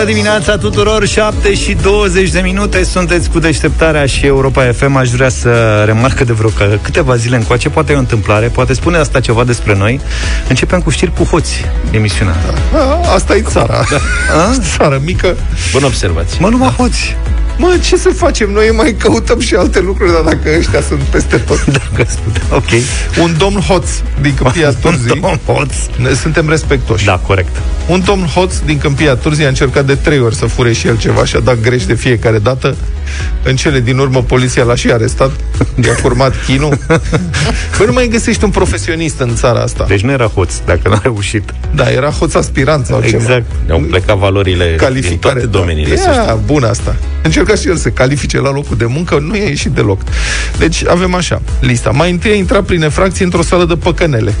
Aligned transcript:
Bună 0.00 0.12
dimineața 0.12 0.56
tuturor, 0.56 1.06
7 1.06 1.54
și 1.54 1.74
20 1.74 2.30
de 2.30 2.40
minute. 2.40 2.84
Sunteți 2.84 3.30
cu 3.30 3.38
deșteptarea 3.38 4.06
și 4.06 4.26
Europa 4.26 4.72
FM 4.72 4.96
Aș 4.96 5.10
vrea 5.10 5.28
să 5.28 5.82
remarcă 5.86 6.24
de 6.24 6.32
vreo 6.32 6.50
câteva 6.82 7.16
zile 7.16 7.36
încoace 7.36 7.68
Poate 7.68 7.92
e 7.92 7.96
o 7.96 7.98
întâmplare, 7.98 8.46
poate 8.46 8.74
spune 8.74 8.96
asta 8.96 9.20
ceva 9.20 9.44
despre 9.44 9.76
noi. 9.76 10.00
Începem 10.48 10.80
cu 10.80 10.90
știri 10.90 11.12
cu 11.12 11.24
hoți 11.24 11.64
Emisiunea. 11.90 12.34
A, 12.74 13.12
Asta 13.14 13.34
e 13.34 13.40
țara. 13.40 13.84
Da. 13.90 13.98
Țară 14.76 15.00
mică. 15.04 15.36
Bună 15.72 15.86
observație. 15.86 16.38
Mă, 16.40 16.48
numai 16.48 16.74
hoți 16.76 17.16
Mă, 17.60 17.78
ce 17.82 17.96
să 17.96 18.08
facem? 18.08 18.50
Noi 18.50 18.70
mai 18.76 18.94
căutăm 18.98 19.40
și 19.40 19.54
alte 19.54 19.80
lucruri, 19.80 20.12
dar 20.12 20.20
dacă 20.20 20.56
ăștia 20.58 20.80
sunt 20.80 21.00
peste 21.00 21.36
tot. 21.36 21.64
Dacă 21.78 22.06
ok. 22.52 22.68
Un 23.22 23.34
domn 23.38 23.60
hoț 23.60 23.88
din 24.20 24.34
Câmpia 24.34 24.72
Turzii. 24.72 25.10
Un 25.10 25.20
domn 25.20 25.40
hoț. 25.46 25.72
Ne 25.96 26.14
suntem 26.14 26.48
respectoși. 26.48 27.04
Da, 27.04 27.16
corect. 27.26 27.56
Un 27.86 28.02
domn 28.04 28.26
hoț 28.26 28.58
din 28.58 28.78
Câmpia 28.78 29.14
Turzii 29.14 29.44
a 29.44 29.48
încercat 29.48 29.86
de 29.86 29.94
trei 29.94 30.20
ori 30.20 30.34
să 30.34 30.46
fure 30.46 30.72
și 30.72 30.86
el 30.86 30.98
ceva 30.98 31.24
și 31.24 31.36
a 31.36 31.40
dat 31.40 31.60
greș 31.60 31.84
de 31.84 31.94
fiecare 31.94 32.38
dată. 32.38 32.76
În 33.42 33.56
cele 33.56 33.80
din 33.80 33.98
urmă, 33.98 34.22
poliția 34.22 34.64
l-a 34.64 34.74
și 34.74 34.90
arestat. 34.90 35.30
I-a 35.84 35.94
format 35.94 36.34
chinul. 36.46 36.78
Păi 37.76 37.86
nu 37.86 37.92
mai 37.92 38.08
găsești 38.08 38.44
un 38.44 38.50
profesionist 38.50 39.20
în 39.20 39.34
țara 39.34 39.60
asta. 39.60 39.84
Deci 39.88 40.00
nu 40.00 40.10
era 40.10 40.26
hoț, 40.26 40.54
dacă 40.66 40.88
n-a 40.88 41.00
reușit. 41.02 41.54
Da, 41.74 41.90
era 41.90 42.10
hoț 42.10 42.34
aspirant 42.34 42.86
sau 42.86 43.00
exact. 43.02 43.24
ceva. 43.24 43.42
Ne-au 43.66 43.78
plecat 43.78 44.16
valorile 44.16 44.76
din 45.00 45.18
toate 45.18 45.46
domeniile. 45.46 45.94
Ia, 45.94 46.38
bun 46.44 46.64
asta. 46.64 46.96
Încerca 47.22 47.54
și 47.54 47.68
el 47.68 47.76
să 47.76 47.88
califice 47.88 48.40
la 48.40 48.50
locul 48.50 48.76
de 48.76 48.84
muncă, 48.84 49.18
nu 49.18 49.36
i-a 49.36 49.44
ieșit 49.44 49.70
deloc. 49.70 50.00
Deci 50.58 50.86
avem 50.86 51.14
așa, 51.14 51.42
lista. 51.60 51.90
Mai 51.90 52.10
întâi 52.10 52.30
a 52.30 52.34
intrat 52.34 52.64
prin 52.64 52.82
efracție 52.82 53.24
într-o 53.24 53.42
sală 53.42 53.64
de 53.64 53.74
păcănele 53.74 54.34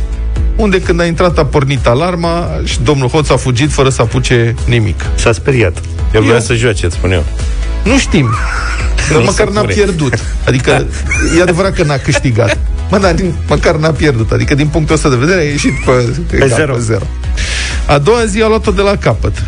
unde 0.56 0.80
când 0.80 1.00
a 1.00 1.04
intrat 1.04 1.38
a 1.38 1.44
pornit 1.44 1.86
alarma 1.86 2.60
și 2.64 2.78
domnul 2.82 3.08
Hoț 3.08 3.28
a 3.28 3.36
fugit 3.36 3.70
fără 3.70 3.88
să 3.88 4.02
apuce 4.02 4.54
nimic. 4.66 5.06
S-a 5.14 5.32
speriat. 5.32 5.78
El 6.14 6.22
vrea 6.22 6.40
să 6.40 6.54
joace, 6.54 6.86
îți 6.86 6.94
spun 6.94 7.12
eu. 7.12 7.24
Nu 7.82 7.98
știm. 7.98 8.34
Dar 9.12 9.22
măcar 9.22 9.48
n-a 9.48 9.64
pierdut. 9.64 10.14
Adică, 10.46 10.86
e 11.38 11.42
adevărat 11.42 11.74
că 11.74 11.82
n-a 11.82 11.96
câștigat. 11.96 12.58
Mă, 12.90 12.98
dar 12.98 13.14
din, 13.14 13.34
măcar 13.48 13.76
n-a 13.76 13.90
pierdut. 13.90 14.30
Adică, 14.30 14.54
din 14.54 14.66
punctul 14.66 14.94
ăsta 14.94 15.08
de 15.08 15.16
vedere, 15.16 15.40
a 15.40 15.44
ieșit 15.44 15.72
pe, 15.84 15.92
pe 16.30 16.46
zero. 16.46 16.74
Pe 16.74 16.80
zero. 16.80 17.04
A 17.86 17.98
doua 17.98 18.24
zi 18.24 18.42
a 18.42 18.48
luat-o 18.48 18.70
de 18.70 18.82
la 18.82 18.96
capăt. 18.96 19.42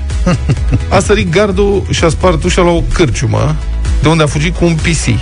A 0.88 1.00
sărit 1.00 1.30
gardul 1.30 1.84
și 1.90 2.04
a 2.04 2.08
spart 2.08 2.44
ușa 2.44 2.62
la 2.62 2.70
o 2.70 2.82
cârciumă, 2.92 3.56
de 4.02 4.08
unde 4.08 4.22
a 4.22 4.26
fugit 4.26 4.56
cu 4.56 4.64
un 4.64 4.74
PC. 4.74 5.20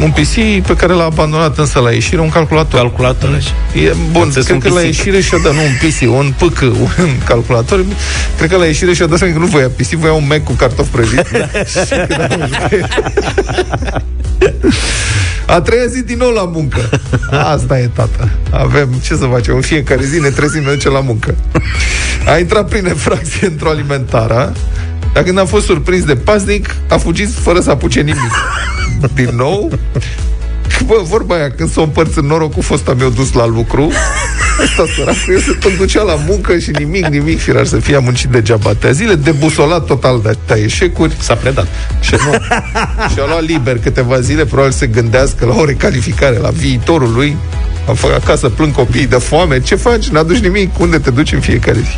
Un 0.00 0.10
PC 0.10 0.66
pe 0.66 0.76
care 0.76 0.92
l-a 0.92 1.04
abandonat 1.04 1.58
însă 1.58 1.78
la 1.78 1.90
ieșire 1.90 2.20
un 2.20 2.28
calculator. 2.28 2.80
Calculator. 2.80 3.42
E, 3.72 3.92
bun, 4.10 4.30
cred 4.30 4.62
că 4.62 4.68
la 4.68 4.80
ieșire 4.80 5.20
și-a 5.20 5.38
dat, 5.38 5.54
nu 5.54 5.60
un 5.60 5.72
PC, 5.82 6.00
un 6.10 6.32
PC, 6.38 6.60
un 6.60 7.18
calculator. 7.30 7.84
Cred 8.36 8.50
că 8.50 8.56
la 8.56 8.64
ieșire 8.64 8.92
și-a 8.92 9.06
dat 9.06 9.18
seama 9.18 9.32
că 9.32 9.38
nu 9.38 9.46
voia 9.46 9.68
PC, 9.68 9.88
voia 9.88 10.12
un 10.12 10.26
Mac 10.26 10.44
cu 10.44 10.52
cartofi 10.52 10.90
prăjiți. 10.90 11.30
A 15.46 15.60
treia 15.60 15.86
zi 15.86 16.02
din 16.02 16.16
nou 16.16 16.30
la 16.30 16.44
muncă. 16.44 16.78
Asta 17.30 17.78
e, 17.78 17.90
tată. 17.92 18.28
Avem, 18.50 18.88
ce 19.02 19.14
să 19.14 19.24
facem, 19.24 19.54
în 19.54 19.60
fiecare 19.60 20.04
zi 20.04 20.20
ne 20.20 20.28
trezim, 20.28 20.62
ne 20.62 20.70
duce 20.70 20.88
la 20.88 21.00
muncă. 21.00 21.34
A 22.26 22.38
intrat 22.38 22.68
prin 22.68 22.86
efracție 22.86 23.46
într-o 23.46 23.68
alimentară, 23.68 24.52
dar 25.12 25.22
când 25.22 25.38
a 25.38 25.44
fost 25.44 25.64
surprins 25.64 26.04
de 26.04 26.16
paznic, 26.16 26.74
a 26.88 26.96
fugit 26.96 27.28
fără 27.32 27.60
să 27.60 27.70
apuce 27.70 28.00
nimic. 28.00 28.32
Din 29.14 29.30
nou, 29.36 29.70
Bă, 30.86 31.00
vorba 31.02 31.34
aia, 31.34 31.50
când 31.50 31.70
s-o 31.70 31.82
împărți 31.82 32.18
în 32.18 32.26
noroc 32.26 32.52
cu 32.52 32.60
fosta 32.60 32.94
meu 32.94 33.08
dus 33.08 33.32
la 33.32 33.46
lucru, 33.46 33.90
ăsta 34.62 34.84
săracul, 34.96 35.32
eu 35.32 35.38
se 35.38 35.52
tot 35.60 35.76
ducea 35.76 36.02
la 36.02 36.14
muncă 36.26 36.58
și 36.58 36.70
nimic, 36.70 37.06
nimic, 37.06 37.38
firar 37.38 37.66
să 37.66 37.76
fie 37.76 37.98
muncit 37.98 38.28
degeaba 38.28 38.70
atâtea 38.70 38.90
zile, 38.90 39.14
debusolat 39.14 39.84
total 39.84 40.20
de 40.22 40.28
atâtea 40.28 40.56
eșecuri. 40.56 41.16
S-a 41.18 41.34
predat. 41.34 41.66
Și, 42.00 42.14
nu, 42.14 42.32
și-a 43.12 43.26
luat 43.26 43.42
liber 43.42 43.78
câteva 43.78 44.20
zile, 44.20 44.44
probabil 44.44 44.72
să 44.72 44.86
gândească 44.86 45.44
la 45.44 45.54
o 45.54 45.64
recalificare, 45.64 46.38
la 46.38 46.50
viitorul 46.50 47.12
lui. 47.12 47.36
Am 47.88 47.94
făcut 47.94 48.16
acasă, 48.16 48.48
plâng 48.48 48.72
copiii 48.72 49.06
de 49.06 49.16
foame. 49.16 49.60
Ce 49.60 49.74
faci? 49.74 50.08
N-aduci 50.08 50.38
nimic? 50.38 50.78
Unde 50.78 50.98
te 50.98 51.10
duci 51.10 51.32
în 51.32 51.40
fiecare 51.40 51.78
zi? 51.78 51.96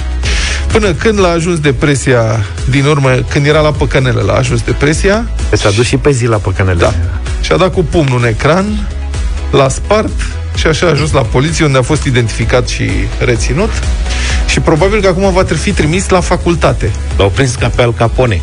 Până 0.78 0.92
când 0.92 1.20
l-a 1.20 1.28
ajuns 1.28 1.59
depresia, 1.59 2.44
din 2.70 2.84
urmă, 2.84 3.10
când 3.28 3.47
era 3.47 3.60
la 3.60 3.70
păcănele, 3.70 4.20
l-a 4.20 4.32
ajuns 4.32 4.62
depresia. 4.62 5.28
S-a 5.53 5.70
dus 5.70 5.87
și 5.87 5.97
pe 5.97 6.10
zi 6.10 6.26
la 6.26 6.37
păcănele. 6.37 6.78
Da. 6.78 6.94
Și-a 7.41 7.56
dat 7.56 7.72
cu 7.72 7.84
pumnul 7.84 8.19
în 8.19 8.26
ecran, 8.26 8.88
l-a 9.50 9.69
spart 9.69 10.12
și 10.54 10.66
așa 10.66 10.87
a 10.87 10.91
ajuns 10.91 11.12
la 11.12 11.20
poliție, 11.20 11.64
unde 11.64 11.78
a 11.78 11.82
fost 11.82 12.04
identificat 12.04 12.69
și 12.69 12.91
reținut. 13.19 13.70
Și 14.48 14.60
probabil 14.60 15.00
că 15.00 15.09
acum 15.09 15.32
va 15.32 15.44
fi 15.44 15.72
trimis 15.72 16.09
la 16.09 16.20
facultate. 16.20 16.91
L-au 17.16 17.28
prins 17.28 17.54
ca 17.54 17.69
pe 17.69 17.82
Al 17.82 17.94
Capone. 17.94 18.43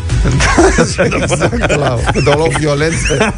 exact, 1.20 1.68
la, 1.68 1.98
la 2.24 2.34
o 2.36 2.46
violență. 2.58 3.34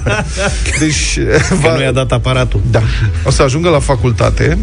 Deci, 0.78 1.18
va... 1.60 1.74
nu 1.74 1.82
i-a 1.82 1.92
dat 1.92 2.12
aparatul. 2.12 2.60
Da. 2.70 2.82
O 3.24 3.30
să 3.30 3.42
ajungă 3.42 3.68
la 3.68 3.78
facultate, 3.78 4.58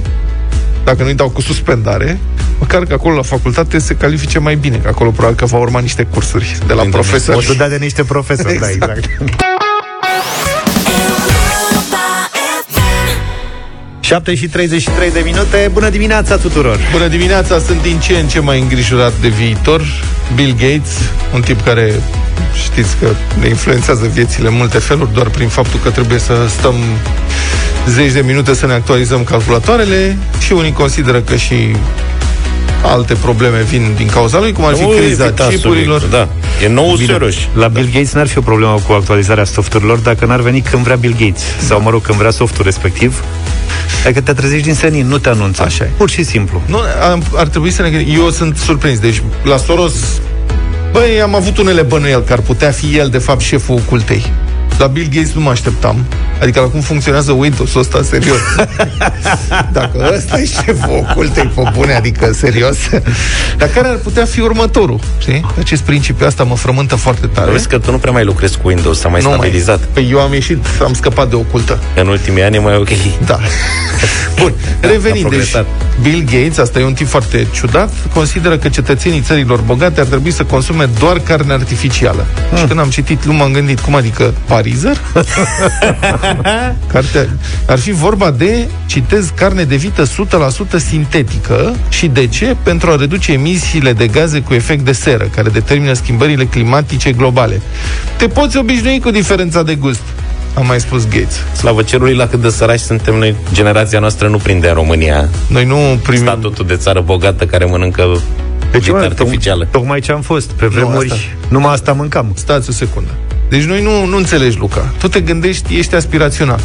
dacă 0.84 1.04
nu-i 1.04 1.14
dau 1.14 1.30
cu 1.30 1.42
suspendare, 1.42 2.20
măcar 2.60 2.86
că 2.86 2.94
acolo 2.94 3.16
la 3.16 3.22
facultate 3.22 3.80
se 3.80 3.96
califice 3.96 4.40
mai 4.40 4.56
bine, 4.56 4.78
că 4.78 4.88
acolo 4.88 5.10
probabil 5.10 5.38
că 5.38 5.46
va 5.46 5.58
urma 5.58 5.80
niște 5.80 6.04
cursuri 6.04 6.58
de 6.68 6.74
la 6.74 6.84
profesori. 6.84 7.48
O 7.50 7.54
da 7.54 7.68
de 7.68 7.78
niște 7.78 8.04
profesori, 8.04 8.54
exact. 8.54 8.80
da, 8.80 8.92
exact. 8.92 9.10
7 14.14 14.36
și 14.36 14.48
33 14.48 15.12
de 15.12 15.22
minute. 15.24 15.70
Bună 15.74 15.90
dimineața 15.90 16.38
tuturor! 16.38 16.80
Bună 16.92 17.08
dimineața! 17.08 17.60
Sunt 17.60 17.82
din 17.82 18.00
ce 18.00 18.14
în 18.14 18.28
ce 18.28 18.40
mai 18.40 18.60
îngrijorat 18.60 19.14
de 19.22 19.28
viitor. 19.28 19.82
Bill 20.36 20.52
Gates, 20.52 20.98
un 21.34 21.42
tip 21.42 21.64
care 21.64 21.94
știți 22.64 22.96
că 22.98 23.08
ne 23.40 23.48
influențează 23.48 24.08
viețile 24.08 24.48
în 24.48 24.54
multe 24.54 24.78
feluri, 24.78 25.14
doar 25.14 25.30
prin 25.30 25.48
faptul 25.48 25.80
că 25.84 25.90
trebuie 25.90 26.20
să 26.20 26.34
stăm 26.48 26.76
zeci 27.90 28.12
de 28.12 28.24
minute 28.26 28.54
să 28.54 28.66
ne 28.66 28.74
actualizăm 28.74 29.24
calculatoarele 29.24 30.18
și 30.40 30.54
unii 30.54 30.72
consideră 30.72 31.22
că 31.22 31.36
și 31.36 31.76
alte 32.84 33.14
probleme 33.14 33.62
vin 33.62 33.94
din 33.96 34.08
cauza 34.08 34.40
lui, 34.40 34.52
cum 34.52 34.66
ar 34.66 34.76
fi 34.76 34.86
criza 34.86 35.34
chipurilor. 35.50 36.02
Da. 36.02 36.28
E 36.64 36.68
nou 36.68 36.96
serios. 36.96 37.36
La 37.54 37.68
Bill 37.68 37.90
Gates 37.94 38.14
n-ar 38.14 38.28
fi 38.28 38.38
o 38.38 38.42
problemă 38.42 38.80
cu 38.88 38.94
actualizarea 38.94 39.44
softurilor 39.44 39.98
dacă 39.98 40.26
n-ar 40.26 40.42
veni 40.42 40.62
când 40.62 40.84
vrea 40.84 40.96
Bill 40.96 41.16
Gates. 41.20 41.42
Sau, 41.68 41.82
mă 41.82 41.90
rog, 41.90 42.02
când 42.02 42.18
vrea 42.18 42.32
softul 42.32 42.64
respectiv. 42.64 43.24
Adică 44.06 44.22
te 44.22 44.34
trezești 44.34 44.66
din 44.66 44.74
senin, 44.74 45.08
nu 45.08 45.18
te 45.18 45.30
anunță. 45.30 45.64
Așa 45.64 45.84
e. 45.84 45.90
Pur 45.98 46.10
și 46.10 46.24
simplu. 46.24 46.62
Nu, 46.66 46.80
ar, 47.02 47.20
ar 47.36 47.48
trebui 47.48 47.72
să 47.72 47.82
ne 47.82 47.90
gândim. 47.90 48.22
Eu 48.22 48.30
sunt 48.30 48.58
surprins. 48.58 49.00
Deci, 49.00 49.22
la 49.44 49.58
Soros, 49.58 49.94
băi, 50.92 51.22
am 51.22 51.36
avut 51.36 51.58
unele 51.58 51.82
bănuieli 51.82 52.24
că 52.26 52.34
ar 52.34 52.40
putea 52.40 52.72
fi 52.72 52.98
el, 52.98 53.10
de 53.10 53.18
fapt, 53.18 53.42
șeful 53.42 53.76
ocultei. 53.76 54.32
La 54.78 54.88
Bill 54.88 55.08
Gates 55.14 55.34
nu 55.34 55.42
mă 55.42 55.50
așteptam. 55.50 56.06
Adică 56.42 56.60
la 56.60 56.66
cum 56.66 56.80
funcționează 56.80 57.32
Windows-ul 57.32 57.82
ăsta, 57.82 58.02
serios. 58.04 58.38
Dacă 59.72 60.12
ăsta 60.16 60.40
e 60.40 60.46
șeful 60.46 61.06
ocultei 61.10 61.52
pe 61.56 61.62
bune, 61.74 61.94
adică 61.94 62.32
serios. 62.34 62.78
Dar 63.58 63.70
care 63.70 63.88
ar 63.88 63.96
putea 63.96 64.26
fi 64.26 64.40
următorul? 64.40 65.00
Știi? 65.18 65.46
Acest 65.60 65.82
principiu 65.82 66.26
asta 66.26 66.44
mă 66.44 66.56
frământă 66.56 66.96
foarte 66.96 67.28
tare. 67.28 67.52
Vezi 67.52 67.68
că 67.68 67.78
tu 67.78 67.92
nu 67.92 67.98
prea 67.98 68.12
mai 68.12 68.24
lucrezi 68.24 68.58
cu 68.58 68.68
Windows, 68.68 69.00
s-a 69.00 69.08
mai 69.08 69.22
nu 69.22 69.30
stabilizat. 69.30 69.78
Mai. 69.78 69.88
Păi 69.94 70.08
eu 70.12 70.20
am 70.20 70.34
ieșit, 70.34 70.66
am 70.84 70.94
scăpat 70.94 71.30
de 71.30 71.36
ocultă. 71.36 71.80
În 71.96 72.08
ultimii 72.08 72.44
ani 72.44 72.56
e 72.56 72.60
mai 72.60 72.76
ok. 72.76 72.90
Da. 73.26 73.40
Bun, 74.40 74.54
da, 74.82 74.88
revenind. 74.88 75.30
Deci, 75.30 75.66
Bill 76.02 76.24
Gates, 76.24 76.58
asta 76.58 76.80
e 76.80 76.86
un 76.86 76.94
tip 76.94 77.08
foarte 77.08 77.48
ciudat, 77.54 77.94
consideră 78.14 78.58
că 78.58 78.70
cetățenii 78.70 79.22
țărilor 79.22 79.60
bogate 79.60 80.00
ar 80.00 80.06
trebui 80.06 80.32
să 80.32 80.44
consume 80.44 80.90
doar 81.00 81.20
carne 81.20 81.54
artificială. 81.54 82.26
Hmm. 82.50 82.58
Și 82.58 82.66
când 82.66 82.80
am 82.80 82.90
citit, 82.90 83.26
nu 83.26 83.34
m-am 83.34 83.52
gândit, 83.52 83.80
cum 83.80 83.96
adică 83.96 84.34
parizer? 84.64 84.98
Carte... 86.94 87.30
Ar 87.68 87.80
fi 87.80 87.92
vorba 87.92 88.32
de, 88.32 88.68
citez, 88.86 89.32
carne 89.36 89.64
de 89.64 89.76
vită 89.76 90.04
100% 90.04 90.08
sintetică 90.76 91.76
și 91.90 92.08
de 92.08 92.28
ce? 92.28 92.56
Pentru 92.64 92.92
a 92.92 92.96
reduce 92.96 93.32
emisiile 93.32 93.94
de 93.94 94.08
gaze 94.08 94.42
cu 94.42 94.54
efect 94.54 94.86
de 94.86 94.92
seră, 94.92 95.24
care 95.36 95.50
determină 95.50 95.94
schimbările 95.94 96.46
climatice 96.46 97.12
globale. 97.12 97.62
Te 98.18 98.28
poți 98.28 98.58
obișnui 98.58 99.00
cu 99.00 99.12
diferența 99.12 99.64
de 99.64 99.76
gust 99.76 100.02
am 100.56 100.66
mai 100.66 100.80
spus 100.80 101.08
Gates. 101.08 101.40
Slavă 101.56 101.82
cerului 101.82 102.16
la 102.16 102.28
cât 102.28 102.42
de 102.42 102.50
săraci 102.50 102.80
suntem 102.80 103.16
noi, 103.16 103.36
generația 103.54 104.00
noastră 104.00 104.28
nu 104.28 104.38
prinde 104.38 104.68
în 104.68 104.74
România. 104.74 105.30
Noi 105.48 105.66
nu 105.66 106.00
primim... 106.04 106.22
Statutul 106.22 106.66
de 106.66 106.76
țară 106.76 107.02
bogată 107.02 107.46
care 107.46 107.66
mănâncă 107.66 108.22
deci, 108.72 108.90
mă, 108.90 108.98
artificială. 108.98 109.68
Tocmai 109.72 110.00
ce 110.00 110.12
am 110.12 110.22
fost. 110.22 110.52
Pe 110.52 110.66
vremuri, 110.66 111.08
nu, 111.08 111.14
asta. 111.14 111.26
numai 111.50 111.74
asta 111.74 111.92
mâncam. 111.92 112.32
Stați 112.36 112.70
o 112.70 112.72
secundă. 112.72 113.10
Deci 113.54 113.64
noi 113.64 113.82
nu, 113.82 114.06
nu 114.06 114.18
înțelegi, 114.18 114.58
Luca. 114.58 114.94
Tu 114.98 115.08
te 115.08 115.20
gândești, 115.20 115.78
ești 115.78 115.96
aspirațional. 115.96 116.60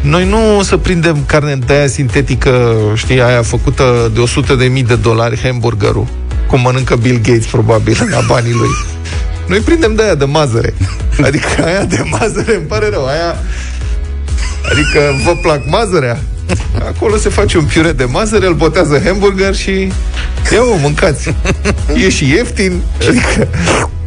Noi 0.00 0.28
nu 0.28 0.58
o 0.58 0.62
să 0.62 0.76
prindem 0.76 1.24
carne 1.26 1.56
de 1.66 1.72
aia 1.72 1.86
sintetică, 1.86 2.76
știi, 2.94 3.22
aia 3.22 3.42
făcută 3.42 4.10
de 4.14 4.20
100 4.20 4.54
de 4.54 4.64
mii 4.64 4.82
de 4.84 4.96
dolari, 4.96 5.40
hamburgerul, 5.42 6.06
cum 6.46 6.60
mănâncă 6.60 6.96
Bill 6.96 7.20
Gates, 7.22 7.46
probabil, 7.46 8.08
la 8.10 8.20
banii 8.26 8.52
lui. 8.52 8.68
Noi 9.46 9.58
prindem 9.58 9.94
de 9.94 10.02
aia 10.02 10.14
de 10.14 10.24
mazăre. 10.24 10.74
Adică 11.26 11.64
aia 11.64 11.84
de 11.84 12.04
mazăre, 12.10 12.54
îmi 12.54 12.66
pare 12.66 12.88
rău, 12.88 13.06
aia... 13.06 13.36
Adică 14.70 15.00
vă 15.24 15.36
plac 15.42 15.60
mazărea? 15.66 16.20
Acolo 16.88 17.16
se 17.16 17.28
face 17.28 17.58
un 17.58 17.64
piure 17.64 17.92
de 17.92 18.04
mazăre, 18.04 18.46
îl 18.46 18.54
botează 18.54 19.00
hamburger 19.04 19.54
și 19.54 19.92
ia 20.52 20.62
o, 20.72 20.76
mâncați. 20.80 21.34
E 21.94 22.08
și 22.08 22.30
ieftin, 22.30 22.80
adică 23.08 23.48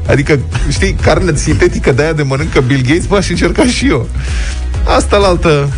Adică, 0.07 0.39
știi, 0.69 0.95
carne 1.01 1.35
sintetică 1.35 1.91
de 1.91 2.01
aia 2.01 2.13
de 2.13 2.23
mănâncă 2.23 2.59
Bill 2.59 2.81
Gates, 2.81 3.05
bă, 3.05 3.21
și 3.21 3.31
încerca 3.31 3.65
și 3.65 3.87
eu. 3.87 4.09
Asta 4.95 5.17
la 5.17 5.27
altă 5.27 5.69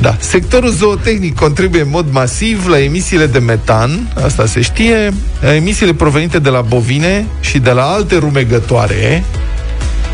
da. 0.00 0.16
Sectorul 0.20 0.70
zootehnic 0.70 1.34
contribuie 1.34 1.82
în 1.82 1.88
mod 1.90 2.06
masiv 2.10 2.66
la 2.68 2.80
emisiile 2.80 3.26
de 3.26 3.38
metan, 3.38 4.12
asta 4.24 4.46
se 4.46 4.60
știe, 4.60 5.12
emisiile 5.56 5.94
provenite 5.94 6.38
de 6.38 6.48
la 6.48 6.60
bovine 6.60 7.26
și 7.40 7.58
de 7.58 7.70
la 7.70 7.82
alte 7.82 8.18
rumegătoare 8.18 9.24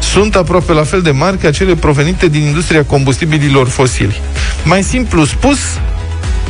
sunt 0.00 0.34
aproape 0.34 0.72
la 0.72 0.82
fel 0.82 1.02
de 1.02 1.10
mari 1.10 1.38
ca 1.38 1.50
cele 1.50 1.74
provenite 1.74 2.28
din 2.28 2.42
industria 2.42 2.84
combustibililor 2.84 3.68
fosili. 3.68 4.20
Mai 4.64 4.82
simplu 4.82 5.24
spus, 5.24 5.58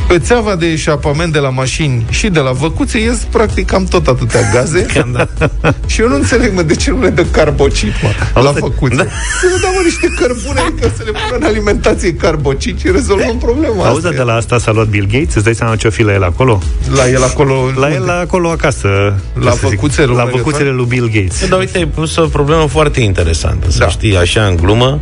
pe 0.07 0.19
țeava 0.19 0.55
de 0.55 0.65
eșapament 0.65 1.33
de 1.33 1.39
la 1.39 1.49
mașini 1.49 2.05
și 2.09 2.27
de 2.27 2.39
la 2.39 2.51
văcuțe 2.51 2.99
ies 2.99 3.27
practic 3.31 3.65
cam 3.65 3.85
tot 3.85 4.07
atâtea 4.07 4.41
gaze. 4.53 4.81
Cam 4.93 5.11
da. 5.11 5.49
și 5.91 6.01
eu 6.01 6.07
nu 6.07 6.15
înțeleg, 6.15 6.53
mă, 6.53 6.61
de 6.61 6.75
ce 6.75 6.91
nu 6.91 7.01
le 7.01 7.09
dă 7.09 7.23
carbocit, 7.23 7.91
mă, 8.01 8.41
la 8.41 8.51
văcuțe. 8.51 8.95
Da. 8.95 9.03
Să 9.41 9.45
le 9.53 9.59
dau, 9.61 9.71
mă, 9.75 9.81
niște 9.83 10.07
cărbune, 10.19 10.61
ca 10.81 10.91
să 10.97 11.03
le 11.05 11.11
pună 11.11 11.37
în 11.39 11.43
alimentație 11.43 12.13
carbocit 12.13 12.79
și 12.79 12.91
rezolvăm 12.91 13.37
problema 13.37 13.85
Auzi, 13.87 14.09
de 14.09 14.21
la 14.21 14.33
asta 14.33 14.57
s-a 14.57 14.71
luat 14.71 14.87
Bill 14.87 15.07
Gates? 15.11 15.35
Îți 15.35 15.43
dai 15.43 15.55
seama 15.55 15.75
ce-o 15.75 15.89
fi 15.89 16.03
la 16.03 16.13
el 16.13 16.23
acolo? 16.23 16.61
La 16.95 17.09
el 17.09 17.23
acolo... 17.23 17.71
La 17.75 17.93
el 17.93 18.09
acolo 18.09 18.49
acasă. 18.49 18.87
La 19.33 19.51
văcuțele, 19.51 20.13
la 20.13 20.25
văcuțele 20.25 20.69
lui 20.69 20.85
Bill 20.85 21.09
Gates. 21.13 21.49
Da, 21.49 21.55
uite, 21.55 21.77
ai 21.77 21.85
pus 21.85 22.15
o 22.15 22.25
problemă 22.25 22.65
foarte 22.67 23.01
interesantă, 23.01 23.71
să 23.71 23.77
da. 23.77 23.87
știi, 23.87 24.17
așa 24.17 24.45
în 24.45 24.55
glumă. 24.55 24.99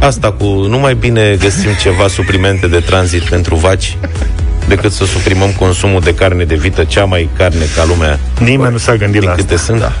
Asta 0.00 0.32
cu 0.32 0.44
nu 0.44 0.78
mai 0.78 0.94
bine 0.94 1.36
găsim 1.40 1.70
ceva 1.80 2.08
suplimente 2.08 2.66
de 2.66 2.78
tranzit 2.78 3.22
pentru 3.22 3.54
vaci 3.54 3.96
decât 4.68 4.92
să 4.92 5.04
suprimăm 5.04 5.50
consumul 5.58 6.00
de 6.00 6.14
carne 6.14 6.44
de 6.44 6.54
vită, 6.54 6.84
cea 6.84 7.04
mai 7.04 7.28
carne 7.36 7.64
ca 7.76 7.84
lumea. 7.84 8.18
Nimeni 8.40 8.72
nu 8.72 8.78
s-a 8.78 8.96
gândit 8.96 9.22
la 9.22 9.30
asta. 9.30 9.56
sunt. 9.56 9.80
Da. 9.80 9.92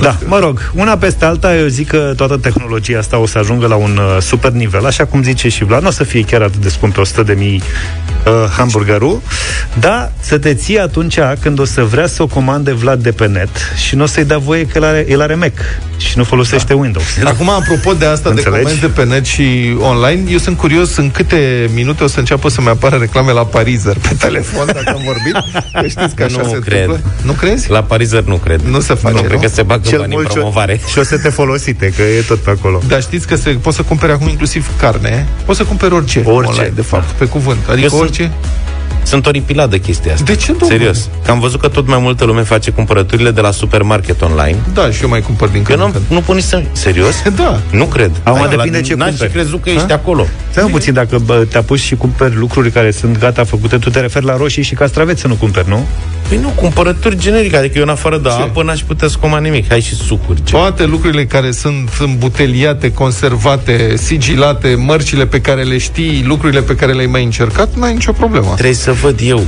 Da, 0.00 0.16
mă 0.26 0.38
rog, 0.38 0.70
una 0.74 0.96
peste 0.96 1.24
alta, 1.24 1.56
eu 1.56 1.66
zic 1.66 1.88
că 1.88 2.12
toată 2.16 2.36
tehnologia 2.36 2.98
asta 2.98 3.18
o 3.18 3.26
să 3.26 3.38
ajungă 3.38 3.66
la 3.66 3.74
un 3.74 3.96
uh, 3.96 4.22
super 4.22 4.50
nivel, 4.50 4.86
așa 4.86 5.04
cum 5.04 5.22
zice 5.22 5.48
și 5.48 5.64
Vlad, 5.64 5.82
nu 5.82 5.88
o 5.88 5.90
să 5.90 6.04
fie 6.04 6.22
chiar 6.22 6.42
atât 6.42 6.60
de 6.60 6.68
scump 6.68 6.94
pe 6.94 7.00
100 7.00 7.22
de 7.22 7.32
mii 7.32 7.62
uh, 8.26 8.32
hamburgerul, 8.56 9.20
dar 9.80 10.12
să 10.20 10.38
te 10.38 10.54
ții 10.54 10.78
atunci 10.78 11.18
când 11.40 11.58
o 11.58 11.64
să 11.64 11.82
vrea 11.82 12.06
să 12.06 12.22
o 12.22 12.26
comande 12.26 12.72
Vlad 12.72 13.02
de 13.02 13.12
pe 13.12 13.26
net 13.26 13.50
și 13.86 13.94
nu 13.94 14.02
o 14.02 14.06
să-i 14.06 14.24
dea 14.24 14.38
voie 14.38 14.66
că 14.66 14.78
el 14.78 14.84
are, 14.84 15.06
el 15.08 15.20
are 15.20 15.34
Mac 15.34 15.52
și 15.96 16.18
nu 16.18 16.24
folosește 16.24 16.72
da. 16.72 16.80
Windows. 16.80 17.04
Acum, 17.24 17.48
apropo 17.50 17.92
de 17.92 18.04
asta 18.04 18.28
Înțelegi? 18.28 18.50
de 18.50 18.62
comenzi 18.62 18.80
de 18.80 18.86
pe 18.86 19.04
net 19.04 19.24
și 19.24 19.76
online, 19.78 20.30
eu 20.30 20.38
sunt 20.38 20.56
curios 20.56 20.96
în 20.96 21.10
câte 21.10 21.70
minute 21.74 22.04
o 22.04 22.06
să 22.06 22.18
înceapă 22.18 22.48
să-mi 22.48 22.68
apară 22.68 22.96
reclame 22.96 23.32
la 23.32 23.44
Parizer 23.44 23.96
pe 24.08 24.14
telefon, 24.18 24.66
dacă 24.66 24.92
am 24.94 25.02
vorbit. 25.04 25.62
Că 25.72 25.86
știți 25.86 26.14
că 26.14 26.22
așa 26.22 26.40
nu 26.42 26.48
se 26.48 26.58
cred. 26.58 26.80
Întâmplă. 26.80 27.12
Nu 27.22 27.32
crezi? 27.32 27.70
La 27.70 27.82
Parizer 27.82 28.22
nu 28.22 28.36
cred. 28.36 28.60
Nu 28.60 28.80
se 28.80 28.94
face, 28.94 29.14
nu? 29.14 29.22
Cred 29.22 29.40
că 29.40 29.48
se 29.48 29.62
bagă 29.62 29.87
Cel 29.88 29.98
bani 29.98 30.14
în 30.16 30.24
promovare. 30.24 30.80
Și 30.90 30.98
o 30.98 31.02
să 31.02 31.18
te 31.18 31.28
folosite, 31.28 31.92
că 31.96 32.02
e 32.02 32.20
tot 32.20 32.38
pe 32.38 32.50
acolo. 32.50 32.80
Dar 32.88 33.02
știți 33.02 33.26
că 33.26 33.36
se, 33.36 33.50
poți 33.50 33.76
să 33.76 33.82
cumperi 33.82 34.12
acum 34.12 34.28
inclusiv 34.28 34.70
carne, 34.76 35.26
poți 35.44 35.58
să 35.58 35.64
cumperi 35.64 35.94
orice, 35.94 36.22
orice. 36.24 36.50
online, 36.50 36.72
de 36.74 36.82
fapt, 36.82 37.10
pe 37.10 37.24
cuvânt. 37.24 37.68
Adică 37.68 37.88
eu 37.92 38.00
orice... 38.00 38.22
Sunt 38.22 38.32
sunt 39.08 39.26
oripilat 39.26 39.70
de 39.70 39.78
chestia 39.80 40.12
asta. 40.12 40.24
De 40.24 40.34
ce, 40.34 40.52
domnule? 40.52 40.72
Serios. 40.72 41.08
Că 41.24 41.30
am 41.30 41.40
văzut 41.40 41.60
că 41.60 41.68
tot 41.68 41.86
mai 41.86 41.98
multă 41.98 42.24
lume 42.24 42.42
face 42.42 42.70
cumpărăturile 42.70 43.30
de 43.30 43.40
la 43.40 43.50
supermarket 43.50 44.22
online. 44.22 44.56
Da, 44.72 44.90
și 44.90 45.02
eu 45.02 45.08
mai 45.08 45.20
cumpăr 45.20 45.48
din 45.48 45.62
când. 45.62 45.80
Eu 45.80 45.86
nu, 45.86 46.00
nu 46.08 46.20
pun 46.20 46.34
nici 46.34 46.44
să... 46.44 46.62
Serios? 46.72 47.22
da. 47.36 47.60
Nu 47.70 47.84
cred. 47.84 48.10
Acum 48.22 48.46
depinde 48.48 48.80
ce 48.80 48.94
cumperi. 48.94 49.16
N-aș 49.20 49.30
crezut 49.30 49.62
că 49.62 49.68
ha? 49.68 49.74
ești 49.74 49.92
acolo. 49.92 50.26
Stai 50.50 50.68
puțin, 50.70 50.92
dacă 50.92 51.18
bă, 51.18 51.44
te 51.50 51.58
apuci 51.58 51.80
și 51.80 51.94
cumperi 51.94 52.34
lucruri 52.34 52.70
care 52.70 52.90
sunt 52.90 53.18
gata 53.18 53.44
făcute, 53.44 53.76
tu 53.76 53.90
te 53.90 54.00
referi 54.00 54.24
la 54.24 54.36
roșii 54.36 54.62
și 54.62 54.74
castraveți 54.74 55.20
să 55.20 55.26
nu 55.26 55.34
cumperi, 55.34 55.68
nu? 55.68 55.86
Păi 56.28 56.38
nu, 56.38 56.48
cumpărături 56.48 57.18
generice, 57.18 57.56
adică 57.56 57.78
eu 57.78 57.82
în 57.82 57.88
afară 57.88 58.18
de 58.18 58.28
ce? 58.28 58.42
apă 58.42 58.62
n-aș 58.62 58.80
putea 58.80 59.08
să 59.08 59.16
comand 59.20 59.44
nimic. 59.44 59.68
Hai 59.68 59.80
și 59.80 59.94
sucuri. 59.94 60.44
Ce? 60.44 60.52
Toate 60.52 60.84
lucrurile 60.84 61.24
care 61.24 61.50
sunt 61.50 61.90
îmbuteliate, 62.00 62.92
conservate, 62.92 63.96
sigilate, 63.96 64.74
mărcile 64.74 65.26
pe 65.26 65.40
care 65.40 65.62
le 65.62 65.78
știi, 65.78 66.24
lucrurile 66.26 66.60
pe 66.60 66.74
care 66.74 66.92
le-ai 66.92 67.06
mai 67.06 67.24
încercat, 67.24 67.74
n-ai 67.76 67.92
nicio 67.92 68.12
problemă. 68.12 68.52
Trebuie 68.52 68.74
să 68.74 68.92
văd 68.92 69.18
eu. 69.22 69.44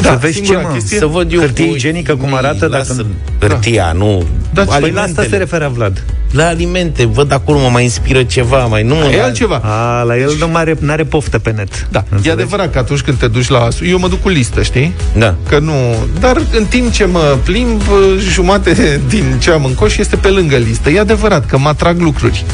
Da, 0.00 0.10
să 0.10 0.18
vezi 0.20 0.42
ce, 0.42 0.56
mă, 0.56 0.70
chestie? 0.72 0.98
să 0.98 1.06
văd 1.06 1.32
eu 1.32 1.40
hârtie 1.40 1.70
igienică 1.70 2.16
cum 2.16 2.34
arată 2.34 2.68
dacă 2.68 3.06
hârtia, 3.40 3.84
da. 3.84 3.92
nu 3.92 4.24
da, 4.64 4.78
păi 4.78 4.90
la 4.90 5.02
asta 5.02 5.26
se 5.30 5.36
referea 5.36 5.68
Vlad 5.68 6.02
la 6.36 6.46
alimente, 6.46 7.04
văd 7.04 7.32
acolo 7.32 7.58
mă 7.58 7.68
mai 7.72 7.82
inspiră 7.82 8.22
ceva, 8.22 8.64
mai 8.64 8.82
nu 8.82 8.94
mă... 8.94 9.04
E 9.04 9.22
altceva. 9.22 9.60
A, 9.64 10.02
la 10.02 10.16
el 10.16 10.32
nu 10.38 10.50
are, 10.52 10.76
are 10.86 11.04
poftă 11.04 11.38
pe 11.38 11.50
net. 11.50 11.88
Da, 11.90 11.98
Înțelegi? 11.98 12.28
e 12.28 12.32
adevărat 12.32 12.72
că 12.72 12.78
atunci 12.78 13.00
când 13.00 13.18
te 13.18 13.26
duci 13.26 13.48
la... 13.48 13.68
Eu 13.82 13.98
mă 13.98 14.08
duc 14.08 14.22
cu 14.22 14.28
listă, 14.28 14.62
știi? 14.62 14.94
Da. 15.16 15.34
Că 15.48 15.58
nu... 15.58 15.72
Dar 16.20 16.42
în 16.56 16.64
timp 16.64 16.92
ce 16.92 17.04
mă 17.04 17.38
plimb, 17.44 17.82
jumate 18.18 19.00
din 19.08 19.24
ce 19.38 19.50
am 19.50 19.64
în 19.64 19.74
coș 19.74 19.96
este 19.96 20.16
pe 20.16 20.28
lângă 20.28 20.56
listă. 20.56 20.90
E 20.90 21.00
adevărat 21.00 21.46
că 21.46 21.58
mă 21.58 21.68
atrag 21.68 22.00
lucruri 22.00 22.44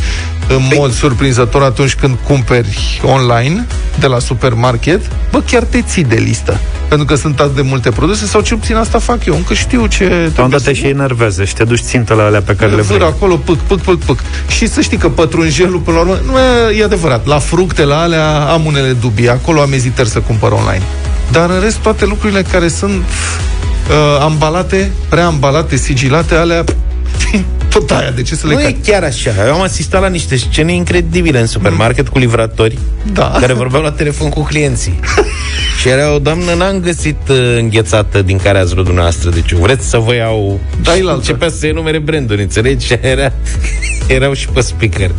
în 0.49 0.63
păi... 0.69 0.79
mod 0.79 0.93
surprinzător 0.93 1.63
atunci 1.63 1.95
când 1.95 2.17
cumperi 2.25 3.01
online 3.05 3.67
de 3.99 4.07
la 4.07 4.19
supermarket, 4.19 5.01
bă, 5.31 5.41
chiar 5.41 5.63
te 5.63 5.83
ții 5.83 6.05
de 6.05 6.15
listă. 6.15 6.61
Pentru 6.89 7.07
că 7.07 7.15
sunt 7.15 7.41
atât 7.41 7.55
de 7.55 7.63
multe 7.63 7.91
produse 7.91 8.27
sau 8.27 8.41
ce 8.41 8.55
puțin 8.55 8.77
asta 8.77 8.99
fac 8.99 9.25
eu, 9.25 9.35
încă 9.35 9.55
știu 9.55 9.87
ce... 9.87 10.33
Unde 10.39 10.57
te 10.57 10.73
și 10.73 10.87
enervează 10.87 11.45
și 11.45 11.55
te 11.55 11.65
duci 11.65 11.81
țintele 11.81 12.23
alea 12.23 12.43
pe 12.43 12.55
care 12.55 12.75
le 12.75 12.83
vrei. 12.83 13.01
acolo, 13.01 13.37
pâc, 13.37 13.59
pâc, 13.59 13.81
pâc, 13.81 13.99
pâc. 13.99 14.19
Și 14.49 14.69
să 14.69 14.81
știi 14.81 14.97
că 14.97 15.09
pătrunjelul, 15.09 15.79
până 15.79 15.97
la 15.97 16.03
urmă, 16.03 16.19
nu 16.27 16.39
e, 16.39 16.79
e 16.79 16.85
adevărat. 16.85 17.27
La 17.27 17.39
fructele 17.39 17.95
alea 17.95 18.41
am 18.41 18.65
unele 18.65 18.93
dubii. 18.93 19.29
Acolo 19.29 19.61
am 19.61 19.73
ezitări 19.73 20.09
să 20.09 20.19
cumpăr 20.19 20.53
online. 20.53 20.83
Dar 21.31 21.51
în 21.51 21.61
rest, 21.61 21.77
toate 21.77 22.07
lucrurile 22.07 22.43
care 22.43 22.69
sunt 22.69 22.93
uh, 22.93 24.21
ambalate, 24.21 24.91
preambalate, 25.09 25.77
sigilate, 25.77 26.35
alea 26.35 26.65
tot 27.73 27.91
aia, 27.91 28.11
de 28.11 28.23
ce 28.23 28.35
să 28.35 28.47
le 28.47 28.55
Nu 28.55 28.61
e 28.61 28.77
chiar 28.85 29.03
așa. 29.03 29.31
Eu 29.47 29.55
am 29.55 29.61
asistat 29.61 30.01
la 30.01 30.09
niște 30.09 30.37
scene 30.37 30.75
incredibile 30.75 31.41
în 31.41 31.47
supermarket 31.47 32.09
cu 32.09 32.19
livratori 32.19 32.79
da. 33.13 33.37
care 33.41 33.53
vorbeau 33.53 33.83
la 33.83 33.91
telefon 33.91 34.29
cu 34.29 34.43
clienții. 34.43 35.01
și 35.81 35.89
era 35.89 36.15
o 36.15 36.19
doamnă, 36.19 36.53
n-am 36.53 36.81
găsit 36.81 37.29
uh, 37.29 37.57
înghețată 37.59 38.23
din 38.23 38.39
care 38.39 38.59
ați 38.59 38.73
vrut 38.73 38.85
dumneavoastră. 38.85 39.31
Deci 39.31 39.53
vreți 39.53 39.89
să 39.89 39.99
vă 39.99 40.15
iau... 40.15 40.61
Da, 40.83 40.93
și 40.93 41.03
începea 41.05 41.49
să 41.49 41.67
enumere 41.67 41.99
branduri, 41.99 42.43
înțelegi? 42.43 42.87
Și 42.87 42.93
era, 43.01 43.33
erau 44.07 44.33
și 44.33 44.49
pe 44.49 44.61
speaker. 44.61 45.11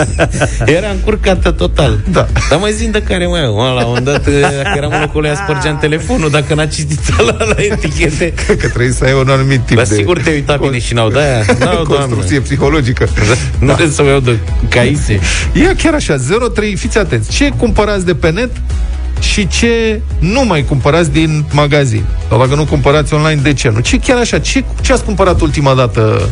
era 0.78 0.90
încurcată 0.90 1.50
total. 1.50 1.98
Da. 2.10 2.26
Dar 2.50 2.58
mai 2.58 2.72
zic 2.72 2.92
de 2.92 3.02
care 3.02 3.26
mai 3.26 3.44
au. 3.44 3.56
La 3.56 3.70
un 3.72 3.82
moment 3.86 4.04
dat, 4.04 4.26
uh, 4.26 4.40
dacă 4.40 4.74
eram 4.76 4.92
în 4.92 5.00
locul 5.00 5.32
spărgeam 5.34 5.78
telefonul, 5.78 6.30
dacă 6.30 6.54
n-a 6.54 6.66
citit 6.66 7.18
la, 7.18 7.36
la 7.44 7.54
etichete. 7.56 8.32
Cred 8.32 8.58
că 8.58 8.68
trebuie 8.68 8.92
să 8.92 9.04
ai 9.04 9.12
un 9.12 9.28
anumit 9.28 9.60
tip 9.60 9.76
Dar 9.76 9.86
de... 9.86 9.94
sigur 9.94 10.18
te 10.18 10.30
uita 10.30 10.56
bine 10.56 10.78
și 10.78 10.94
n-au 10.94 11.10
de-aia. 11.10 11.44
N-au, 11.72 11.84
construcție 11.84 12.28
doamne. 12.28 12.38
psihologică. 12.38 13.08
Nu 13.58 13.66
da. 13.66 13.74
trebuie 13.74 13.94
să 13.94 14.02
mă 14.02 14.08
iau 14.08 14.20
de 14.20 14.38
caise. 14.68 15.20
E 15.52 15.74
chiar 15.74 15.94
așa, 15.94 16.16
03, 16.54 16.76
fiți 16.76 16.98
atenți. 16.98 17.30
Ce 17.30 17.48
cumpărați 17.48 18.04
de 18.04 18.14
pe 18.14 18.30
net 18.30 18.50
și 19.20 19.48
ce 19.48 20.00
nu 20.18 20.44
mai 20.44 20.64
cumpărați 20.64 21.10
din 21.10 21.44
magazin. 21.52 22.04
Sau 22.28 22.38
dacă 22.38 22.54
nu 22.54 22.64
cumpărați 22.64 23.14
online, 23.14 23.40
de 23.42 23.52
ce 23.52 23.68
nu? 23.68 23.80
Ce 23.80 23.98
chiar 23.98 24.18
așa, 24.18 24.38
ce, 24.38 24.64
ce 24.80 24.92
ați 24.92 25.04
cumpărat 25.04 25.40
ultima 25.40 25.74
dată 25.74 26.28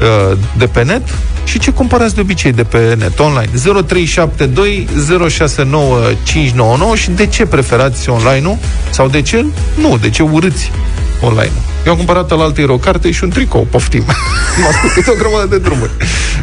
uh, 0.00 0.38
de 0.58 0.66
pe 0.66 0.84
net 0.84 1.02
și 1.44 1.58
ce 1.58 1.70
cumpărați 1.70 2.14
de 2.14 2.20
obicei 2.20 2.52
de 2.52 2.62
pe 2.62 2.94
net, 2.98 3.18
online? 3.18 3.50
0372 3.86 4.88
069599 5.30 6.96
și 6.96 7.10
de 7.10 7.26
ce 7.26 7.46
preferați 7.46 8.10
online-ul? 8.10 8.58
Sau 8.90 9.08
de 9.08 9.22
ce 9.22 9.44
nu? 9.80 9.98
De 10.00 10.10
ce 10.10 10.22
urâți 10.22 10.70
online 11.20 11.52
Eu 11.86 11.92
am 11.92 11.96
cumpărat 11.96 12.30
la 12.30 12.42
altă 12.42 12.64
o 12.72 12.78
carte 12.78 13.10
și 13.10 13.24
un 13.24 13.30
tricou, 13.30 13.66
poftim. 13.70 14.04
M-a 14.62 14.70
scurtit 14.72 15.06
o 15.06 15.14
grămadă 15.18 15.46
de 15.46 15.58
drumuri. 15.58 15.90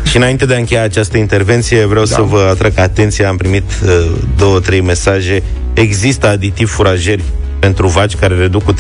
Și 0.04 0.18
înainte 0.18 0.46
de 0.46 0.54
a 0.54 0.58
încheia 0.58 0.84
această 0.84 1.18
intervenție, 1.18 1.86
vreau 1.86 2.06
da. 2.06 2.16
să 2.16 2.22
vă 2.22 2.48
atrag 2.52 2.80
atenția. 2.80 3.30
Am 3.30 3.38
primit 3.38 3.64
uh, 3.86 4.12
două, 4.38 4.60
trei 4.60 4.82
mesaje. 4.82 5.44
Există 5.74 6.28
aditivi 6.28 6.70
furajeri 6.70 7.24
pentru 7.60 7.88
vaci 7.88 8.16
care 8.16 8.36
reduc 8.36 8.64
cu 8.64 8.74
30% 8.74 8.78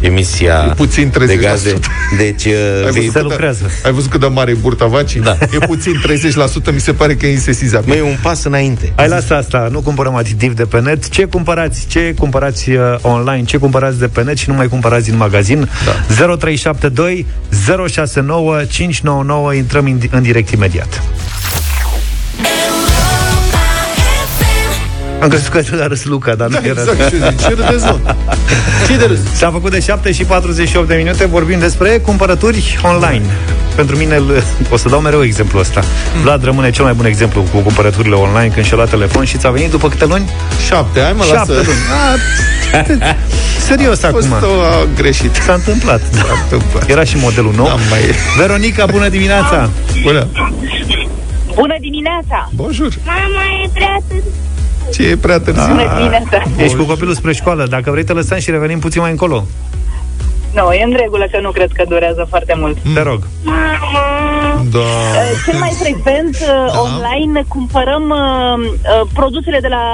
emisia 0.00 0.54
puțin 0.54 1.10
30%. 1.10 1.26
de 1.26 1.36
gaze. 1.36 1.78
Deci 2.16 2.46
ai 2.46 2.90
văzut, 2.92 3.12
se 3.12 3.20
lucrează. 3.20 3.70
Ai 3.84 3.92
văzut 3.92 4.10
cât 4.10 4.20
de 4.20 4.26
mare 4.26 4.50
e 4.50 4.54
burta 4.54 4.86
vacii? 4.86 5.20
Da. 5.20 5.36
E 5.52 5.58
puțin 5.66 5.92
30%, 6.70 6.72
mi 6.72 6.80
se 6.80 6.92
pare 6.92 7.14
că 7.14 7.26
e 7.26 7.30
insesizabil. 7.30 7.88
Mai 7.88 7.98
e 7.98 8.02
un 8.02 8.16
pas 8.22 8.44
înainte. 8.44 8.92
Ai 8.94 9.08
lasă 9.08 9.34
asta, 9.34 9.68
nu 9.70 9.80
cumpărăm 9.80 10.14
aditiv 10.14 10.54
de 10.54 10.64
pe 10.64 10.80
net. 10.80 11.08
Ce 11.08 11.24
cumpărați? 11.24 11.86
Ce 11.86 12.14
cumpărați 12.18 12.70
uh, 12.70 12.80
online? 13.00 13.44
Ce 13.44 13.56
cumpărați 13.56 13.98
de 13.98 14.06
pe 14.06 14.22
net 14.22 14.36
și 14.36 14.48
nu 14.48 14.54
mai 14.54 14.68
cumpărați 14.68 15.04
din 15.08 15.16
magazin? 15.16 15.68
Da. 16.18 16.36
0372 16.36 17.26
069 17.88 18.64
599 18.64 19.54
intrăm 19.54 19.98
în 20.10 20.22
direct 20.22 20.50
imediat. 20.50 21.02
Am 25.20 25.28
crezut 25.28 25.48
că 25.48 25.62
a 25.82 25.86
râs 25.86 26.04
Luca, 26.04 26.34
dar 26.34 26.48
Da, 26.48 26.58
nu 26.60 26.66
era 26.66 26.80
exact, 26.80 27.08
și 27.08 27.14
eu 27.22 27.28
zic, 27.28 27.40
ce 27.40 27.48
râdeți, 27.54 27.84
mă? 27.84 28.14
ce 28.88 28.96
de 28.96 29.04
râs? 29.12 29.18
S-a 29.34 29.50
făcut 29.50 29.70
de 29.70 29.80
7 29.80 30.12
și 30.12 30.24
48 30.24 30.88
de 30.88 30.94
minute 30.94 31.26
Vorbim 31.26 31.58
despre 31.58 31.88
cumpărături 31.98 32.78
online 32.82 33.24
Pentru 33.74 33.96
mine 33.96 34.14
îl- 34.16 34.42
o 34.70 34.76
să 34.76 34.88
dau 34.88 35.00
mereu 35.00 35.22
exemplul 35.24 35.60
ăsta 35.62 35.84
Vlad 36.22 36.44
rămâne 36.44 36.70
cel 36.70 36.84
mai 36.84 36.92
bun 36.92 37.04
exemplu 37.06 37.42
Cu 37.52 37.58
cumpărăturile 37.58 38.14
online 38.14 38.50
Când 38.54 38.66
și-a 38.66 38.76
luat 38.76 38.88
telefon 38.90 39.24
și 39.24 39.36
ți-a 39.38 39.50
venit 39.50 39.70
după 39.70 39.88
câte 39.88 40.04
luni? 40.04 40.30
Șapte, 40.66 41.00
hai 41.00 41.12
mă, 41.12 41.24
Șapte 41.24 41.52
lasă. 41.52 41.62
luni 41.66 41.78
A, 43.02 43.14
Serios 43.66 44.02
A 44.02 44.08
fost 44.08 44.32
acum 44.32 44.48
o, 44.58 44.60
a 44.60 44.86
greșit. 44.96 45.34
S-a 45.34 45.52
întâmplat 45.52 46.00
da. 46.10 46.18
S-a 46.18 46.38
întâmplat. 46.42 46.88
Era 46.90 47.04
și 47.04 47.16
modelul 47.16 47.52
nou 47.56 47.66
N-am 47.66 47.80
mai... 47.90 48.00
Veronica, 48.38 48.86
bună 48.86 49.08
dimineața 49.08 49.70
Bună. 50.02 50.26
Bună 51.54 51.74
dimineața! 51.80 52.50
Bonjour. 52.54 52.92
Mama, 53.04 53.42
e 53.64 53.68
prea 53.72 53.96
târziu. 54.08 54.30
Ce 54.94 55.08
e 55.08 55.16
prea 55.16 55.38
târziu? 55.40 55.66
Bună 55.74 55.94
dimineața! 55.96 56.42
Ești 56.56 56.76
cu 56.76 56.84
copilul 56.84 57.14
spre 57.14 57.32
școală 57.32 57.66
Dacă 57.66 57.90
vrei 57.90 58.04
te 58.04 58.12
lăsăm 58.12 58.38
și 58.38 58.50
revenim 58.50 58.78
puțin 58.78 59.00
mai 59.00 59.10
încolo 59.10 59.44
Nu, 60.54 60.72
e 60.72 60.82
în 60.84 60.96
regulă 60.96 61.26
că 61.30 61.40
nu 61.40 61.50
cred 61.50 61.70
că 61.72 61.84
durează 61.88 62.26
foarte 62.28 62.54
mult. 62.58 62.76
Te 62.94 63.02
rog 63.02 63.26
Da. 64.70 64.78
Uh, 64.78 65.30
Cel 65.46 65.58
mai 65.58 65.72
frecvent 65.82 66.36
uh, 66.40 66.80
online 66.84 67.44
cumpărăm 67.48 68.02
uh, 68.08 68.68
uh, 68.68 69.08
produsele 69.14 69.58
de 69.60 69.68
la 69.68 69.84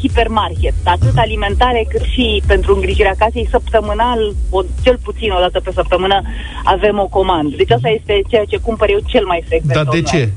hipermarket, 0.00 0.74
atât 0.84 1.12
alimentare 1.16 1.86
cât 1.90 2.02
și 2.02 2.42
pentru 2.46 2.74
îngrijirea 2.74 3.14
casei 3.18 3.48
săptămânal, 3.50 4.18
o, 4.50 4.60
cel 4.82 4.98
puțin 5.02 5.30
o 5.30 5.40
dată 5.40 5.60
pe 5.60 5.70
săptămână 5.74 6.22
avem 6.64 6.98
o 6.98 7.06
comandă. 7.06 7.54
Deci 7.56 7.70
asta 7.70 7.88
este 7.88 8.22
ceea 8.28 8.44
ce 8.48 8.56
cumpăr 8.58 8.88
eu 8.90 8.98
cel 9.06 9.24
mai 9.26 9.44
frecvent. 9.48 9.74
Dar 9.74 9.84
de 9.94 10.02
online. 10.06 10.10
ce? 10.10 10.32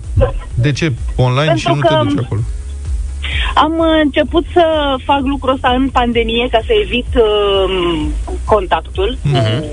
De 0.54 0.72
ce 0.72 0.94
online 1.16 1.46
Pentru 1.46 1.70
și 1.70 1.76
nu 1.76 1.80
că- 1.80 1.88
te 1.88 2.08
duci 2.10 2.24
acolo? 2.26 2.42
Am 3.56 3.74
uh, 3.78 4.00
început 4.04 4.46
să 4.54 4.96
fac 5.06 5.22
lucrul 5.24 5.54
ăsta 5.54 5.70
în 5.70 5.90
pandemie 5.90 6.48
ca 6.52 6.60
să 6.66 6.74
evit 6.84 7.08
uh, 7.16 8.06
contactul. 8.46 9.18
Mhm. 9.22 9.64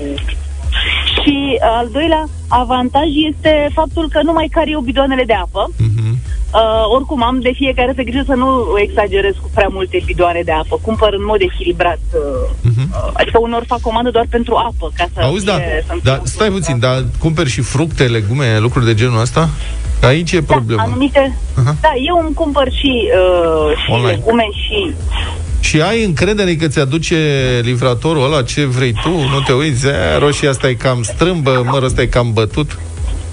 Și 1.23 1.35
uh, 1.53 1.59
al 1.61 1.89
doilea 1.91 2.23
avantaj 2.47 3.07
este 3.29 3.69
faptul 3.73 4.09
că 4.11 4.19
nu 4.23 4.31
mai 4.33 4.49
car 4.51 4.67
eu 4.67 4.79
bidoanele 4.79 5.23
de 5.23 5.33
apă. 5.33 5.69
Mhm. 5.77 6.17
Uh, 6.53 6.61
oricum 6.95 7.23
am 7.23 7.39
de 7.39 7.51
fiecare 7.55 7.87
dată 7.87 8.01
grijă 8.01 8.23
să 8.25 8.33
nu 8.33 8.75
exagerez 8.77 9.33
cu 9.41 9.49
prea 9.53 9.67
multe 9.71 10.01
bidoane 10.05 10.41
de 10.45 10.51
apă. 10.51 10.79
Cumpăr 10.81 11.13
în 11.13 11.25
mod 11.25 11.41
echilibrat. 11.41 11.99
Uh, 12.13 12.49
Mhm. 12.61 12.89
uh, 12.91 13.09
adică 13.13 13.39
unor 13.41 13.63
fac 13.67 13.79
comandă 13.79 14.09
doar 14.09 14.25
pentru 14.29 14.55
apă. 14.55 14.91
Ca 14.95 15.05
să 15.13 15.21
Auzi, 15.21 15.45
da, 15.45 15.53
fie, 15.53 15.83
să-mi 15.87 16.01
da, 16.03 16.13
fie 16.13 16.21
stai 16.25 16.47
ușor, 16.47 16.59
puțin, 16.59 16.79
da. 16.79 16.87
dar 16.93 17.05
cumperi 17.19 17.49
și 17.49 17.61
fructe, 17.61 18.03
legume, 18.03 18.59
lucruri 18.59 18.85
de 18.85 18.93
genul 18.93 19.21
ăsta? 19.21 19.49
Că 19.99 20.05
aici 20.05 20.31
e 20.31 20.39
Da, 20.39 20.53
problema. 20.53 20.81
anumite, 20.83 21.37
Aha. 21.59 21.75
da, 21.81 21.91
eu 22.07 22.23
îmi 22.25 22.33
cumpăr 22.33 22.71
și, 22.71 23.09
uh, 23.69 23.77
și 23.77 23.91
Online. 23.91 24.11
legume 24.11 24.47
și 24.51 24.93
Și 25.59 25.81
ai 25.81 26.03
încredere 26.03 26.55
că 26.55 26.67
ți-aduce 26.67 27.15
livratorul 27.63 28.23
ăla 28.25 28.41
ce 28.43 28.65
vrei 28.65 28.93
tu? 29.03 29.09
Nu 29.09 29.39
te 29.45 29.53
uiți? 29.53 29.87
"A, 29.87 30.17
Roșia 30.17 30.49
asta 30.49 30.67
e 30.69 30.73
cam 30.73 31.01
strâmbă, 31.03 31.63
mărul 31.65 31.83
ăsta 31.85 32.01
e 32.01 32.05
cam 32.05 32.33
bătut? 32.33 32.79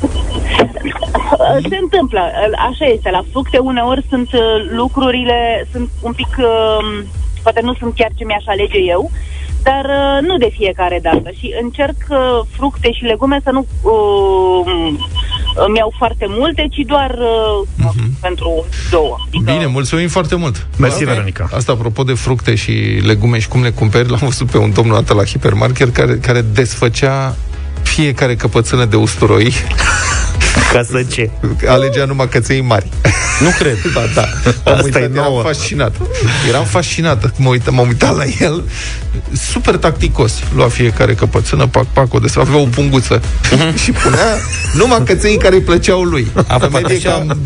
Uh, 0.03 1.57
Se 1.69 1.77
întâmplă, 1.83 2.21
uh, 2.21 2.59
așa 2.69 2.85
este. 2.95 3.11
La 3.11 3.23
fructe 3.31 3.59
uneori 3.59 4.07
sunt 4.09 4.33
uh, 4.33 4.41
lucrurile, 4.71 5.69
sunt 5.73 5.89
un 6.01 6.13
pic, 6.13 6.29
uh, 6.39 7.03
poate 7.43 7.61
nu 7.63 7.75
sunt 7.79 7.95
chiar 7.95 8.11
ce 8.15 8.25
mi-aș 8.25 8.43
alege 8.47 8.79
eu, 8.79 9.11
dar 9.63 9.85
uh, 9.85 10.27
nu 10.29 10.37
de 10.39 10.51
fiecare 10.59 10.99
dată. 11.03 11.31
Și 11.39 11.55
încerc 11.63 11.97
uh, 12.09 12.19
fructe 12.57 12.93
și 12.93 13.03
legume 13.05 13.41
să 13.45 13.51
nu 13.51 13.67
uh, 13.83 14.95
îmi 15.67 15.77
iau 15.77 15.93
foarte 15.99 16.25
multe, 16.29 16.67
ci 16.71 16.81
doar 16.87 17.11
uh, 17.85 17.91
pentru 18.21 18.65
două. 18.91 19.17
Adică, 19.27 19.53
Bine, 19.53 19.67
mulțumim 19.67 20.09
foarte 20.09 20.35
mult. 20.35 20.67
Mersi, 20.79 21.03
Ok. 21.03 21.09
Veronica. 21.09 21.49
Asta 21.55 21.73
apropo 21.73 22.03
de 22.03 22.13
fructe 22.13 22.55
și 22.55 22.71
legume 23.05 23.39
și 23.39 23.49
cum 23.49 23.63
le 23.63 23.71
cumperi, 23.71 24.09
l-am 24.11 24.19
văzut 24.23 24.51
pe 24.51 24.59
un 24.59 24.73
domn 24.73 24.91
dată 24.91 25.15
la 25.15 25.25
hipermarket 25.25 25.93
care, 25.93 26.15
care 26.17 26.41
desfăcea 26.41 27.37
fiecare 27.83 28.35
căpățână 28.37 28.85
de 28.85 28.97
usturoi, 28.97 29.53
Ca 30.73 30.83
să 30.83 31.03
ce? 31.13 31.31
alegea 31.69 32.05
numai 32.05 32.29
căței 32.29 32.61
mari. 32.61 32.87
Nu 33.41 33.49
cred. 33.59 33.77
Da, 33.95 34.01
da. 34.15 34.27
M-am 34.65 34.75
Asta 34.75 34.85
uitat, 34.85 35.01
e 35.03 35.05
eram 35.05 35.25
nouă. 35.25 35.43
fascinat. 35.43 35.95
Eram 36.49 36.65
fascinat. 36.65 37.39
Mă 37.39 37.49
uitam, 37.49 37.75
m-am 37.75 37.87
uitat 37.89 38.17
la 38.17 38.23
el. 38.39 38.63
Super 39.53 39.77
tacticos. 39.77 40.33
Lua 40.55 40.69
fiecare 40.69 41.15
căpățână, 41.15 41.67
pac, 41.67 41.87
pac, 41.93 42.15
o 42.15 42.19
desfă. 42.19 42.41
Avea 42.41 42.57
o 42.59 42.65
punguță. 42.65 43.23
și 43.83 43.91
punea 43.91 44.27
numai 44.75 45.03
căței 45.05 45.37
care 45.37 45.55
îi 45.55 45.61
plăceau 45.61 46.03
lui. 46.03 46.27
În 46.35 46.69
medie 46.73 46.97
așa- 46.97 47.11
cam 47.11 47.39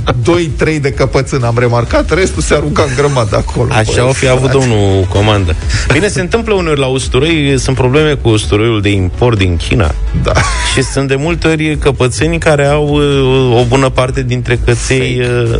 2-3 0.76 0.80
de 0.80 0.90
căpățână 0.90 1.46
am 1.46 1.56
remarcat, 1.58 2.14
restul 2.14 2.42
se 2.42 2.54
arunca 2.54 2.82
în 2.82 2.94
grămadă 2.96 3.36
acolo. 3.36 3.72
Așa 3.72 3.92
Băi, 3.94 4.06
o 4.08 4.12
fi 4.12 4.28
avut 4.28 4.50
frate. 4.50 4.58
domnul 4.58 5.04
comandă. 5.12 5.54
Bine, 5.92 6.08
se 6.08 6.20
întâmplă 6.20 6.54
uneori 6.54 6.80
la 6.80 6.86
usturoi, 6.86 7.54
sunt 7.58 7.76
probleme 7.76 8.12
cu 8.14 8.28
usturoiul 8.28 8.80
de 8.80 8.88
import 8.90 9.38
din 9.38 9.56
China. 9.56 9.94
Da. 10.22 10.32
Și 10.74 10.82
sunt 10.82 11.08
de 11.08 11.14
multe 11.16 11.48
ori 11.48 11.76
căpățenii 11.78 12.38
care 12.38 12.66
au 12.66 12.88
uh, 12.88 13.58
o 13.60 13.64
bună 13.64 13.88
parte 13.88 14.22
dintre 14.22 14.58
căței 14.64 15.20
uh, 15.20 15.58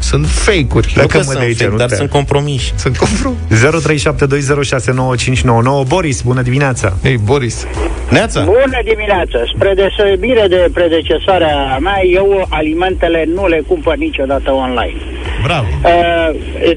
Sunt 0.00 0.26
fake-uri. 0.26 0.86
nu 0.86 0.92
Plecă, 0.92 1.06
că 1.06 1.16
mă, 1.16 1.22
sunt 1.22 1.38
de 1.38 1.44
aici, 1.44 1.56
fake, 1.56 1.70
nu 1.70 1.76
dar 1.76 1.88
te- 1.88 1.94
sunt 1.94 2.10
compromiși. 2.10 2.72
Sunt 2.76 2.96
confrunt. 2.96 3.36
0372069599 3.50 5.86
Boris, 5.88 6.22
bună 6.22 6.42
dimineața 6.42 6.96
Ei, 7.04 7.16
Boris. 7.24 7.66
Neața? 8.10 8.40
Bună 8.44 8.80
dimineața! 8.84 9.38
Spre 9.54 9.72
deosebire 9.74 10.46
de 10.48 10.68
predecesoarea 10.74 11.78
mea, 11.80 12.00
eu 12.12 12.46
alimentele 12.48 13.24
nu 13.34 13.46
le 13.48 13.62
cumpăr 13.66 13.96
niciodată 13.96 14.52
online. 14.52 14.94
Bravo. 15.42 15.66
Uh, 15.84 16.30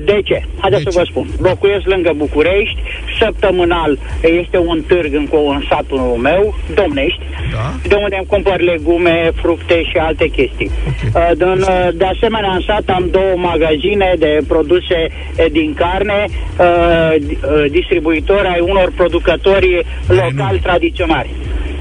De 0.05 0.21
ce? 0.23 0.43
Haideți 0.59 0.83
De 0.83 0.89
să 0.91 0.97
vă 0.99 1.05
spun. 1.09 1.27
Locuiesc 1.41 1.85
lângă 1.85 2.11
București, 2.15 2.77
săptămânal 3.19 3.99
este 4.41 4.57
un 4.57 4.81
târg 4.87 5.13
în, 5.13 5.27
în 5.31 5.63
satul 5.69 6.17
meu, 6.21 6.55
Domnești, 6.73 7.19
Da. 7.53 7.73
de 7.87 7.95
unde 7.95 8.15
îmi 8.17 8.25
cumpăr 8.27 8.59
legume, 8.61 9.31
fructe 9.41 9.83
și 9.83 9.97
alte 9.97 10.27
chestii. 10.27 10.71
Uh, 11.13 11.29
din, 11.37 11.47
uh, 11.61 11.87
De 11.93 12.05
asemenea, 12.15 12.51
în 12.51 12.61
sat 12.67 12.83
am 12.95 13.05
două 13.17 13.33
magazine 13.51 14.09
de 14.17 14.31
produse 14.47 14.99
eh, 15.35 15.45
din 15.51 15.73
carne, 15.73 16.19
uh, 16.27 17.15
di- 17.27 17.37
uh, 17.41 17.65
distribuitori 17.77 18.47
ai 18.47 18.61
unor 18.71 18.91
producători 18.95 19.85
locali 20.07 20.59
tradiționali 20.67 21.31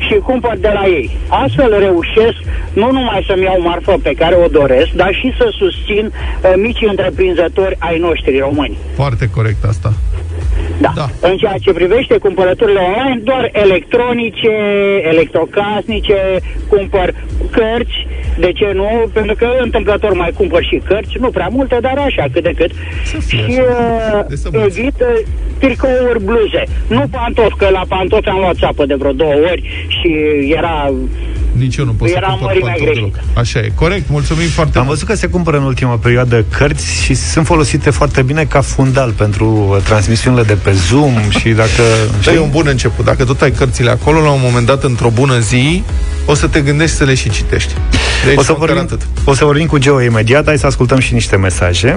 și 0.07 0.15
cumpăr 0.15 0.57
de 0.59 0.71
la 0.75 0.85
ei. 0.87 1.11
Astfel 1.29 1.79
reușesc 1.79 2.39
nu 2.73 2.91
numai 2.91 3.25
să-mi 3.27 3.43
iau 3.43 3.61
marfă 3.61 3.95
pe 4.03 4.13
care 4.21 4.35
o 4.35 4.47
doresc, 4.47 4.91
dar 4.91 5.15
și 5.15 5.35
să 5.39 5.47
susțin 5.59 6.05
uh, 6.07 6.53
micii 6.57 6.89
întreprinzători 6.89 7.77
ai 7.79 7.99
noștri 7.99 8.39
români. 8.39 8.77
Foarte 8.95 9.31
corect 9.35 9.65
asta. 9.65 9.93
Da. 10.81 10.93
Da. 10.95 11.09
În 11.29 11.37
ceea 11.37 11.57
ce 11.61 11.73
privește 11.73 12.17
cumpărăturile 12.19 12.81
online, 12.81 13.21
doar 13.25 13.51
electronice, 13.53 14.55
electrocasnice, 15.13 16.21
cumpăr 16.69 17.15
cărți, 17.51 18.07
de 18.39 18.53
ce 18.53 18.71
nu? 18.75 19.11
Pentru 19.13 19.35
că 19.35 19.47
întâmplător 19.63 20.13
mai 20.13 20.31
cumpăr 20.37 20.63
și 20.65 20.81
cărți, 20.89 21.17
nu 21.21 21.29
prea 21.31 21.49
multe, 21.51 21.79
dar 21.81 21.95
așa, 21.99 22.25
cât 22.33 22.43
de 22.43 22.53
cât. 22.57 22.71
Să 23.05 23.17
fie 23.27 23.39
Și 23.51 23.59
așa. 23.59 24.17
uh, 24.19 24.25
De 24.29 24.37
sămânță. 24.37 24.67
evit 24.67 24.95
uh, 25.01 25.27
tricouri, 25.59 26.25
bluze. 26.25 26.63
Nu 26.87 27.05
pantofi, 27.11 27.57
că 27.57 27.69
la 27.73 27.83
pantofi 27.89 28.29
am 28.29 28.39
luat 28.39 28.57
țapă 28.57 28.87
de 28.87 28.95
vreo 28.95 29.13
două 29.13 29.35
ori 29.51 29.63
și 29.89 30.09
era... 30.57 30.93
Nici 31.53 31.77
eu 31.77 31.85
nu 31.85 31.93
pot 31.93 32.09
să 32.09 32.15
Era 32.17 32.27
cumpăr 32.29 32.47
mărimea 32.47 32.69
pantofi 32.71 32.85
greșită. 32.91 33.11
deloc. 33.25 33.39
Așa 33.43 33.59
e. 33.59 33.73
Corect. 33.75 34.09
Mulțumim 34.09 34.49
foarte 34.49 34.79
Am 34.79 34.85
mult. 34.85 34.95
văzut 34.97 35.09
că 35.09 35.15
se 35.15 35.27
cumpără 35.27 35.57
în 35.57 35.63
ultima 35.63 35.95
perioadă 35.97 36.45
cărți 36.59 37.03
și 37.03 37.15
sunt 37.15 37.47
folosite 37.47 37.91
foarte 37.91 38.23
bine 38.23 38.45
ca 38.45 38.61
fundal 38.61 39.11
pentru 39.13 39.67
uh, 39.71 39.83
transmisiunile 39.85 40.43
de 40.43 40.57
pe 40.65 40.73
Zoom 40.73 41.13
și 41.29 41.49
dacă... 41.49 41.83
Da, 42.25 42.33
e 42.33 42.39
un 42.39 42.51
bun 42.51 42.67
început. 42.67 43.05
Dacă 43.05 43.25
tot 43.25 43.41
ai 43.43 43.51
cărțile 43.51 43.91
acolo, 43.91 44.21
la 44.21 44.31
un 44.31 44.41
moment 44.43 44.67
dat, 44.67 44.83
într-o 44.85 45.09
bună 45.11 45.39
zi, 45.39 45.83
o 46.27 46.35
să 46.35 46.47
te 46.47 46.61
gândești 46.61 46.97
să 46.97 47.05
le 47.05 47.15
și 47.15 47.31
citești. 47.31 47.73
Deci, 48.27 48.37
o, 48.37 48.43
să 48.43 48.53
măcar 48.53 48.67
vorbim, 48.67 48.83
atât. 48.83 49.01
o 49.25 49.35
să 49.35 49.45
vorbim 49.45 49.67
cu 49.67 49.79
Geo 49.79 50.03
imediat, 50.03 50.45
hai 50.45 50.59
să 50.59 50.67
ascultăm 50.67 50.99
și 50.99 51.13
niște 51.13 51.37
mesaje. 51.37 51.97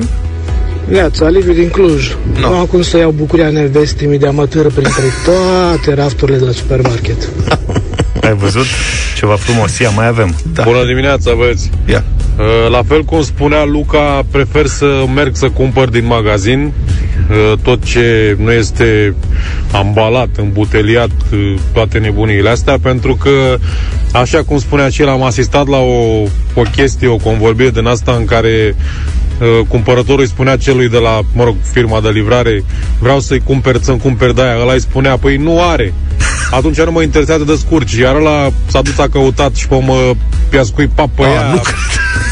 Viața, 0.88 1.30
Liviu 1.30 1.54
din 1.54 1.70
Cluj. 1.70 2.16
No. 2.40 2.50
Nu 2.50 2.56
am 2.56 2.66
cum 2.66 2.82
să 2.82 2.98
iau 2.98 3.12
bucuria 3.12 3.50
nevestii 3.50 4.18
de 4.18 4.28
amateur 4.28 4.72
printre 4.72 5.04
toate 5.26 5.94
rafturile 5.94 6.38
de 6.38 6.46
la 6.46 6.52
supermarket. 6.52 7.30
Ai 8.22 8.36
văzut? 8.36 8.66
Ceva 9.16 9.36
frumos, 9.36 9.80
ia, 9.80 9.90
mai 9.90 10.08
avem. 10.08 10.36
Da. 10.54 10.64
Bună 10.64 10.86
dimineața, 10.86 11.34
băieți! 11.34 11.70
Ia. 11.86 12.04
Uh, 12.38 12.70
La 12.72 12.84
fel 12.88 13.04
cum 13.04 13.24
spunea 13.24 13.64
Luca, 13.64 14.26
prefer 14.32 14.66
să 14.66 15.04
merg 15.16 15.36
să 15.36 15.50
cumpăr 15.50 15.90
din 15.90 16.06
magazin 16.06 16.64
uh, 16.64 17.05
tot 17.62 17.84
ce 17.84 18.38
nu 18.40 18.52
este 18.52 19.16
ambalat, 19.72 20.30
îmbuteliat, 20.38 21.10
uh, 21.34 21.54
toate 21.74 21.98
nebuniile 21.98 22.50
astea, 22.50 22.78
pentru 22.82 23.16
că, 23.16 23.58
așa 24.12 24.44
cum 24.44 24.60
spunea 24.60 24.90
și 24.90 25.02
el, 25.02 25.10
am 25.10 25.24
asistat 25.24 25.68
la 25.68 25.78
o, 25.78 26.22
o 26.54 26.62
chestie, 26.76 27.08
o 27.08 27.16
convorbire 27.16 27.70
din 27.70 27.86
asta 27.86 28.12
în 28.12 28.26
care 28.26 28.76
uh, 29.40 29.66
cumpărătorul 29.68 30.22
îi 30.22 30.28
spunea 30.28 30.58
celui 30.58 30.90
de 30.90 30.98
la, 30.98 31.22
mă 31.34 31.44
rog, 31.44 31.56
firma 31.72 32.02
de 32.02 32.10
livrare, 32.10 32.64
vreau 33.00 33.20
să-i 33.20 33.42
cumperi, 33.44 33.84
să-mi 33.84 34.00
cumperi 34.00 34.36
de 34.36 34.42
aia. 34.42 34.62
Ăla 34.62 34.74
îi 34.74 34.82
spunea, 34.82 35.18
păi 35.18 35.38
nu 35.38 35.62
are. 35.62 35.94
Atunci 36.52 36.82
nu 36.82 36.92
mă 36.92 37.02
interesează 37.02 37.44
de 37.44 37.56
scurci. 37.56 37.94
Iar 37.94 38.16
ăla 38.16 38.50
s-a 38.68 38.82
dus, 38.82 38.98
a 38.98 39.08
căutat 39.08 39.56
și 39.56 39.68
pe 39.68 39.82
mă 39.86 40.16
piascuipa 40.50 41.10
pe 41.16 41.24
A, 41.24 41.30
ea. 41.30 41.50
nu 41.50 41.62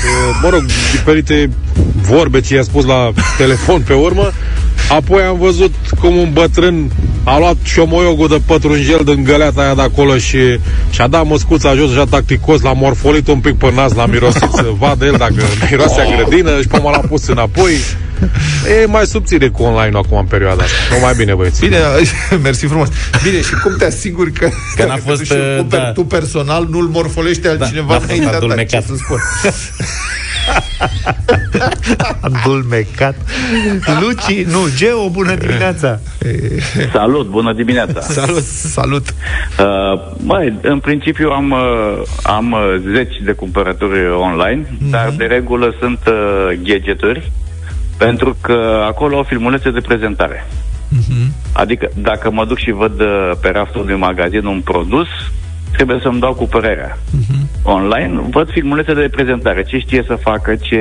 Uh, 0.04 0.40
mă 0.42 0.50
rog, 0.50 0.66
diferite 0.92 1.50
vorbe 2.02 2.42
ce 2.42 2.56
i-a 2.56 2.64
spus 2.64 2.86
la 2.86 3.12
telefon 3.38 3.82
pe 3.82 3.94
urmă 3.94 4.32
Apoi 4.90 5.22
am 5.22 5.38
văzut 5.38 5.74
cum 6.00 6.16
un 6.16 6.30
bătrân 6.34 6.92
a 7.24 7.38
luat 7.38 7.56
șomoiogul 7.64 8.28
de 8.28 8.42
pătrunjel 8.46 9.02
din 9.04 9.24
găleata 9.24 9.62
aia 9.62 9.76
de 9.76 9.82
acolo 9.82 10.18
și 10.18 10.38
și-a 10.90 11.08
dat 11.08 11.28
măscuța 11.28 11.76
jos 11.76 11.92
și 11.92 11.98
a 11.98 12.06
tacticos, 12.06 12.62
l-a 12.62 12.74
morfolit 12.74 13.28
un 13.28 13.40
pic 13.40 13.58
pe 13.58 13.72
nas, 13.76 13.94
l-a 13.94 14.06
mirosit 14.06 14.50
să 14.52 14.66
vadă 14.80 15.06
el 15.06 15.16
dacă 15.18 15.44
miroase 15.70 16.02
a 16.02 16.16
grădină 16.16 16.62
și 16.62 16.68
până 16.68 16.90
l-a 16.90 16.98
pus 16.98 17.28
înapoi. 17.28 17.74
E 18.82 18.86
mai 18.86 19.06
subțire 19.06 19.50
cu 19.50 19.64
online 19.64 19.98
acum 19.98 20.18
în 20.18 20.26
perioada 20.26 20.64
asta. 20.64 20.76
Nu 20.96 21.00
mai 21.02 21.14
bine, 21.18 21.34
băieți. 21.34 21.60
Bine, 21.60 21.78
mersi 22.44 22.66
frumos. 22.66 22.88
Bine, 23.24 23.42
și 23.42 23.54
cum 23.64 23.76
te 23.78 23.86
asiguri 23.86 24.32
că, 24.32 24.50
Că 24.76 24.82
n-a 24.82 24.88
dacă 24.88 25.02
fost, 25.06 25.18
te 25.28 25.34
duci 25.34 25.42
și 25.42 25.50
uh, 25.52 25.58
cumperi 25.58 25.82
da. 25.82 25.92
tu 25.92 26.04
personal, 26.06 26.68
nu-l 26.70 26.88
morfolește 26.88 27.48
altcineva 27.48 27.88
n-a 27.94 28.00
fost 28.00 28.06
înaintea 28.06 28.30
ta, 28.32 28.36
adulmecat. 28.38 28.82
ce 28.82 28.88
să 28.88 28.94
spun. 28.96 29.20
Adulmecat. 32.22 33.16
Luci, 34.02 34.46
nu, 34.46 34.60
Geo, 34.76 35.10
bună 35.10 35.36
dimineața. 35.36 36.00
Salut, 36.94 37.28
bună 37.28 37.54
dimineața. 37.54 38.02
Salut! 38.02 38.44
Salut! 38.44 39.06
Uh, 39.60 40.12
măi, 40.18 40.60
în 40.62 40.80
principiu 40.80 41.30
am, 41.30 41.52
uh, 41.52 42.02
am 42.24 42.52
uh, 42.52 42.60
zeci 42.94 43.16
de 43.26 43.32
cumpărături 43.32 44.10
online, 44.10 44.66
Mhm. 44.80 44.90
dar 44.90 45.14
de 45.18 45.24
regulă 45.24 45.76
sunt 45.80 46.00
uh, 46.08 46.14
gadgeturi, 46.64 47.32
pentru 47.98 48.38
că 48.42 48.84
acolo 48.88 49.16
au 49.16 49.24
filmulețe 49.24 49.72
de 49.72 49.80
prezentare. 49.80 50.46
Mhm. 50.90 51.34
Adică 51.54 51.90
dacă 51.96 52.32
mă 52.32 52.46
duc 52.46 52.58
și 52.58 52.72
văd 52.72 53.00
uh, 53.00 53.32
pe 53.42 53.50
raftul 53.50 53.82
unui 53.82 53.96
magazin 53.96 54.46
un 54.46 54.62
produs, 54.62 55.08
trebuie 55.72 56.00
să-mi 56.02 56.20
dau 56.20 56.34
cu 56.34 56.46
părerea. 56.46 56.98
Mhm. 57.12 57.48
Online 57.64 58.22
văd 58.30 58.50
filmulețe 58.52 58.94
de 58.94 59.10
prezentare, 59.12 59.64
ce 59.64 59.78
știe 59.78 60.04
să 60.08 60.16
facă, 60.16 60.56
ce 60.56 60.80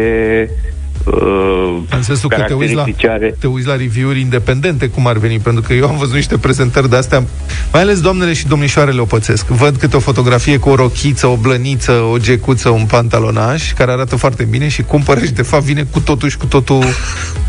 uh, 1.04 1.76
În 1.90 2.02
sensul 2.02 2.28
că 2.28 2.40
te 2.46 2.54
uiți, 2.54 2.74
la, 2.74 2.80
caracteristici 2.82 3.10
are. 3.10 3.36
te 3.40 3.46
uiți 3.46 3.66
la 3.66 3.76
review-uri 3.76 4.20
independente, 4.20 4.88
cum 4.88 5.06
ar 5.06 5.16
veni, 5.16 5.38
pentru 5.38 5.62
că 5.62 5.72
eu 5.72 5.88
am 5.88 5.96
văzut 5.96 6.14
niște 6.14 6.38
prezentări 6.38 6.90
de 6.90 6.96
astea, 6.96 7.24
mai 7.72 7.82
ales 7.82 8.00
doamnele 8.00 8.32
și 8.32 8.46
domnișoarele 8.46 9.00
o 9.00 9.04
pățesc. 9.04 9.46
Văd 9.46 9.76
câte 9.76 9.96
o 9.96 10.00
fotografie 10.00 10.58
cu 10.58 10.68
o 10.68 10.74
rochiță, 10.74 11.26
o 11.26 11.36
blăniță, 11.36 11.92
o 11.92 12.18
gecuță, 12.18 12.68
un 12.68 12.86
pantalonaj, 12.86 13.72
care 13.72 13.90
arată 13.90 14.16
foarte 14.16 14.44
bine 14.50 14.68
și 14.68 14.82
cumpără 14.82 15.20
și 15.20 15.32
de 15.32 15.42
fapt 15.42 15.62
vine 15.62 15.86
cu 15.90 16.00
totul 16.00 16.28
și 16.28 16.36
cu 16.36 16.46
totul 16.46 16.82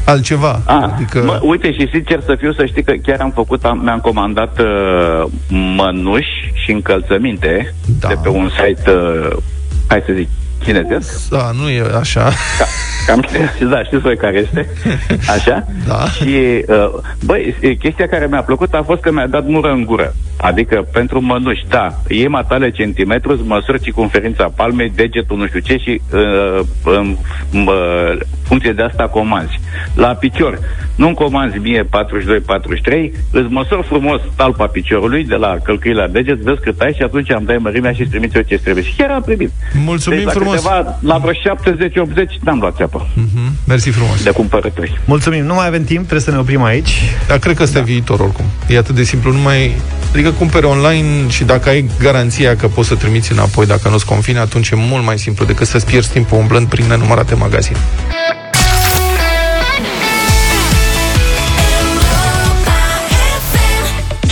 altceva. 0.06 0.62
Ah, 0.66 0.84
adică... 0.94 1.22
mă, 1.26 1.40
uite, 1.44 1.72
și 1.72 1.88
sincer 1.92 2.22
să 2.26 2.36
fiu, 2.40 2.54
să 2.54 2.66
știi 2.66 2.84
că 2.84 2.94
chiar 3.04 3.20
am 3.20 3.32
făcut, 3.32 3.64
am, 3.66 3.80
mi-am 3.84 4.00
comandat 4.00 4.60
uh, 4.60 5.24
mănuși 5.76 6.52
și 6.54 6.72
încălțăminte 6.72 7.74
Da. 8.00 8.08
de 8.08 8.16
pe 8.24 8.30
un 8.30 8.50
site, 8.50 8.92
uh, 8.92 9.38
hai 9.88 10.04
să 10.06 10.14
zic, 10.16 10.28
chinezesc. 10.63 11.29
Da, 11.29 11.51
nu 11.62 11.70
e 11.70 11.84
așa. 12.00 12.24
Ca, 12.58 12.65
cam 13.08 13.25
știu, 13.53 13.67
da, 13.67 13.84
știți 13.84 14.01
voi 14.01 14.17
care 14.17 14.38
este. 14.38 14.70
Așa? 15.29 15.65
Da. 15.88 16.05
Și, 16.05 16.63
uh, 16.67 16.91
băi, 17.25 17.55
e, 17.60 17.74
chestia 17.74 18.08
care 18.08 18.27
mi-a 18.29 18.43
plăcut 18.43 18.74
a 18.74 18.84
fost 18.86 19.01
că 19.01 19.12
mi-a 19.12 19.27
dat 19.27 19.46
mură 19.46 19.72
în 19.72 19.86
gură. 19.86 20.13
Adică, 20.38 20.88
pentru 20.91 21.22
mănuși, 21.22 21.65
da, 21.70 21.88
e 22.08 22.27
matale 22.27 22.72
centimetru, 22.72 23.32
îți 23.32 23.41
măsori 23.46 23.82
circunferința 23.82 24.51
palmei, 24.55 24.91
degetul 24.96 25.38
nu 25.38 25.48
știu 25.48 25.60
ce 25.60 25.77
și 25.77 26.01
uh, 26.13 26.60
în 26.84 27.15
uh, 27.53 28.20
funcție 28.43 28.72
de 28.72 28.82
asta 28.82 29.08
comanzi. 29.08 29.60
La 29.96 30.08
picior, 30.08 30.60
nu 30.96 31.13
comanzi 31.13 31.58
mie 31.58 31.84
42-43, 31.84 31.88
îți 33.32 33.50
măsori 33.50 33.84
frumos 33.88 34.22
talpa 34.36 34.67
piciorului 34.67 35.24
de 35.24 35.36
la 35.36 35.58
călcâi 35.63 35.93
la 35.93 36.08
deget, 36.08 36.38
vezi 36.38 36.62
cât 36.62 36.82
ai 36.82 36.93
și 36.93 37.03
atunci 37.03 37.32
am 37.32 37.43
dai 37.46 37.58
mărimea 37.58 37.91
și 37.91 38.01
îți 38.01 38.10
trimit 38.10 38.36
eu 38.36 38.41
ce 38.41 38.58
trebuie. 38.58 38.84
Și 38.84 38.96
chiar 38.98 39.10
am 39.10 39.22
primit. 39.22 39.51
Mulțumim 39.86 40.17
deci, 40.17 40.27
la 40.27 40.32
frumos. 40.32 40.53
Câteva, 40.56 40.98
la 41.00 41.18
vreo 41.18 41.34
70-80 41.34 42.40
n-am 42.44 42.60
luat 42.60 42.76
țeapă 42.76 43.08
Mhm. 43.14 43.56
Mersi 43.68 43.90
frumos. 43.90 44.24
de 44.24 44.30
cumpărături. 44.30 45.02
Mulțumim, 45.06 45.46
nu 45.46 45.54
mai 45.54 45.68
avem 45.68 45.84
timp, 45.84 46.00
trebuie 46.00 46.20
să 46.22 46.32
ne 46.32 46.38
oprim 46.38 46.64
aici. 46.64 47.02
Dar 47.28 47.38
cred 47.38 47.56
că 47.56 47.64
ăsta 47.64 47.74
da. 47.76 47.82
e 47.82 47.84
viitor 47.84 48.20
oricum. 48.20 48.46
E 48.68 48.78
atât 48.78 48.96
de 48.96 49.04
simplu, 49.04 49.32
nu 49.32 49.40
mai... 49.40 49.76
Adică 50.14 50.32
cumperi 50.32 50.66
online 50.66 51.28
și 51.30 51.44
dacă 51.44 51.70
ai 51.70 51.90
garanția 52.00 52.56
că 52.56 52.68
poți 52.68 52.88
să 52.88 52.96
trimiți 52.96 53.32
înapoi 53.32 53.66
dacă 53.66 53.90
nu-ți 53.90 54.06
confine, 54.06 54.40
atunci 54.40 54.70
e 54.70 54.76
mult 54.76 55.06
mai 55.06 55.18
simplu 55.20 55.46
decât 55.46 55.68
să-ți 55.68 55.86
pierzi 55.86 56.12
timpul 56.12 56.38
umblând 56.38 56.68
prin 56.68 56.86
nenumărate 56.88 57.36
magazine. 57.36 57.78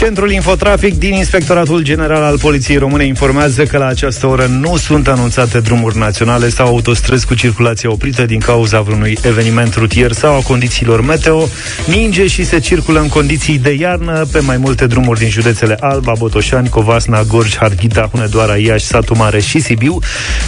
Centrul 0.01 0.31
Infotrafic 0.31 0.97
din 0.97 1.13
Inspectoratul 1.13 1.81
General 1.81 2.21
al 2.21 2.39
Poliției 2.39 2.77
Române 2.77 3.05
informează 3.05 3.63
că 3.63 3.77
la 3.77 3.85
această 3.85 4.27
oră 4.27 4.45
nu 4.45 4.77
sunt 4.77 5.07
anunțate 5.07 5.59
drumuri 5.59 5.97
naționale 5.97 6.49
sau 6.49 6.67
autostrăzi 6.67 7.25
cu 7.25 7.33
circulație 7.33 7.89
oprită 7.89 8.25
din 8.25 8.39
cauza 8.39 8.81
vreunui 8.81 9.17
eveniment 9.23 9.75
rutier 9.75 10.11
sau 10.11 10.35
a 10.35 10.39
condițiilor 10.39 11.01
meteo. 11.01 11.47
Ninge 11.85 12.27
și 12.27 12.43
se 12.43 12.59
circulă 12.59 12.99
în 12.99 13.07
condiții 13.07 13.57
de 13.57 13.73
iarnă 13.73 14.25
pe 14.31 14.39
mai 14.39 14.57
multe 14.57 14.87
drumuri 14.87 15.19
din 15.19 15.29
județele 15.29 15.77
Alba, 15.79 16.13
Botoșani, 16.17 16.69
Covasna, 16.69 17.23
Gorj, 17.23 17.55
Harghita, 17.57 18.09
Hunedoara, 18.11 18.57
Iași, 18.57 18.85
Satu 18.85 19.15
Mare 19.17 19.39
și 19.39 19.59
Sibiu. 19.59 19.99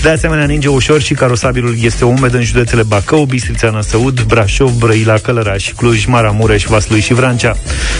De 0.02 0.10
asemenea, 0.10 0.46
ninge 0.46 0.68
ușor 0.68 1.02
și 1.02 1.14
carosabilul 1.14 1.76
este 1.82 2.06
umed 2.06 2.34
în 2.34 2.44
județele 2.44 2.84
Bacău, 2.84 3.26
Bistrița 3.26 3.70
Năsăud, 3.70 4.22
Brașov, 4.22 4.72
Brăila, 4.72 5.18
Călăraș, 5.18 5.72
Cluj, 5.72 6.06
Maramureș, 6.06 6.64
Vaslui 6.64 7.02
și 7.02 7.14
Vrancea. 7.14 7.58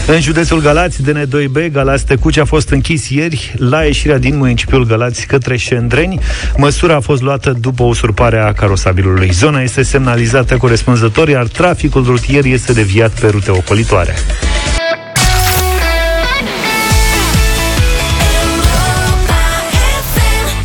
În 0.08 0.22
județul 0.22 0.62
Galați, 0.62 1.02
DN2B, 1.44 1.72
Galați 1.72 2.06
Tecuci 2.06 2.38
a 2.38 2.46
fost 2.46 2.70
închis 2.70 3.10
ieri 3.10 3.54
la 3.58 3.84
ieșirea 3.84 4.18
din 4.18 4.38
municipiul 4.38 4.86
Galați 4.86 5.26
către 5.26 5.58
Șendreni. 5.58 6.20
Măsura 6.58 6.96
a 6.96 7.00
fost 7.00 7.22
luată 7.22 7.58
după 7.60 7.84
usurparea 7.84 8.48
a 8.48 8.54
carosabilului. 8.54 9.30
Zona 9.32 9.62
este 9.62 9.84
semnalizată 9.84 10.58
corespunzător, 10.58 11.28
iar 11.28 11.48
traficul 11.48 12.04
rutier 12.04 12.46
este 12.46 12.74
deviat 12.74 13.20
pe 13.20 13.28
rute 13.28 13.52
ocolitoare. 13.52 14.14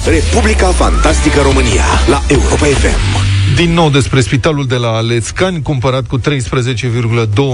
Republica 0.07 0.67
Fantastică 0.67 1.41
România 1.43 1.85
la 2.07 2.23
Europa 2.29 2.65
FM. 2.65 3.18
Din 3.59 3.73
nou 3.73 3.91
despre 3.91 4.21
spitalul 4.21 4.67
de 4.67 4.77
la 4.77 5.01
Lețcani, 5.01 5.63
cumpărat 5.63 6.07
cu 6.07 6.21
13,2 6.21 6.25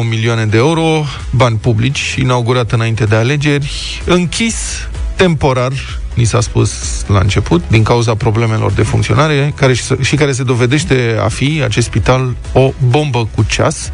milioane 0.08 0.46
de 0.46 0.56
euro, 0.56 1.04
bani 1.30 1.56
publici, 1.56 2.14
inaugurat 2.18 2.72
înainte 2.72 3.04
de 3.04 3.14
alegeri, 3.14 4.02
închis 4.04 4.88
temporar, 5.16 5.72
ni 6.14 6.24
s-a 6.24 6.40
spus 6.40 7.04
la 7.06 7.18
început, 7.18 7.62
din 7.68 7.82
cauza 7.82 8.14
problemelor 8.14 8.72
de 8.72 8.82
funcționare, 8.82 9.52
care 9.56 9.72
și, 9.72 9.82
și 10.00 10.16
care 10.16 10.32
se 10.32 10.42
dovedește 10.42 11.16
a 11.24 11.28
fi, 11.28 11.60
acest 11.64 11.86
spital, 11.86 12.36
o 12.52 12.72
bombă 12.88 13.28
cu 13.34 13.42
ceas. 13.42 13.90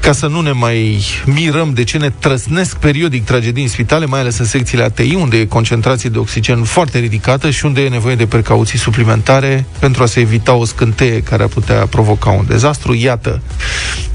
Ca 0.00 0.12
să 0.12 0.26
nu 0.26 0.40
ne 0.40 0.52
mai 0.52 0.98
mirăm 1.24 1.72
de 1.74 1.84
ce 1.84 1.98
ne 1.98 2.10
trăsnesc 2.10 2.76
periodic 2.76 3.24
tragedii 3.24 3.62
în 3.62 3.68
spitale, 3.68 4.06
mai 4.06 4.20
ales 4.20 4.38
în 4.38 4.44
secțiile 4.44 4.82
ATI, 4.82 5.14
unde 5.14 5.36
e 5.36 5.44
concentrație 5.44 6.10
de 6.10 6.18
oxigen 6.18 6.62
foarte 6.62 6.98
ridicată 6.98 7.50
și 7.50 7.64
unde 7.64 7.80
e 7.80 7.88
nevoie 7.88 8.14
de 8.14 8.26
precauții 8.26 8.78
suplimentare 8.78 9.66
pentru 9.78 10.02
a 10.02 10.06
se 10.06 10.20
evita 10.20 10.54
o 10.54 10.64
scânteie 10.64 11.20
care 11.20 11.42
ar 11.42 11.48
putea 11.48 11.86
provoca 11.86 12.30
un 12.30 12.44
dezastru. 12.48 12.94
Iată, 12.94 13.42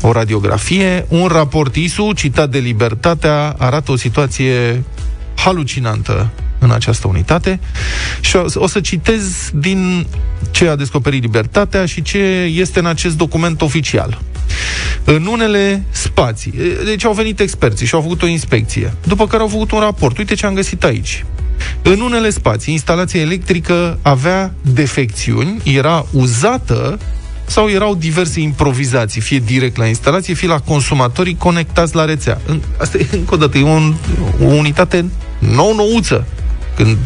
o 0.02 0.12
radiografie, 0.12 1.06
un 1.08 1.28
raport 1.28 1.76
ISU 1.76 2.12
citat 2.14 2.50
de 2.50 2.60
Libertatea 2.60 3.56
arată 3.58 3.92
o 3.92 3.96
situație 3.96 4.84
halucinantă 5.36 6.30
în 6.62 6.72
această 6.72 7.08
unitate 7.08 7.60
și 8.20 8.36
o, 8.36 8.46
o 8.56 8.68
să 8.68 8.80
citez 8.80 9.52
din 9.54 10.08
ce 10.52 10.68
a 10.68 10.76
descoperit 10.76 11.22
Libertatea 11.22 11.86
și 11.86 12.02
ce 12.02 12.18
este 12.54 12.80
în 12.80 12.86
acest 12.86 13.18
document 13.18 13.62
oficial. 13.62 14.22
În 15.04 15.26
unele 15.26 15.84
spații, 15.90 16.54
deci 16.86 17.06
au 17.06 17.14
venit 17.14 17.40
experții 17.40 17.86
și 17.86 17.96
au 17.96 18.02
făcut 18.02 18.22
o 18.22 18.28
inspecție, 18.28 18.94
după 19.04 19.28
care 19.28 19.42
au 19.42 19.48
făcut 19.48 19.72
un 19.72 19.80
raport. 19.80 20.18
Uite 20.18 20.34
ce 20.34 20.46
am 20.46 20.54
găsit 20.54 20.84
aici. 20.84 21.26
În 21.82 22.00
unele 22.00 22.30
spații, 22.30 22.74
instalația 22.74 23.22
electrică 23.22 24.00
avea 24.02 24.54
defecțiuni, 24.62 25.62
era 25.64 26.06
uzată 26.12 27.00
sau 27.46 27.70
erau 27.70 27.96
diverse 27.96 28.40
improvizații, 28.40 29.22
fie 29.22 29.40
direct 29.40 29.78
la 29.78 29.86
instalație, 29.86 30.34
fie 30.34 30.48
la 30.48 30.60
consumatorii 30.60 31.36
conectați 31.38 31.96
la 31.96 32.06
rețea. 32.06 32.42
Asta 32.78 32.98
e, 32.98 33.08
încă 33.12 33.34
o 33.34 33.38
dată, 33.38 33.58
e 33.58 33.64
un, 33.64 33.94
o 34.42 34.46
unitate 34.46 35.06
nou-nouță. 35.40 36.26
Când 36.84 36.98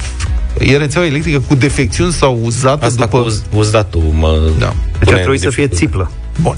e 0.59 0.77
rețeaua 0.77 1.07
electrică 1.07 1.39
cu 1.39 1.55
defecțiuni 1.55 2.11
sau 2.11 2.39
uzată 2.43 2.85
Asta 2.85 3.03
după... 3.05 3.19
cu 3.19 3.25
uz, 3.25 3.43
uzdatul 3.55 4.01
mă 4.01 4.51
Da. 4.59 4.73
Deci 4.99 5.11
ar 5.11 5.17
trebui 5.17 5.39
să 5.39 5.49
fie 5.49 5.67
țiplă. 5.67 6.11
Bun. 6.41 6.55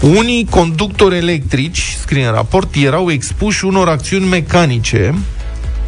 Unii 0.00 0.46
conductori 0.50 1.16
electrici, 1.16 1.96
scrie 2.00 2.26
în 2.26 2.32
raport, 2.32 2.74
erau 2.74 3.10
expuși 3.10 3.64
unor 3.64 3.88
acțiuni 3.88 4.24
mecanice, 4.24 5.14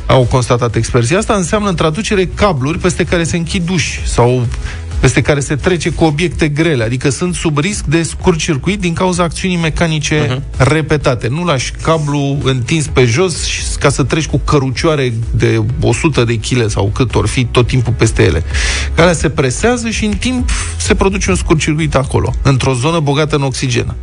au 0.06 0.22
constatat 0.22 0.74
experții. 0.74 1.16
Asta 1.16 1.34
înseamnă 1.34 1.68
în 1.68 1.74
traducere 1.74 2.30
cabluri 2.34 2.78
peste 2.78 3.04
care 3.04 3.24
se 3.24 3.36
închid 3.36 3.68
uși 3.68 4.00
sau 4.06 4.46
peste 5.02 5.20
care 5.20 5.40
se 5.40 5.54
trece 5.56 5.90
cu 5.90 6.04
obiecte 6.04 6.48
grele, 6.48 6.84
adică 6.84 7.10
sunt 7.10 7.34
sub 7.34 7.58
risc 7.58 7.84
de 7.84 8.02
scurt 8.02 8.38
circuit 8.38 8.80
din 8.80 8.92
cauza 8.92 9.22
acțiunii 9.22 9.56
mecanice 9.56 10.26
uh-huh. 10.26 10.40
repetate. 10.56 11.28
Nu 11.28 11.44
lași 11.44 11.72
cablu 11.82 12.38
întins 12.42 12.86
pe 12.86 13.04
jos 13.04 13.44
și- 13.44 13.62
ca 13.80 13.88
să 13.88 14.02
treci 14.02 14.26
cu 14.26 14.38
cărucioare 14.38 15.12
de 15.30 15.62
100 15.80 16.24
de 16.24 16.38
kg 16.38 16.68
sau 16.68 16.90
cât 16.94 17.14
or 17.14 17.26
fi 17.26 17.44
tot 17.44 17.66
timpul 17.66 17.92
peste 17.92 18.22
ele. 18.22 18.42
Care 18.94 19.12
se 19.12 19.30
presează 19.30 19.90
și 19.90 20.04
în 20.04 20.12
timp 20.12 20.50
se 20.76 20.94
produce 20.94 21.30
un 21.30 21.36
scurt 21.36 21.58
circuit 21.58 21.94
acolo, 21.94 22.34
într-o 22.42 22.74
zonă 22.74 23.00
bogată 23.00 23.36
în 23.36 23.42
oxigen. 23.42 23.94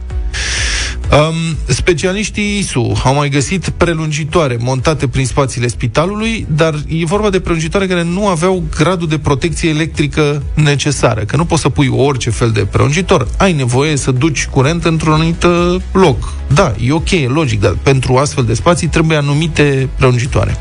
Um, 1.11 1.57
specialiștii 1.67 2.57
ISU 2.57 2.99
au 3.03 3.13
mai 3.13 3.29
găsit 3.29 3.69
prelungitoare 3.69 4.57
montate 4.59 5.07
prin 5.07 5.25
spațiile 5.25 5.67
spitalului, 5.67 6.45
dar 6.49 6.73
e 6.87 7.05
vorba 7.05 7.29
de 7.29 7.39
prelungitoare 7.39 7.87
care 7.87 8.03
nu 8.03 8.27
aveau 8.27 8.63
gradul 8.77 9.07
de 9.07 9.17
protecție 9.17 9.69
electrică 9.69 10.43
necesară, 10.53 11.21
că 11.21 11.35
nu 11.35 11.45
poți 11.45 11.61
să 11.61 11.69
pui 11.69 11.87
orice 11.87 12.29
fel 12.29 12.51
de 12.51 12.65
prelungitor. 12.65 13.27
Ai 13.37 13.53
nevoie 13.53 13.95
să 13.95 14.11
duci 14.11 14.47
curent 14.47 14.85
într-un 14.85 15.13
anumit 15.13 15.43
uh, 15.43 15.75
loc. 15.91 16.33
Da, 16.53 16.73
e 16.85 16.91
ok, 16.91 17.11
e 17.11 17.27
logic, 17.27 17.59
dar 17.59 17.77
pentru 17.83 18.17
astfel 18.17 18.43
de 18.43 18.53
spații 18.53 18.87
trebuie 18.87 19.17
anumite 19.17 19.89
prelungitoare. 19.97 20.57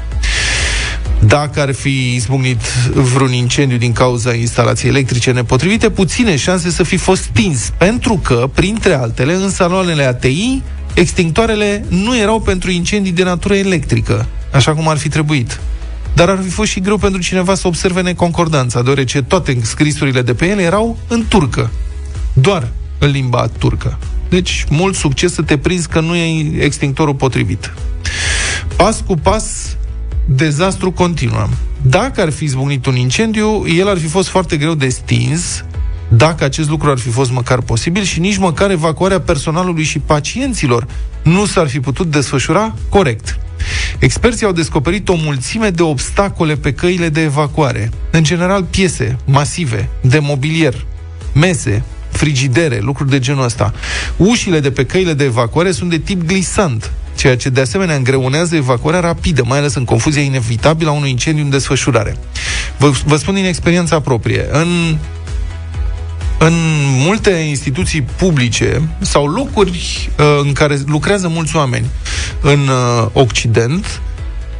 Dacă 1.26 1.60
ar 1.60 1.74
fi 1.74 2.14
izbucnit 2.14 2.60
vreun 2.94 3.32
incendiu 3.32 3.76
din 3.76 3.92
cauza 3.92 4.34
instalației 4.34 4.90
electrice 4.90 5.30
nepotrivite, 5.30 5.90
puține 5.90 6.36
șanse 6.36 6.70
să 6.70 6.82
fi 6.82 6.96
fost 6.96 7.22
stins, 7.22 7.72
pentru 7.76 8.20
că, 8.22 8.50
printre 8.54 8.94
altele, 8.94 9.34
în 9.34 9.50
saloanele 9.50 10.04
ATI, 10.04 10.62
extintoarele 10.94 11.84
nu 11.88 12.18
erau 12.18 12.40
pentru 12.40 12.70
incendii 12.70 13.12
de 13.12 13.22
natură 13.22 13.54
electrică, 13.54 14.26
așa 14.52 14.74
cum 14.74 14.88
ar 14.88 14.96
fi 14.96 15.08
trebuit. 15.08 15.60
Dar 16.14 16.28
ar 16.28 16.38
fi 16.42 16.48
fost 16.48 16.70
și 16.70 16.80
greu 16.80 16.96
pentru 16.96 17.20
cineva 17.20 17.54
să 17.54 17.66
observe 17.66 18.02
neconcordanța, 18.02 18.82
deoarece 18.82 19.22
toate 19.22 19.58
scrisurile 19.62 20.22
de 20.22 20.34
pe 20.34 20.46
ele 20.46 20.62
erau 20.62 20.98
în 21.08 21.24
turcă. 21.28 21.70
Doar 22.32 22.68
în 22.98 23.10
limba 23.10 23.48
turcă. 23.58 23.98
Deci, 24.28 24.64
mult 24.70 24.94
succes 24.94 25.32
să 25.32 25.42
te 25.42 25.58
prinzi 25.58 25.88
că 25.88 26.00
nu 26.00 26.14
e 26.14 26.62
extintorul 26.64 27.14
potrivit. 27.14 27.72
Pas 28.76 29.02
cu 29.06 29.14
pas, 29.14 29.76
dezastru 30.30 30.92
continuă. 30.92 31.48
Dacă 31.82 32.20
ar 32.20 32.30
fi 32.30 32.44
izbucnit 32.44 32.86
un 32.86 32.96
incendiu, 32.96 33.64
el 33.76 33.88
ar 33.88 33.98
fi 33.98 34.06
fost 34.06 34.28
foarte 34.28 34.56
greu 34.56 34.74
de 34.74 34.88
stins, 34.88 35.64
dacă 36.08 36.44
acest 36.44 36.68
lucru 36.68 36.90
ar 36.90 36.98
fi 36.98 37.08
fost 37.08 37.30
măcar 37.30 37.60
posibil 37.60 38.02
și 38.02 38.20
nici 38.20 38.36
măcar 38.36 38.70
evacuarea 38.70 39.20
personalului 39.20 39.84
și 39.84 39.98
pacienților 39.98 40.86
nu 41.22 41.46
s-ar 41.46 41.68
fi 41.68 41.80
putut 41.80 42.10
desfășura 42.10 42.74
corect. 42.88 43.38
Experții 43.98 44.46
au 44.46 44.52
descoperit 44.52 45.08
o 45.08 45.14
mulțime 45.14 45.70
de 45.70 45.82
obstacole 45.82 46.54
pe 46.54 46.72
căile 46.72 47.08
de 47.08 47.20
evacuare. 47.20 47.90
În 48.10 48.22
general, 48.22 48.62
piese 48.62 49.16
masive 49.24 49.88
de 50.00 50.18
mobilier, 50.18 50.86
mese, 51.34 51.82
frigidere, 52.10 52.78
lucruri 52.80 53.10
de 53.10 53.18
genul 53.18 53.44
ăsta. 53.44 53.74
Ușile 54.16 54.60
de 54.60 54.70
pe 54.70 54.84
căile 54.84 55.12
de 55.12 55.24
evacuare 55.24 55.70
sunt 55.70 55.90
de 55.90 55.98
tip 55.98 56.26
glisant, 56.26 56.92
ceea 57.18 57.36
ce 57.36 57.48
de 57.48 57.60
asemenea 57.60 57.94
îngreunează 57.94 58.56
evacuarea 58.56 59.00
rapidă, 59.00 59.42
mai 59.46 59.58
ales 59.58 59.74
în 59.74 59.84
confuzia 59.84 60.22
inevitabilă 60.22 60.90
a 60.90 60.92
unui 60.92 61.10
incendiu 61.10 61.44
în 61.44 61.50
desfășurare. 61.50 62.16
Vă, 62.76 62.90
vă 63.04 63.16
spun 63.16 63.34
din 63.34 63.44
experiența 63.44 64.00
proprie. 64.00 64.46
În 64.50 64.96
în 66.38 66.54
multe 67.04 67.30
instituții 67.30 68.02
publice 68.02 68.88
sau 69.00 69.26
locuri 69.26 70.10
uh, 70.18 70.24
în 70.42 70.52
care 70.52 70.78
lucrează 70.86 71.28
mulți 71.28 71.56
oameni 71.56 71.86
în 72.40 72.68
uh, 72.68 73.06
Occident, 73.12 74.00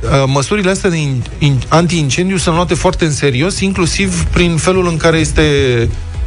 uh, 0.03 0.25
măsurile 0.27 0.71
astea 0.71 0.90
de 0.90 0.97
in, 0.97 1.23
in, 1.38 1.61
anti-incendiu 1.68 2.37
sunt 2.37 2.55
luate 2.55 2.75
foarte 2.75 3.05
în 3.05 3.12
serios, 3.12 3.61
inclusiv 3.61 4.25
prin 4.25 4.57
felul 4.57 4.88
în 4.88 4.97
care 4.97 5.18
este 5.18 5.42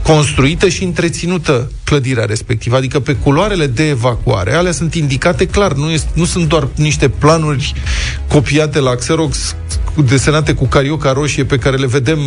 construită 0.04 0.70
și 0.70 0.84
întreținută 0.84 1.72
clădirea 1.92 2.26
respectivă. 2.26 2.76
Adică 2.76 3.00
pe 3.00 3.14
culoarele 3.16 3.68
de 3.68 3.88
evacuare, 3.88 4.54
alea 4.54 4.72
sunt 4.72 4.94
indicate 4.94 5.48
clar, 5.48 5.74
nu, 5.74 5.90
este, 5.90 6.10
nu 6.14 6.26
sunt 6.26 6.48
doar 6.48 6.68
niște 6.76 7.10
planuri 7.10 7.74
copiate 8.28 8.80
la 8.80 8.96
Xerox, 8.96 9.56
desenate 10.06 10.54
cu 10.54 10.66
carioca 10.66 11.12
roșie 11.12 11.44
pe 11.44 11.58
care 11.58 11.78
le 11.78 11.88
vedem 11.88 12.20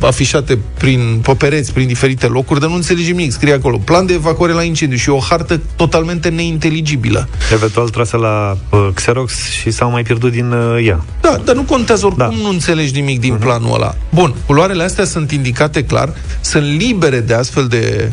afișate 0.00 0.58
prin 0.78 1.20
popereți, 1.22 1.72
prin 1.72 1.86
diferite 1.86 2.26
locuri, 2.26 2.60
dar 2.60 2.68
nu 2.68 2.74
înțelegem 2.74 3.16
nimic. 3.16 3.32
Scrie 3.32 3.52
acolo, 3.52 3.76
plan 3.76 4.06
de 4.06 4.12
evacuare 4.12 4.52
la 4.52 4.62
incendiu 4.62 4.98
și 4.98 5.10
o 5.10 5.18
hartă 5.18 5.60
totalmente 5.76 6.28
neinteligibilă. 6.28 7.28
Eventual 7.52 7.88
trasă 7.88 8.16
la 8.16 8.56
uh, 8.70 8.88
Xerox 8.94 9.50
și 9.50 9.70
s-au 9.70 9.90
mai 9.90 10.02
pierdut 10.02 10.30
din 10.32 10.52
uh, 10.52 10.86
ea. 10.86 11.04
Da, 11.20 11.40
dar 11.44 11.54
nu 11.54 11.62
contează 11.62 12.06
oricum, 12.06 12.34
da. 12.36 12.42
nu 12.42 12.48
înțelegi 12.48 12.94
nimic 12.94 13.20
din 13.20 13.36
uh-huh. 13.36 13.40
planul 13.40 13.74
ăla. 13.74 13.94
Bun, 14.14 14.34
culoarele 14.46 14.82
astea 14.82 15.04
sunt 15.04 15.30
indicate 15.30 15.84
clar, 15.84 16.14
sunt 16.40 16.64
libere 16.64 17.20
de 17.20 17.34
astfel 17.34 17.66
de 17.66 18.12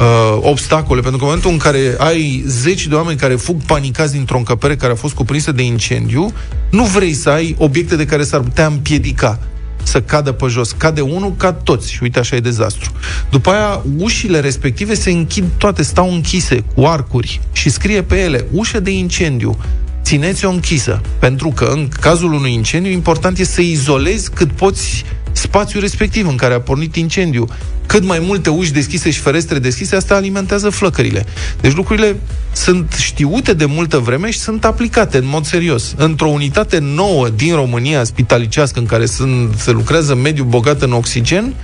uh, 0.00 0.38
obstacole, 0.40 1.00
pentru 1.00 1.18
că 1.18 1.24
în 1.24 1.30
momentul 1.30 1.50
în 1.50 1.58
care 1.58 1.94
ai 1.98 2.44
zeci 2.46 2.86
de 2.86 2.94
oameni 2.94 3.18
care 3.18 3.34
fug 3.34 3.62
panicați 3.66 4.12
dintr-o 4.12 4.36
încăpere 4.36 4.76
care 4.76 4.92
a 4.92 4.96
fost 4.96 5.14
cuprinsă 5.14 5.52
de 5.52 5.62
incendiu, 5.62 6.32
nu 6.70 6.84
vrei 6.84 7.12
să 7.12 7.30
ai 7.30 7.54
obiecte 7.58 7.96
de 7.96 8.04
care 8.04 8.22
s-ar 8.22 8.40
putea 8.40 8.66
împiedica 8.66 9.38
să 9.82 10.00
cadă 10.02 10.32
pe 10.32 10.46
jos. 10.46 10.72
Cade 10.72 11.00
unul, 11.00 11.34
cad 11.36 11.62
toți. 11.62 11.92
Și 11.92 12.02
uite, 12.02 12.18
așa 12.18 12.36
e 12.36 12.40
dezastru. 12.40 12.90
După 13.30 13.50
aia, 13.50 13.82
ușile 13.96 14.40
respective 14.40 14.94
se 14.94 15.10
închid 15.10 15.44
toate, 15.58 15.82
stau 15.82 16.12
închise, 16.12 16.64
cu 16.74 16.84
arcuri. 16.84 17.40
Și 17.52 17.70
scrie 17.70 18.02
pe 18.02 18.20
ele, 18.20 18.46
ușă 18.50 18.80
de 18.80 18.90
incendiu. 18.90 19.58
Țineți-o 20.02 20.50
închisă. 20.50 21.00
Pentru 21.18 21.48
că, 21.48 21.64
în 21.64 21.88
cazul 22.00 22.32
unui 22.32 22.52
incendiu, 22.52 22.90
important 22.90 23.38
e 23.38 23.44
să 23.44 23.60
izolezi 23.60 24.30
cât 24.30 24.52
poți 24.52 25.04
spațiul 25.32 25.82
respectiv 25.82 26.28
în 26.28 26.36
care 26.36 26.54
a 26.54 26.60
pornit 26.60 26.96
incendiu. 26.96 27.46
Cât 27.86 28.04
mai 28.04 28.18
multe 28.18 28.50
uși 28.50 28.72
deschise 28.72 29.10
și 29.10 29.20
ferestre 29.20 29.58
deschise, 29.58 29.96
asta 29.96 30.14
alimentează 30.14 30.70
flăcările. 30.70 31.26
Deci 31.60 31.74
lucrurile 31.74 32.20
sunt 32.52 32.92
știute 32.98 33.52
de 33.52 33.64
multă 33.64 33.98
vreme 33.98 34.30
și 34.30 34.38
sunt 34.38 34.64
aplicate 34.64 35.16
în 35.16 35.26
mod 35.26 35.44
serios. 35.44 35.94
Într-o 35.96 36.28
unitate 36.28 36.78
nouă 36.78 37.28
din 37.28 37.54
România 37.54 38.04
spitalicească 38.04 38.78
în 38.78 38.86
care 38.86 39.06
sunt, 39.06 39.54
se 39.58 39.70
lucrează 39.70 40.14
mediu 40.14 40.44
bogat 40.44 40.82
în 40.82 40.92
oxigen, 40.92 41.54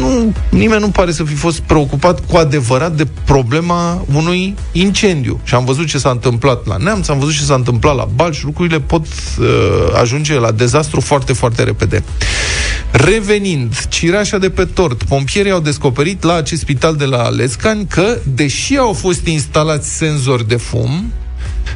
nu, 0.00 0.32
nimeni 0.48 0.80
nu 0.80 0.88
pare 0.88 1.12
să 1.12 1.24
fi 1.24 1.34
fost 1.34 1.60
preocupat 1.60 2.26
cu 2.26 2.36
adevărat 2.36 2.92
de 2.92 3.06
problema 3.24 4.04
unui 4.14 4.54
incendiu. 4.72 5.40
Și 5.44 5.54
am 5.54 5.64
văzut 5.64 5.86
ce 5.86 5.98
s-a 5.98 6.10
întâmplat 6.10 6.66
la 6.66 6.76
Neamț, 6.76 7.08
am 7.08 7.18
văzut 7.18 7.34
ce 7.34 7.42
s-a 7.42 7.54
întâmplat 7.54 7.96
la 7.96 8.08
Balci, 8.14 8.42
lucrurile 8.42 8.80
pot 8.80 9.06
uh, 9.06 9.46
ajunge 10.00 10.34
la 10.34 10.50
dezastru 10.50 11.00
foarte, 11.00 11.32
foarte 11.32 11.62
repede. 11.62 12.04
Revenind, 13.04 13.86
cireașa 13.88 14.38
de 14.38 14.50
pe 14.50 14.64
tort, 14.64 15.02
pompierii 15.02 15.50
au 15.50 15.60
descoperit 15.60 16.22
la 16.22 16.34
acest 16.34 16.60
spital 16.60 16.96
de 16.96 17.04
la 17.04 17.28
Lescani 17.28 17.86
că, 17.86 18.18
deși 18.34 18.76
au 18.76 18.92
fost 18.92 19.26
instalați 19.26 19.96
senzori 19.96 20.48
de 20.48 20.56
fum, 20.56 21.12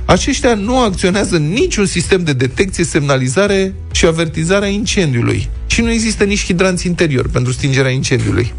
aceștia 0.04 0.54
nu 0.54 0.78
acționează 0.78 1.36
niciun 1.36 1.86
sistem 1.86 2.24
de 2.24 2.32
detecție, 2.32 2.84
semnalizare 2.84 3.74
și 3.92 4.06
avertizare 4.06 4.64
a 4.64 4.68
incendiului. 4.68 5.48
Și 5.66 5.80
nu 5.80 5.90
există 5.90 6.24
nici 6.24 6.44
hidranți 6.44 6.86
interior 6.86 7.28
pentru 7.28 7.52
stingerea 7.52 7.90
incendiului. 7.90 8.52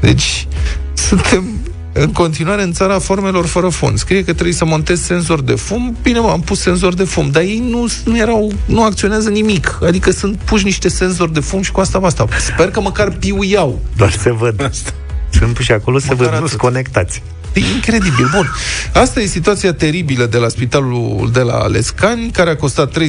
Deci, 0.00 0.46
suntem 0.92 1.44
în 1.92 2.12
continuare 2.12 2.62
în 2.62 2.72
țara 2.72 2.98
formelor 2.98 3.46
fără 3.46 3.68
fond. 3.68 3.98
Scrie 3.98 4.24
că 4.24 4.32
trebuie 4.32 4.54
să 4.54 4.64
montezi 4.64 5.04
senzor 5.04 5.40
de 5.40 5.54
fum. 5.54 5.96
Bine, 6.02 6.18
mă, 6.18 6.28
am 6.28 6.40
pus 6.40 6.60
senzor 6.60 6.94
de 6.94 7.04
fum, 7.04 7.30
dar 7.30 7.42
ei 7.42 7.62
nu, 7.70 7.86
nu 8.04 8.16
erau, 8.16 8.52
nu 8.66 8.84
acționează 8.84 9.28
nimic. 9.28 9.78
Adică 9.86 10.10
sunt 10.10 10.36
puși 10.36 10.64
niște 10.64 10.88
senzori 10.88 11.32
de 11.32 11.40
fum 11.40 11.62
și 11.62 11.72
cu 11.72 11.80
asta 11.80 11.98
basta. 11.98 12.26
Sper 12.40 12.70
că 12.70 12.80
măcar 12.80 13.10
piuiau. 13.10 13.80
Doar 13.96 14.10
se 14.10 14.32
văd. 14.32 14.62
Asta. 14.62 14.92
Sunt 15.30 15.54
puși 15.54 15.72
acolo, 15.72 15.98
se 15.98 16.14
văd, 16.14 16.36
nu 16.40 16.46
sunt 16.46 16.60
conectați. 16.60 17.22
E 17.52 17.60
incredibil. 17.74 18.28
Bun. 18.34 18.50
Asta 18.92 19.20
e 19.20 19.26
situația 19.26 19.72
teribilă 19.72 20.26
de 20.26 20.36
la 20.36 20.48
spitalul 20.48 21.30
de 21.32 21.40
la 21.40 21.66
Lescani, 21.66 22.30
care 22.30 22.50
a 22.50 22.56
costat 22.56 22.98
13,2 22.98 23.08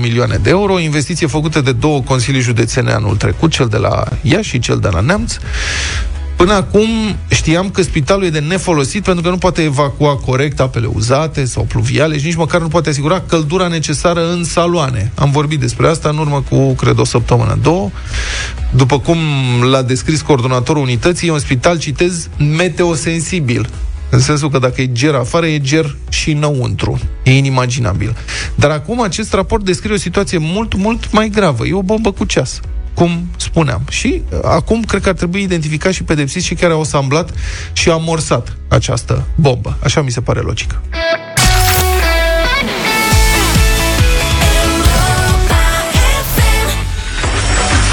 milioane 0.00 0.38
de 0.42 0.50
euro, 0.50 0.78
investiție 0.78 1.26
făcută 1.26 1.60
de 1.60 1.72
două 1.72 2.00
consilii 2.00 2.40
județene 2.40 2.92
anul 2.92 3.16
trecut, 3.16 3.50
cel 3.50 3.66
de 3.66 3.76
la 3.76 4.04
Iași 4.22 4.48
și 4.48 4.58
cel 4.58 4.78
de 4.78 4.88
la 4.92 5.00
Neamț. 5.00 5.36
Până 6.42 6.54
acum 6.54 6.88
știam 7.28 7.70
că 7.70 7.82
spitalul 7.82 8.24
e 8.24 8.30
de 8.30 8.38
nefolosit 8.38 9.02
pentru 9.02 9.22
că 9.22 9.28
nu 9.28 9.36
poate 9.36 9.62
evacua 9.62 10.16
corect 10.16 10.60
apele 10.60 10.86
uzate 10.86 11.44
sau 11.44 11.64
pluviale 11.64 12.18
și 12.18 12.24
nici 12.24 12.34
măcar 12.34 12.60
nu 12.60 12.68
poate 12.68 12.88
asigura 12.88 13.20
căldura 13.20 13.66
necesară 13.66 14.30
în 14.32 14.44
saloane. 14.44 15.12
Am 15.14 15.30
vorbit 15.30 15.60
despre 15.60 15.88
asta 15.88 16.08
în 16.08 16.18
urmă 16.18 16.44
cu, 16.48 16.74
cred, 16.74 16.98
o 16.98 17.04
săptămână, 17.04 17.58
două. 17.62 17.90
După 18.70 18.98
cum 18.98 19.16
l-a 19.70 19.82
descris 19.82 20.20
coordonatorul 20.20 20.82
unității, 20.82 21.28
e 21.28 21.32
un 21.32 21.38
spital, 21.38 21.78
citez, 21.78 22.28
meteosensibil. 22.56 23.68
În 24.10 24.20
sensul 24.20 24.50
că 24.50 24.58
dacă 24.58 24.80
e 24.80 24.92
ger 24.92 25.14
afară, 25.14 25.46
e 25.46 25.58
ger 25.58 25.96
și 26.08 26.30
înăuntru. 26.30 26.98
E 27.22 27.36
inimaginabil. 27.36 28.16
Dar 28.54 28.70
acum 28.70 29.00
acest 29.00 29.32
raport 29.32 29.64
descrie 29.64 29.94
o 29.94 29.98
situație 29.98 30.38
mult, 30.38 30.74
mult 30.74 31.12
mai 31.12 31.28
gravă. 31.28 31.66
E 31.66 31.72
o 31.72 31.82
bombă 31.82 32.12
cu 32.12 32.24
ceas 32.24 32.60
cum 32.94 33.30
spuneam. 33.36 33.82
Și 33.90 34.22
uh, 34.30 34.38
acum 34.42 34.82
cred 34.82 35.02
că 35.02 35.08
ar 35.08 35.14
trebui 35.14 35.42
identificat 35.42 35.92
și 35.92 36.02
pedepsit 36.02 36.42
și 36.42 36.54
care 36.54 36.72
au 36.72 36.80
asamblat 36.80 37.30
și 37.72 37.90
amorsat 37.90 38.56
această 38.68 39.24
bombă. 39.34 39.76
Așa 39.82 40.02
mi 40.02 40.10
se 40.10 40.20
pare 40.20 40.40
logică. 40.40 40.82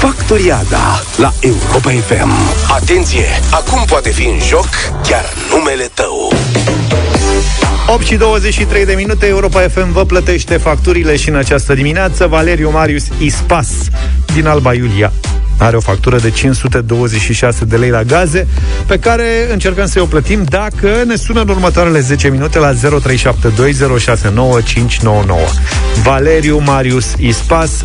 Factoriada 0.00 1.02
la 1.16 1.32
Europa 1.40 1.90
FM. 1.90 2.30
Atenție! 2.74 3.26
Acum 3.50 3.84
poate 3.86 4.10
fi 4.10 4.26
în 4.26 4.38
joc 4.48 4.68
chiar 5.02 5.24
numele 5.50 5.90
tău. 5.94 6.32
8 7.92 8.04
și 8.04 8.16
23 8.16 8.84
de 8.84 8.94
minute, 8.94 9.26
Europa 9.26 9.60
FM 9.60 9.92
vă 9.92 10.04
plătește 10.04 10.56
facturile 10.56 11.16
și 11.16 11.28
în 11.28 11.34
această 11.34 11.74
dimineață 11.74 12.26
Valeriu 12.26 12.70
Marius 12.70 13.04
Ispas 13.18 13.68
din 14.34 14.46
Alba 14.46 14.74
Iulia. 14.74 15.12
Are 15.60 15.76
o 15.76 15.80
factură 15.80 16.18
de 16.18 16.30
526 16.30 17.64
de 17.64 17.76
lei 17.76 17.90
la 17.90 18.02
gaze, 18.02 18.46
pe 18.86 18.98
care 18.98 19.48
încercăm 19.52 19.86
să 19.86 20.00
o 20.00 20.04
plătim 20.04 20.44
dacă 20.48 21.02
ne 21.06 21.16
sună 21.16 21.40
în 21.40 21.48
următoarele 21.48 22.00
10 22.00 22.28
minute 22.28 22.58
la 22.58 22.72
0372069599. 22.72 22.76
Valeriu 26.02 26.58
Marius 26.58 27.14
Ispas 27.18 27.70
0372069599. 27.72 27.84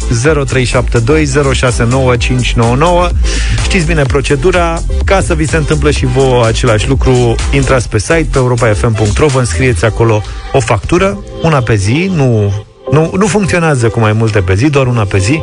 Știți 3.64 3.86
bine 3.86 4.02
procedura, 4.02 4.82
ca 5.06 5.22
să 5.22 5.34
vi 5.34 5.48
se 5.48 5.58
întâmplă 5.58 5.92
și 5.92 6.06
vouă 6.06 6.46
același 6.46 6.88
lucru, 6.88 7.36
intrați 7.52 7.90
pe 7.90 8.00
site 8.00 8.28
pe 8.32 8.38
europafm.ro, 8.38 9.28
vă 9.28 9.40
înscrieți 9.40 9.86
acolo 9.86 10.22
o 10.52 10.60
factură, 10.60 11.24
una 11.42 11.62
pe 11.62 11.76
zi, 11.76 12.12
nu 12.16 12.54
nu, 12.92 13.12
nu 13.18 13.28
funcționează 13.28 13.88
cu 13.88 14.00
mai 14.00 14.14
multe 14.14 14.40
pe 14.40 14.56
zi, 14.56 14.70
doar 14.70 14.88
una 14.88 15.04
pe 15.04 15.18
zi, 15.18 15.42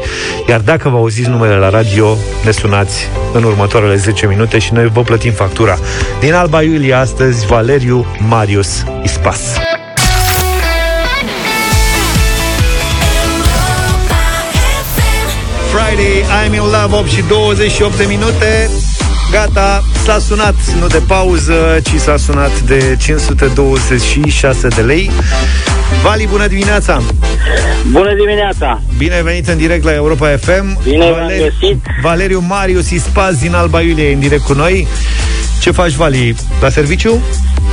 iar 0.49 0.61
dacă 0.61 0.89
vă 0.89 0.97
auziți 0.97 1.29
numele 1.29 1.57
la 1.57 1.69
radio, 1.69 2.17
ne 2.45 2.51
sunați 2.51 3.09
în 3.33 3.43
următoarele 3.43 3.97
10 3.97 4.27
minute 4.27 4.59
și 4.59 4.73
noi 4.73 4.89
vă 4.89 5.03
plătim 5.03 5.33
factura. 5.33 5.79
Din 6.21 6.33
Alba 6.33 6.63
Iulie, 6.63 6.95
astăzi, 6.95 7.47
Valeriu 7.47 8.07
Marius 8.29 8.85
Ispas. 9.03 9.41
Friday, 15.73 16.25
I'm 16.45 16.55
in 16.55 16.61
love, 16.61 16.97
8 16.97 17.09
și 17.09 17.23
28 17.29 17.97
de 17.97 18.05
minute. 18.09 18.82
Gata, 19.33 19.83
s-a 20.05 20.19
sunat, 20.19 20.55
nu 20.81 20.87
de 20.87 21.03
pauză, 21.07 21.79
ci 21.83 22.01
s-a 22.01 22.17
sunat 22.17 22.61
de 22.61 22.97
526 23.01 24.69
de 24.69 24.81
lei. 24.81 25.11
Vali, 26.03 26.27
bună 26.31 26.47
dimineața! 26.47 27.03
Bună 27.91 28.15
dimineața! 28.15 28.81
Bine 28.99 29.15
ai 29.15 29.23
venit 29.23 29.49
în 29.49 29.57
direct 29.57 29.85
la 29.85 29.95
Europa 29.95 30.29
FM. 30.29 30.83
Bine 30.83 31.11
v-am 31.11 31.27
găsit. 31.29 31.85
Valeriu 32.03 32.45
Marius 32.49 32.91
Ispaz 32.91 33.39
din 33.39 33.55
Alba 33.55 33.81
Iulie 33.81 34.13
în 34.13 34.19
direct 34.19 34.43
cu 34.43 34.53
noi. 34.53 34.87
Ce 35.61 35.71
faci, 35.71 35.93
Vali? 35.93 36.35
La 36.61 36.69
serviciu? 36.69 37.23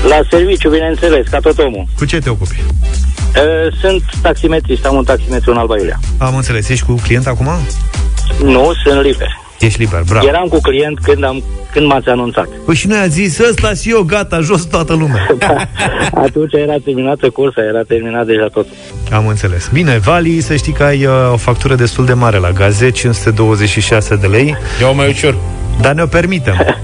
La 0.08 0.20
serviciu, 0.30 0.70
bineînțeles, 0.70 1.28
ca 1.28 1.40
tot 1.40 1.60
omul. 1.60 1.86
Cu 1.98 2.06
ce 2.06 2.20
te 2.20 2.30
ocupi? 2.30 2.64
Uh, 3.36 3.74
Sunt 3.82 4.04
taximetrist, 4.22 4.86
am 4.86 4.96
un 4.96 5.04
taximetru 5.04 5.52
în 5.52 5.58
Alba 5.58 5.78
Iulia. 5.78 6.00
Am 6.18 6.36
înțeles. 6.36 6.70
Ești 6.70 6.86
cu 6.86 6.94
client 6.94 7.28
acum? 7.28 7.48
Nu, 8.44 8.72
sunt 8.84 9.02
liber. 9.02 9.28
Ești 9.60 9.80
liber, 9.80 10.02
bravo. 10.10 10.28
Eram 10.28 10.48
cu 10.48 10.60
client 10.62 11.00
când, 11.00 11.24
am, 11.24 11.44
când 11.72 11.86
m-ați 11.88 12.10
anunțat. 12.10 12.48
Păi 12.66 12.76
și 12.76 12.88
noi 12.88 12.98
a 12.98 13.08
zis, 13.08 13.40
ăsta 13.50 13.74
și 13.74 13.90
eu, 13.90 14.02
gata, 14.02 14.40
jos 14.40 14.66
toată 14.66 14.94
lumea. 14.94 15.28
Atunci 16.26 16.54
era 16.54 16.76
terminată 16.84 17.30
cursa, 17.30 17.62
era 17.62 17.82
terminat 17.88 18.26
deja 18.26 18.48
tot. 18.54 18.68
Am 19.12 19.28
înțeles. 19.28 19.70
Bine, 19.74 19.98
Vali, 19.98 20.42
să 20.42 20.56
știi 20.56 20.74
că 20.74 20.84
ai 20.84 21.06
uh, 21.06 21.12
o 21.34 21.38
factură 21.38 21.76
destul 21.76 22.06
de 22.06 22.14
mare 22.14 22.38
la 22.38 22.52
gaze, 22.52 22.90
526 22.90 24.16
de 24.16 24.28
lei. 24.28 24.58
Eu 24.82 24.96
mai 24.96 25.10
ușor. 25.10 25.36
Dar 25.82 25.94
ne-o 25.94 26.06
permitem. 26.06 26.56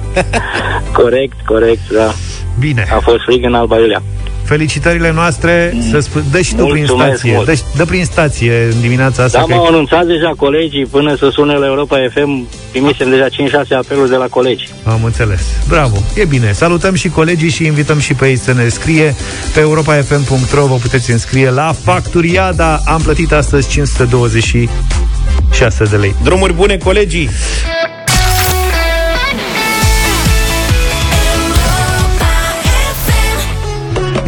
Corect, 0.93 1.45
corect, 1.45 1.91
da. 1.91 2.13
Bine. 2.59 2.85
A 2.95 2.99
fost 2.99 3.23
frig 3.25 3.43
în 3.43 3.53
Alba 3.53 3.77
Iulia. 3.77 4.01
Felicitările 4.45 5.12
noastre, 5.12 5.77
să 5.91 5.97
sp- 6.08 6.23
dă 6.31 6.41
și 6.41 6.55
tu 6.55 6.65
prin 6.65 6.75
Mulțumesc 6.88 7.17
stație. 7.17 7.34
mult. 7.34 7.45
Dă, 7.45 7.58
dă 7.75 7.86
prin 7.86 8.05
stație 8.05 8.67
în 8.73 8.81
dimineața 8.81 9.23
asta. 9.23 9.38
Da, 9.39 9.45
că- 9.45 9.53
m-au 9.53 9.65
anunțat 9.65 10.05
deja 10.05 10.31
colegii 10.38 10.86
până 10.86 11.15
să 11.15 11.29
sune 11.31 11.53
la 11.53 11.65
Europa 11.65 11.97
FM. 12.13 12.47
Primisem 12.71 13.10
deja 13.10 13.29
5-6 13.29 13.75
apeluri 13.77 14.10
de 14.10 14.15
la 14.15 14.25
colegi. 14.25 14.67
Am 14.84 15.03
înțeles. 15.03 15.41
Bravo. 15.67 15.95
E 16.15 16.25
bine. 16.25 16.51
Salutăm 16.51 16.93
și 16.95 17.10
colegii 17.10 17.49
și 17.49 17.65
invităm 17.65 17.99
și 17.99 18.13
pe 18.13 18.27
ei 18.27 18.36
să 18.38 18.53
ne 18.53 18.67
scrie. 18.67 19.15
Pe 19.53 19.60
europafm.ro 19.60 20.65
vă 20.65 20.75
puteți 20.75 21.12
înscrie 21.12 21.49
la 21.49 21.75
Facturiada. 21.84 22.81
Am 22.86 23.01
plătit 23.01 23.31
astăzi 23.31 23.69
526 23.69 25.84
de 25.89 25.95
lei. 25.95 26.15
Drumuri 26.23 26.53
bune, 26.53 26.77
colegii! 26.77 27.29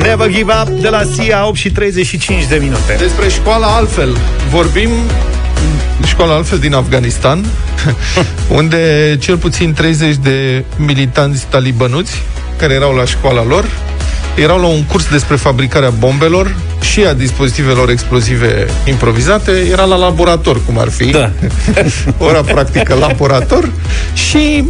Never 0.07 0.29
give 0.29 0.53
up 0.61 0.69
de 0.69 0.89
la 0.89 1.03
SIA 1.03 1.47
8 1.47 1.57
și 1.57 1.71
35 1.71 2.45
de 2.45 2.55
minute. 2.55 2.95
Despre 2.97 3.29
școala 3.29 3.67
altfel 3.67 4.17
vorbim 4.49 4.89
școala 6.05 6.33
altfel 6.33 6.59
din 6.59 6.73
Afganistan 6.73 7.45
unde 8.59 9.15
cel 9.19 9.37
puțin 9.37 9.73
30 9.73 10.15
de 10.15 10.63
militanți 10.77 11.45
talibănuți 11.49 12.21
care 12.57 12.73
erau 12.73 12.93
la 12.93 13.05
școala 13.05 13.43
lor 13.43 13.65
erau 14.37 14.59
la 14.59 14.67
un 14.67 14.83
curs 14.83 15.09
despre 15.09 15.35
fabricarea 15.35 15.89
bombelor 15.89 16.55
și 16.81 17.05
a 17.05 17.13
dispozitivelor 17.13 17.89
explozive 17.89 18.67
improvizate, 18.85 19.51
era 19.71 19.83
la 19.83 19.95
laborator, 19.95 20.65
cum 20.65 20.79
ar 20.79 20.89
fi. 20.89 21.05
Da. 21.05 21.31
Ora 22.27 22.41
practică 22.41 22.93
laborator 22.93 23.69
și 24.13 24.63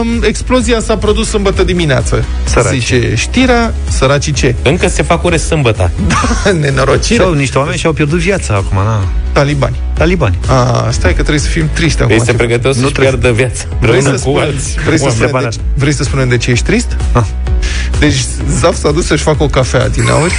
um, 0.00 0.22
explozia 0.22 0.80
s-a 0.80 0.96
produs 0.96 1.28
sâmbătă 1.28 1.64
dimineață. 1.64 2.24
Săraci. 2.44 2.72
Zice 2.72 3.12
știrea, 3.16 3.74
săracii 3.88 4.32
ce? 4.32 4.54
Încă 4.62 4.88
se 4.88 5.02
fac 5.02 5.24
ore 5.24 5.36
sâmbătă. 5.36 5.90
Nenorocire. 6.60 7.22
Sau 7.22 7.32
niște 7.32 7.58
oameni 7.58 7.78
și-au 7.78 7.92
pierdut 7.92 8.18
viața 8.18 8.54
acum, 8.54 8.76
na. 8.76 9.08
Talibani. 9.32 9.76
Talibani. 9.94 10.38
A, 10.48 10.88
stai 10.90 11.10
că 11.10 11.20
trebuie 11.20 11.38
să 11.38 11.48
fim 11.48 11.68
triști 11.72 12.02
acum. 12.02 12.12
Ei 12.12 12.20
se 12.24 12.32
pregăteau 12.32 12.72
să-și 12.72 12.92
trebuie. 12.92 13.08
piardă 13.10 13.32
viața. 13.32 13.64
Vrei 13.80 13.94
Împreună 13.94 14.08
să, 14.08 14.24
cu 14.24 14.30
spun, 14.30 14.40
alți 14.40 14.74
vrei, 14.84 14.98
să 14.98 15.04
oameni. 15.04 15.26
spunem 15.28 15.48
de, 15.50 15.56
vrei 15.74 15.92
să 15.92 16.02
spunem 16.02 16.28
de 16.28 16.36
ce 16.36 16.50
ești 16.50 16.64
trist? 16.64 16.96
Ah. 17.12 17.24
Deci 17.98 18.14
Zaf 18.58 18.76
s-a 18.76 18.90
dus 18.90 19.06
să-și 19.06 19.22
facă 19.22 19.42
o 19.42 19.46
cafea 19.48 19.82
adineauri 19.82 20.34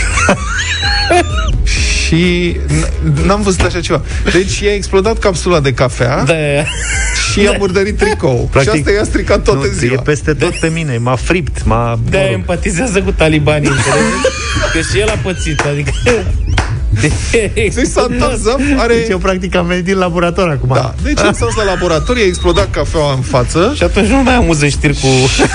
și 2.05 2.55
n- 2.67 3.25
n-am 3.25 3.41
văzut 3.41 3.61
așa 3.61 3.79
ceva. 3.81 4.01
Deci 4.31 4.59
i-a 4.59 4.73
explodat 4.73 5.19
capsula 5.19 5.59
de 5.59 5.73
cafea 5.73 6.23
Da, 6.23 6.33
și 7.31 7.41
i-a 7.41 7.55
murdărit 7.57 7.97
tricou. 7.97 8.49
Practic, 8.51 8.71
și 8.73 8.79
asta 8.79 8.91
i-a 8.91 9.03
stricat 9.03 9.43
toată 9.43 9.65
nu, 9.65 9.71
ziua. 9.71 9.93
E 9.93 10.01
peste 10.03 10.33
tot 10.33 10.55
pe 10.55 10.67
mine. 10.67 10.97
M-a 10.97 11.15
fript, 11.15 11.65
m-a... 11.65 11.99
de 12.09 12.17
mă 12.17 12.23
rog. 12.23 12.33
empatizează 12.33 13.01
cu 13.01 13.11
talibanii, 13.11 13.67
înțelegeți? 13.69 14.33
Că 14.73 14.79
și 14.93 14.99
el 14.99 15.07
a 15.09 15.19
pățit, 15.23 15.59
adică... 15.59 15.91
Deci 17.53 17.73
s-a 17.93 18.05
întors, 18.09 18.37
Zaf 18.39 18.59
are... 18.77 18.93
Deci 18.93 19.09
eu 19.09 19.17
practic 19.17 19.55
am 19.55 19.65
venit 19.65 19.83
din 19.83 19.97
laborator 19.97 20.49
acum. 20.49 20.69
Da, 20.73 20.93
deci 21.03 21.19
a 21.19 21.31
stat 21.31 21.55
la 21.55 21.63
laborator, 21.63 22.17
i-a 22.17 22.25
explodat 22.25 22.69
cafeaua 22.71 23.13
în 23.13 23.21
față 23.21 23.73
Și 23.75 23.83
atunci 23.83 24.07
nu 24.07 24.23
mai 24.23 24.35
amuză 24.35 24.67
știri 24.67 24.93
cu... 24.93 25.07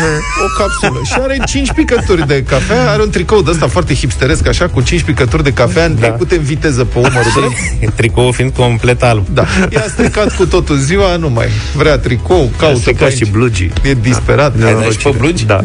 o 0.45 0.63
capsulă 0.63 1.01
și 1.05 1.13
are 1.21 1.39
5 1.47 1.73
picături 1.73 2.27
de 2.27 2.43
cafea, 2.43 2.91
are 2.91 3.03
un 3.03 3.11
tricou 3.11 3.43
de 3.43 3.51
ăsta 3.51 3.67
foarte 3.67 3.95
hipsteresc, 3.95 4.47
așa, 4.49 4.69
cu 4.69 4.81
5 4.81 5.03
picături 5.03 5.43
de 5.43 5.53
cafea 5.53 5.89
da. 5.89 5.95
trecute 6.01 6.35
în 6.35 6.43
viteză 6.43 6.85
pe 6.85 6.99
umărul 6.99 7.33
drept. 7.37 7.93
Tricoul 7.97 8.33
fiind 8.33 8.53
complet 8.53 9.03
alb. 9.03 9.27
Da, 9.33 9.47
i-a 9.71 9.85
stricat 9.89 10.37
cu 10.37 10.47
totul 10.47 10.77
ziua, 10.77 11.17
nu 11.17 11.29
mai 11.31 11.49
vrea 11.75 11.99
tricou, 11.99 12.51
A 12.55 12.59
caută 12.61 12.75
pe 12.75 12.81
stricat 12.81 13.09
aici. 13.09 13.17
și 13.17 13.25
blugii. 13.31 13.73
E 13.83 13.95
disperat. 14.03 14.55
Ai 14.65 14.73
Da. 14.75 14.81
dat 14.81 14.91
și 14.91 14.99
pe 14.99 15.15
blugi? 15.19 15.45
Da. 15.47 15.61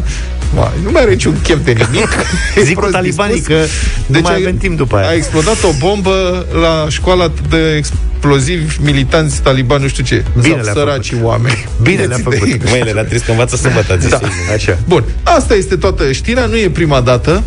Ma, 0.54 0.72
nu 0.84 0.90
mai 0.90 1.02
are 1.02 1.10
niciun 1.10 1.34
chef 1.42 1.58
de 1.64 1.72
nimic. 1.72 2.08
E 2.56 2.62
Zic 2.68 2.74
cu 2.74 2.80
prost 2.80 2.92
talibanii 2.94 3.34
dispus. 3.34 3.54
că 3.56 3.62
nu 4.06 4.20
mai 4.22 4.32
a- 4.32 4.36
avem 4.36 4.56
timp 4.56 4.76
după 4.76 4.96
aia. 4.96 5.08
A 5.08 5.12
explodat 5.14 5.62
o 5.68 5.72
bombă 5.78 6.46
la 6.60 6.86
școala 6.88 7.32
de 7.48 7.74
explozivi 7.76 8.76
militanți 8.82 9.40
talibani, 9.42 9.82
nu 9.82 9.88
știu 9.88 10.04
ce. 10.04 10.24
Bine 10.40 10.54
Sau 10.54 10.62
le-a 10.62 10.72
săracii 10.72 11.18
oameni. 11.22 11.66
Bine 11.82 11.96
Vedeți 11.96 12.08
le-a 12.08 12.16
de 12.30 12.36
făcut. 12.36 12.48
ei. 12.48 12.60
Măi, 12.70 12.92
le-a 12.92 13.04
trist 13.04 13.24
că 13.24 13.30
învață 13.30 13.56
sâmbătă, 13.56 13.92
a 13.92 13.96
zis 13.96 14.08
Da. 14.10 14.18
ei. 14.22 14.54
Așa. 14.54 14.78
Bun, 14.88 15.04
asta 15.22 15.54
este 15.54 15.76
toată 15.76 16.12
știrea, 16.12 16.46
nu 16.46 16.56
e 16.56 16.68
prima 16.68 17.00
dată. 17.00 17.42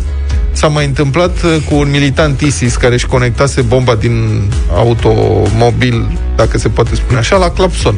S-a 0.52 0.66
mai 0.66 0.84
întâmplat 0.84 1.42
uh, 1.42 1.56
cu 1.68 1.74
un 1.74 1.90
militant 1.90 2.40
ISIS 2.40 2.74
care 2.76 2.94
își 2.94 3.06
conectase 3.06 3.60
bomba 3.60 3.94
din 3.94 4.42
automobil, 4.74 6.18
dacă 6.36 6.58
se 6.58 6.68
poate 6.68 6.94
spune 6.94 7.18
așa, 7.18 7.36
la 7.36 7.50
clapson. 7.50 7.94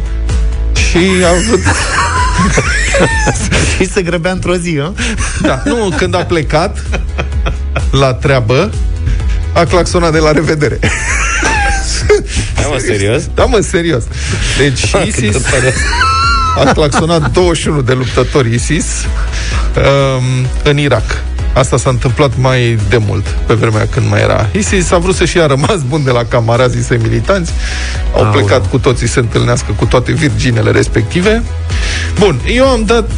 Și 0.75 0.99
a 1.25 1.29
avut... 1.29 1.61
Și 3.79 3.91
se 3.91 4.03
grăbea 4.03 4.31
într-o 4.33 4.55
zi, 4.55 4.77
hă? 4.77 4.93
Da, 5.43 5.63
nu, 5.65 5.93
când 5.97 6.15
a 6.15 6.19
plecat 6.19 6.83
la 7.91 8.15
treabă, 8.15 8.71
a 9.53 9.65
claxonat 9.65 10.13
de 10.13 10.19
la 10.19 10.33
revedere. 10.33 10.79
Da, 12.55 12.69
mă, 12.69 12.79
serios? 12.79 13.23
Da, 13.35 13.45
mă, 13.45 13.61
serios. 13.61 14.05
Deci 14.59 14.93
ISIS 15.09 15.37
a 16.57 16.73
claxonat 16.73 17.33
21 17.33 17.83
de 17.83 17.93
luptători 17.93 18.55
ISIS 18.55 18.87
um, 19.77 20.47
în 20.63 20.79
Irak. 20.79 21.23
Asta 21.53 21.77
s-a 21.77 21.91
întâmplat 21.91 22.33
mai 22.37 22.79
de 22.89 22.97
mult, 23.07 23.27
pe 23.47 23.55
vremea 23.55 23.87
când 23.91 24.09
mai 24.09 24.21
era 24.21 24.49
ISIS. 24.53 24.91
A 24.91 24.99
vrut 24.99 25.15
să-și 25.15 25.37
ia 25.37 25.47
rămas 25.47 25.83
bun 25.89 26.05
de 26.05 26.11
la 26.11 26.25
camarazii 26.25 26.83
săi 26.83 26.99
militanți. 27.03 27.53
Au 28.15 28.25
Aoleu. 28.25 28.33
plecat 28.33 28.71
cu 28.71 28.79
toții 28.79 29.09
să 29.09 29.21
întâlnească 29.21 29.73
cu 29.77 29.85
toate 29.85 30.13
virginele 30.13 30.71
respective. 30.71 31.43
Bun, 32.19 32.41
eu 32.47 32.69
am 32.69 32.83
dat 32.87 33.11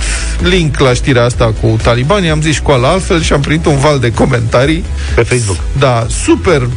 link 0.43 0.79
la 0.79 0.93
știrea 0.93 1.25
asta 1.25 1.55
cu 1.61 1.79
talibanii, 1.83 2.31
am 2.31 2.41
zis 2.43 2.55
școala 2.55 2.89
altfel 2.89 3.23
și 3.23 3.33
am 3.33 3.41
primit 3.41 3.67
un 3.67 3.77
val 3.77 3.99
de 3.99 4.13
comentarii. 4.13 4.85
Pe 5.15 5.23
Facebook. 5.23 5.59
Da, 5.79 6.07
super 6.09 6.69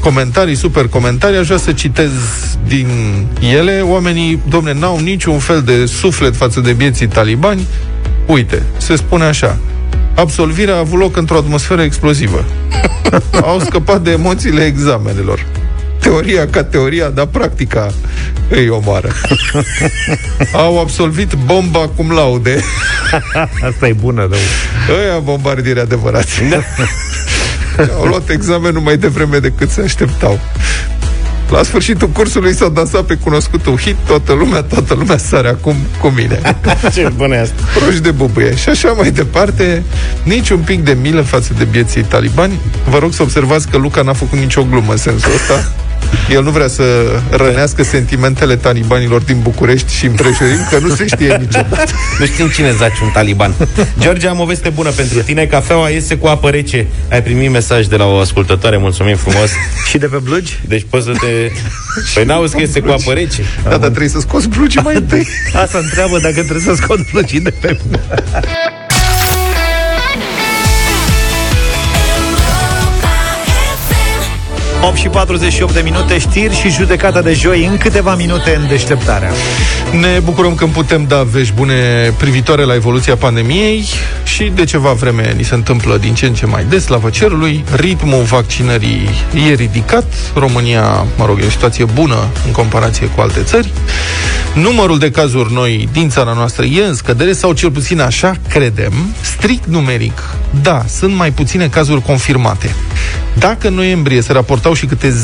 comentarii, 0.00 0.54
super 0.54 0.88
comentarii. 0.88 1.38
Aș 1.38 1.46
vrea 1.46 1.58
să 1.58 1.72
citez 1.72 2.10
din 2.66 2.88
ele. 3.52 3.80
Oamenii, 3.80 4.40
domne, 4.48 4.72
n-au 4.72 4.98
niciun 4.98 5.38
fel 5.38 5.62
de 5.62 5.86
suflet 5.86 6.36
față 6.36 6.60
de 6.60 6.72
vieții 6.72 7.06
talibani. 7.06 7.66
Uite, 8.26 8.62
se 8.76 8.96
spune 8.96 9.24
așa. 9.24 9.58
Absolvirea 10.14 10.74
a 10.74 10.78
avut 10.78 10.98
loc 10.98 11.16
într-o 11.16 11.36
atmosferă 11.36 11.82
explozivă. 11.82 12.44
Au 13.42 13.60
scăpat 13.60 14.02
de 14.02 14.10
emoțiile 14.10 14.64
examenelor. 14.64 15.46
teoria 16.00 16.46
ca 16.48 16.64
teoria, 16.64 17.08
dar 17.08 17.26
practica 17.26 17.92
îi 18.48 18.68
omoară. 18.68 19.12
Au 20.52 20.80
absolvit 20.80 21.34
bomba 21.44 21.90
cum 21.96 22.10
laude. 22.10 22.60
Asta 23.70 23.88
e 23.88 23.92
bună, 23.92 24.26
da. 24.30 24.36
Ăia 25.00 25.18
bombardieri 25.18 25.80
adevărați. 25.80 26.42
Da. 26.50 26.62
Au 27.98 28.04
luat 28.04 28.28
examenul 28.28 28.80
mai 28.80 28.96
devreme 28.96 29.38
decât 29.38 29.70
se 29.70 29.80
așteptau. 29.80 30.38
La 31.50 31.62
sfârșitul 31.62 32.08
cursului 32.08 32.54
s-a 32.54 32.68
dansat 32.68 33.02
pe 33.02 33.14
cunoscutul 33.14 33.78
hit 33.78 33.96
Toată 34.06 34.32
lumea, 34.32 34.62
toată 34.62 34.94
lumea 34.94 35.16
sare 35.16 35.48
acum 35.48 35.74
cu 36.00 36.08
mine. 36.08 36.40
Ce 36.94 37.12
bună 37.16 37.36
asta. 37.36 37.62
Proști 37.78 38.00
de 38.00 38.10
bubuie. 38.10 38.56
Și 38.56 38.68
așa 38.68 38.92
mai 38.92 39.10
departe 39.10 39.82
Nici 40.22 40.50
un 40.50 40.58
pic 40.58 40.84
de 40.84 40.96
milă 41.00 41.20
față 41.20 41.54
de 41.58 41.64
bieții 41.64 42.02
talibani. 42.02 42.58
Vă 42.88 42.98
rog 42.98 43.12
să 43.12 43.22
observați 43.22 43.68
că 43.68 43.76
Luca 43.76 44.02
n-a 44.02 44.12
făcut 44.12 44.38
nicio 44.38 44.62
glumă 44.70 44.92
în 44.92 44.98
sensul 44.98 45.32
ăsta 45.34 45.72
el 46.30 46.42
nu 46.42 46.50
vrea 46.50 46.68
să 46.68 46.82
rănească 47.30 47.82
sentimentele 47.82 48.56
talibanilor 48.56 49.20
din 49.22 49.40
București 49.42 49.94
și 49.94 50.06
împrejurim, 50.06 50.66
că 50.70 50.78
nu 50.78 50.94
se 50.94 51.06
știe 51.06 51.36
niciodată. 51.40 51.92
Nu 52.18 52.26
știm 52.26 52.48
cine 52.48 52.72
zaci 52.72 52.98
un 53.02 53.10
taliban. 53.12 53.54
George, 54.00 54.28
am 54.28 54.40
o 54.40 54.44
veste 54.44 54.68
bună 54.68 54.90
pentru 54.90 55.22
tine. 55.22 55.46
Cafeaua 55.46 55.88
iese 55.88 56.16
cu 56.16 56.26
apă 56.26 56.50
rece. 56.50 56.86
Ai 57.10 57.22
primit 57.22 57.50
mesaj 57.50 57.86
de 57.86 57.96
la 57.96 58.04
o 58.04 58.18
ascultătoare, 58.18 58.76
mulțumim 58.76 59.16
frumos. 59.16 59.50
și 59.88 59.98
de 59.98 60.06
pe 60.06 60.16
blugi? 60.22 60.60
Deci 60.66 60.86
poți 60.90 61.04
să 61.04 61.12
te... 61.12 61.50
Păi 62.14 62.24
n-auzi 62.24 62.54
că 62.54 62.60
iese 62.60 62.80
cu 62.80 62.90
apă 62.90 63.12
rece? 63.12 63.42
Da, 63.62 63.70
dar 63.70 63.78
trebuie 63.78 64.08
să 64.08 64.20
scoți 64.20 64.48
blugi 64.48 64.78
mai 64.78 64.94
întâi. 64.94 65.26
Asta 65.52 65.78
întreabă 65.78 66.18
dacă 66.18 66.42
trebuie 66.42 66.64
să 66.64 66.74
scoți 66.74 67.04
blugi 67.12 67.40
de 67.40 67.50
pe 67.50 67.78
8 74.82 74.96
și 74.96 75.08
48 75.08 75.74
de 75.74 75.80
minute, 75.80 76.18
știri 76.18 76.54
și 76.54 76.70
judecata 76.70 77.22
de 77.22 77.32
joi 77.32 77.64
în 77.64 77.78
câteva 77.78 78.14
minute 78.14 78.56
în 78.56 78.68
deșteptarea. 78.68 79.30
Ne 80.00 80.20
bucurăm 80.24 80.54
că 80.54 80.66
putem 80.66 81.04
da 81.08 81.22
vești 81.22 81.54
bune 81.54 81.74
privitoare 82.18 82.62
la 82.62 82.74
evoluția 82.74 83.16
pandemiei 83.16 83.84
și 84.24 84.52
de 84.54 84.64
ceva 84.64 84.92
vreme 84.92 85.32
ni 85.36 85.42
se 85.42 85.54
întâmplă 85.54 85.96
din 85.96 86.14
ce 86.14 86.26
în 86.26 86.34
ce 86.34 86.46
mai 86.46 86.64
des 86.64 86.86
la 86.86 87.00
cerului. 87.10 87.64
Ritmul 87.76 88.22
vaccinării 88.22 89.08
e 89.48 89.54
ridicat. 89.54 90.12
România, 90.34 91.06
mă 91.16 91.24
rog, 91.24 91.38
e 91.40 91.46
o 91.46 91.50
situație 91.50 91.84
bună 91.84 92.28
în 92.46 92.52
comparație 92.52 93.06
cu 93.06 93.20
alte 93.20 93.42
țări. 93.42 93.72
Numărul 94.54 94.98
de 94.98 95.10
cazuri 95.10 95.52
noi 95.52 95.88
din 95.92 96.08
țara 96.08 96.32
noastră 96.32 96.64
e 96.64 96.84
în 96.84 96.94
scădere 96.94 97.32
sau 97.32 97.52
cel 97.52 97.70
puțin 97.70 98.00
așa 98.00 98.36
credem. 98.48 98.92
Strict 99.20 99.66
numeric, 99.66 100.22
da, 100.62 100.84
sunt 100.88 101.14
mai 101.14 101.30
puține 101.30 101.68
cazuri 101.68 102.02
confirmate. 102.02 102.74
Dacă 103.38 103.68
în 103.68 103.74
noiembrie 103.74 104.20
se 104.20 104.32
raportau 104.32 104.74
și 104.74 104.86
câte 104.86 105.14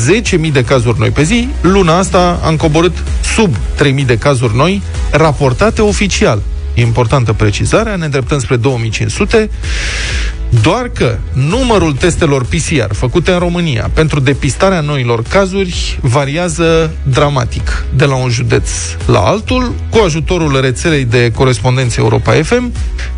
10.000 0.45 0.51
de 0.51 0.63
cazuri 0.63 0.99
noi 0.99 1.09
pe 1.09 1.23
zi, 1.23 1.47
luna 1.61 1.97
asta 1.97 2.39
am 2.43 2.55
coborât 2.55 3.03
sub 3.35 3.55
3.000 3.83 4.05
de 4.05 4.17
cazuri 4.17 4.55
noi 4.55 4.81
raportate 5.11 5.81
oficial. 5.81 6.41
E 6.77 6.81
importantă 6.81 7.33
precizarea, 7.33 7.95
ne 7.95 8.05
îndreptăm 8.05 8.39
spre 8.39 8.55
2500, 8.55 9.49
doar 10.61 10.89
că 10.93 11.17
numărul 11.33 11.93
testelor 11.93 12.45
PCR 12.45 12.93
făcute 12.93 13.31
în 13.31 13.39
România 13.39 13.89
pentru 13.93 14.19
depistarea 14.19 14.79
noilor 14.81 15.21
cazuri 15.29 15.99
variază 16.01 16.91
dramatic 17.03 17.85
de 17.95 18.05
la 18.05 18.15
un 18.15 18.29
județ 18.29 18.69
la 19.05 19.19
altul, 19.19 19.73
cu 19.89 20.01
ajutorul 20.05 20.61
rețelei 20.61 21.05
de 21.05 21.31
corespondențe 21.31 21.99
Europa 21.99 22.31
FM. 22.31 22.71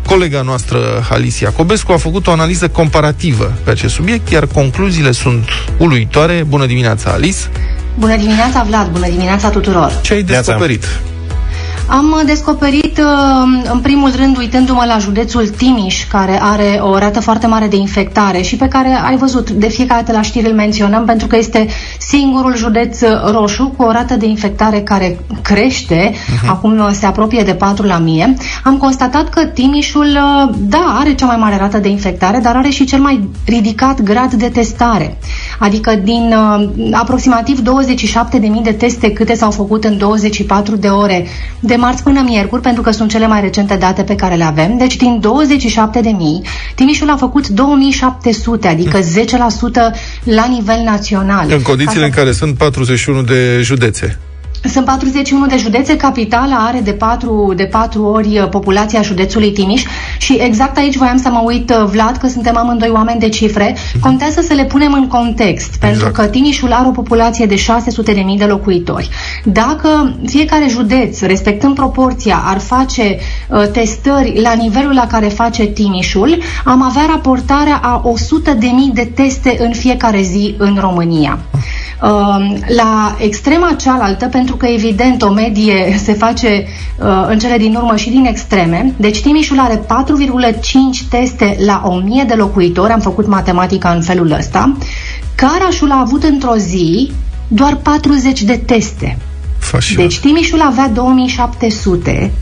Colega 0.06 0.42
noastră, 0.42 0.78
Alicia 1.10 1.50
Cobescu, 1.50 1.92
a 1.92 1.96
făcut 1.96 2.26
o 2.26 2.30
analiză 2.30 2.68
comparativă 2.68 3.52
pe 3.64 3.70
acest 3.70 3.94
subiect, 3.94 4.30
iar 4.30 4.46
concluziile 4.46 5.12
sunt 5.12 5.48
uluitoare. 5.78 6.44
Bună 6.48 6.66
dimineața, 6.66 7.10
Alice! 7.10 7.38
Bună 7.98 8.16
dimineața, 8.16 8.62
Vlad! 8.68 8.88
Bună 8.90 9.08
dimineața 9.08 9.48
tuturor! 9.48 9.98
Ce 10.02 10.12
ai 10.12 10.22
descoperit? 10.22 10.84
Am 11.90 12.22
descoperit, 12.26 12.98
uh, 12.98 13.70
în 13.72 13.78
primul 13.78 14.10
rând, 14.16 14.36
uitându-mă 14.36 14.84
la 14.86 14.98
județul 14.98 15.48
Timiș, 15.48 16.06
care 16.06 16.38
are 16.42 16.80
o 16.82 16.98
rată 16.98 17.20
foarte 17.20 17.46
mare 17.46 17.66
de 17.66 17.76
infectare 17.76 18.40
și 18.42 18.56
pe 18.56 18.68
care 18.68 19.00
ai 19.04 19.16
văzut, 19.16 19.50
de 19.50 19.68
fiecare 19.68 20.00
dată 20.00 20.16
la 20.16 20.22
știri 20.22 20.46
îl 20.46 20.54
menționăm, 20.54 21.04
pentru 21.04 21.26
că 21.26 21.36
este 21.36 21.66
singurul 21.98 22.56
județ 22.56 23.00
roșu 23.32 23.74
cu 23.76 23.82
o 23.82 23.90
rată 23.90 24.14
de 24.14 24.26
infectare 24.26 24.80
care 24.80 25.18
crește, 25.42 26.10
uh-huh. 26.12 26.48
acum 26.48 26.92
se 26.92 27.06
apropie 27.06 27.42
de 27.42 27.54
4 27.54 27.86
la 27.86 27.98
mie. 27.98 28.34
Am 28.64 28.76
constatat 28.76 29.28
că 29.28 29.44
Timișul, 29.44 30.06
uh, 30.06 30.54
da, 30.58 30.96
are 30.98 31.14
cea 31.14 31.26
mai 31.26 31.36
mare 31.36 31.56
rată 31.56 31.78
de 31.78 31.88
infectare, 31.88 32.38
dar 32.38 32.56
are 32.56 32.68
și 32.68 32.84
cel 32.84 33.00
mai 33.00 33.28
ridicat 33.46 34.02
grad 34.02 34.32
de 34.32 34.48
testare. 34.48 35.18
Adică 35.60 35.94
din 35.94 36.34
uh, 36.36 36.68
aproximativ 36.92 37.58
27.000 37.60 38.62
de 38.62 38.72
teste 38.72 39.10
câte 39.12 39.34
s-au 39.34 39.50
făcut 39.50 39.84
în 39.84 39.98
24 39.98 40.76
de 40.76 40.88
ore 40.88 41.26
de 41.60 41.74
marți 41.74 42.02
până 42.02 42.22
miercuri, 42.24 42.62
pentru 42.62 42.82
că 42.82 42.90
sunt 42.90 43.10
cele 43.10 43.26
mai 43.26 43.40
recente 43.40 43.76
date 43.76 44.02
pe 44.02 44.14
care 44.14 44.34
le 44.34 44.44
avem. 44.44 44.76
Deci 44.78 44.96
din 44.96 45.20
27 45.20 46.00
de 46.00 46.10
mii, 46.10 46.42
Timișul 46.74 47.10
a 47.10 47.16
făcut 47.16 47.48
2700, 47.48 48.68
adică 48.68 48.98
10% 49.00 49.02
la 50.24 50.46
nivel 50.46 50.82
național. 50.84 51.50
În 51.50 51.62
condițiile 51.62 52.04
Asta... 52.04 52.04
în 52.04 52.10
care 52.10 52.32
sunt 52.32 52.56
41 52.56 53.22
de 53.22 53.60
județe. 53.62 54.18
Sunt 54.64 54.84
41 54.84 55.46
de 55.46 55.56
județe, 55.56 55.96
capitala 55.96 56.56
are 56.56 56.80
de 56.80 56.92
4, 56.92 57.52
de 57.56 57.64
4 57.64 58.04
ori 58.04 58.38
uh, 58.38 58.48
populația 58.48 59.02
județului 59.02 59.52
Timiș 59.52 59.82
și 60.18 60.32
exact 60.32 60.76
aici 60.76 60.96
voiam 60.96 61.18
să 61.18 61.28
mă 61.30 61.42
uit, 61.44 61.70
uh, 61.70 61.84
Vlad, 61.90 62.16
că 62.16 62.28
suntem 62.28 62.56
amândoi 62.56 62.90
oameni 62.92 63.20
de 63.20 63.28
cifre, 63.28 63.76
mhm. 63.92 64.02
contează 64.02 64.40
să 64.40 64.54
le 64.54 64.64
punem 64.64 64.92
în 64.92 65.06
context, 65.06 65.74
exact. 65.74 65.80
pentru 65.80 66.10
că 66.10 66.26
Timișul 66.26 66.72
are 66.72 66.88
o 66.88 66.90
populație 66.90 67.46
de 67.46 67.56
600 67.56 68.12
de 68.12 68.20
mii 68.20 68.38
de 68.38 68.44
locuitori. 68.44 69.08
Dacă 69.44 70.14
fiecare 70.26 70.66
județ, 70.68 71.20
respectând 71.20 71.74
proporția, 71.74 72.42
ar 72.44 72.58
face 72.58 73.18
uh, 73.48 73.66
testări 73.72 74.40
la 74.40 74.52
nivelul 74.52 74.94
la 74.94 75.06
care 75.06 75.26
face 75.26 75.64
Timișul, 75.64 76.38
am 76.64 76.82
avea 76.82 77.06
raportarea 77.08 77.80
a 77.82 78.00
100 78.04 78.52
de 78.52 78.70
mii 78.74 78.90
de 78.94 79.12
teste 79.14 79.56
în 79.60 79.72
fiecare 79.72 80.22
zi 80.22 80.54
în 80.58 80.76
România. 80.80 81.38
Uh, 82.02 82.58
la 82.76 83.16
extrema 83.18 83.72
cealaltă, 83.78 84.26
pentru 84.26 84.50
pentru 84.50 84.66
că, 84.66 84.66
evident, 84.66 85.22
o 85.22 85.30
medie 85.30 85.96
se 86.02 86.12
face 86.12 86.66
uh, 86.98 87.24
în 87.28 87.38
cele 87.38 87.56
din 87.56 87.74
urmă 87.74 87.96
și 87.96 88.10
din 88.10 88.24
extreme. 88.24 88.94
Deci 88.96 89.20
Timișul 89.20 89.58
are 89.58 89.76
4,5 89.76 89.82
teste 91.10 91.56
la 91.64 91.82
1000 91.84 92.24
de 92.24 92.34
locuitori, 92.34 92.92
am 92.92 93.00
făcut 93.00 93.26
matematica 93.26 93.90
în 93.90 94.02
felul 94.02 94.30
ăsta. 94.30 94.76
Carașul 95.34 95.90
a 95.90 96.00
avut 96.00 96.22
într-o 96.22 96.56
zi 96.56 97.12
doar 97.48 97.76
40 97.76 98.42
de 98.42 98.56
teste. 98.56 99.18
Fașa. 99.58 99.94
Deci 99.96 100.18
Timișul 100.18 100.60
avea 100.60 100.88
2700, 100.88 102.32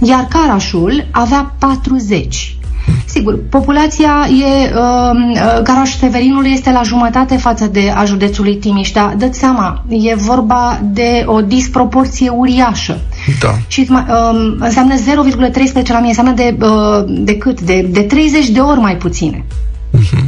iar 0.00 0.26
Carașul 0.30 1.06
avea 1.10 1.54
40. 1.58 2.56
Sigur, 3.04 3.38
populația 3.48 4.28
e, 4.28 4.74
uh, 4.74 5.62
Caraș 5.62 5.96
Severinul 5.96 6.46
este 6.46 6.70
la 6.70 6.82
jumătate 6.82 7.36
față 7.36 7.66
de 7.66 7.92
a 7.94 8.04
județului 8.04 8.56
Timiș, 8.56 8.90
dar 8.90 9.14
dă 9.18 9.28
seama, 9.32 9.84
e 9.88 10.14
vorba 10.14 10.80
de 10.82 11.24
o 11.26 11.40
disproporție 11.40 12.28
uriașă. 12.28 13.00
Da. 13.40 13.48
Și 13.66 13.86
uh, 13.90 14.56
înseamnă 14.58 14.94
0,13 14.94 15.86
la 15.86 15.98
mie, 15.98 16.08
înseamnă 16.08 16.32
de, 16.32 16.56
uh, 16.60 17.04
de 17.06 17.36
cât? 17.36 17.60
De, 17.60 17.88
de 17.90 18.00
30 18.00 18.48
de 18.48 18.60
ori 18.60 18.80
mai 18.80 18.96
puține. 18.96 19.44
Uh-huh. 19.98 20.24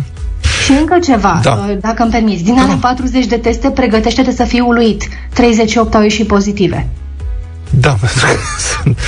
Și 0.64 0.72
încă 0.80 0.98
ceva, 0.98 1.40
da. 1.42 1.50
Uh, 1.68 1.76
dacă 1.80 2.02
îmi 2.02 2.12
permiți. 2.12 2.44
Din 2.44 2.54
da. 2.54 2.62
ale 2.62 2.74
40 2.80 3.26
de 3.26 3.36
teste, 3.36 3.70
pregătește-te 3.70 4.32
să 4.32 4.44
fii 4.44 4.60
uluit. 4.60 5.08
38 5.32 5.94
au 5.94 6.02
ieșit 6.02 6.26
pozitive. 6.26 6.88
Da, 7.80 7.90
pentru 8.00 8.26
că 8.26 8.32
sunt 8.82 8.98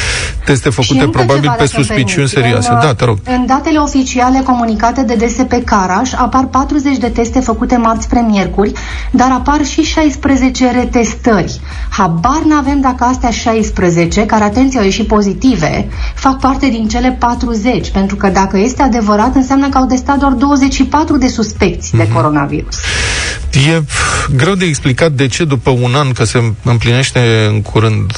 teste 0.45 0.71
făcute 0.71 1.09
probabil 1.09 1.55
pe 1.59 1.67
suspiciuni 1.67 2.29
serioase. 2.29 2.71
În, 2.71 2.79
da, 2.81 2.95
te 2.95 3.05
rog. 3.05 3.19
În 3.25 3.47
datele 3.47 3.79
oficiale 3.79 4.41
comunicate 4.45 5.03
de 5.03 5.15
DSP 5.15 5.65
Caraș 5.65 6.13
apar 6.13 6.45
40 6.45 6.97
de 6.97 7.09
teste 7.09 7.41
făcute 7.41 7.77
marți 7.77 8.05
spre 8.05 8.21
miercuri, 8.21 8.73
dar 9.11 9.31
apar 9.31 9.65
și 9.65 9.83
16 9.83 10.71
retestări. 10.71 11.61
Habar 11.89 12.43
n-avem 12.49 12.81
dacă 12.81 13.05
astea 13.05 13.31
16, 13.31 14.27
care 14.27 14.45
atenție 14.45 14.79
au 14.79 14.85
ieșit 14.85 15.07
pozitive, 15.07 15.89
fac 16.15 16.41
parte 16.41 16.69
din 16.69 16.89
cele 16.89 17.17
40, 17.19 17.91
pentru 17.91 18.17
că 18.17 18.29
dacă 18.29 18.59
este 18.59 18.83
adevărat, 18.83 19.35
înseamnă 19.35 19.69
că 19.69 19.79
au 19.79 19.87
testat 19.87 20.19
doar 20.19 20.33
24 20.33 21.17
de 21.17 21.29
suspecți 21.29 21.89
mm-hmm. 21.89 21.97
de 21.97 22.03
mhm. 22.03 22.15
coronavirus. 22.15 22.77
E 23.51 23.83
greu 24.37 24.55
de 24.55 24.65
explicat 24.65 25.13
de 25.13 25.27
ce 25.27 25.45
după 25.45 25.71
un 25.71 25.95
an, 25.95 26.13
că 26.13 26.25
se 26.25 26.53
împlinește 26.63 27.49
în 27.49 27.63
curând 27.63 28.13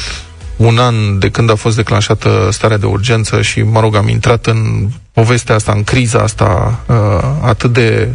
un 0.56 0.78
an 0.78 1.18
de 1.18 1.30
când 1.30 1.50
a 1.50 1.54
fost 1.54 1.76
declanșată 1.76 2.48
starea 2.52 2.76
de 2.76 2.86
urgență 2.86 3.42
și, 3.42 3.62
mă 3.62 3.80
rog, 3.80 3.96
am 3.96 4.08
intrat 4.08 4.46
în 4.46 4.88
povestea 5.20 5.54
asta, 5.54 5.72
în 5.72 5.84
criza 5.84 6.18
asta 6.18 6.80
uh, 6.86 6.96
atât 7.42 7.72
de 7.72 8.08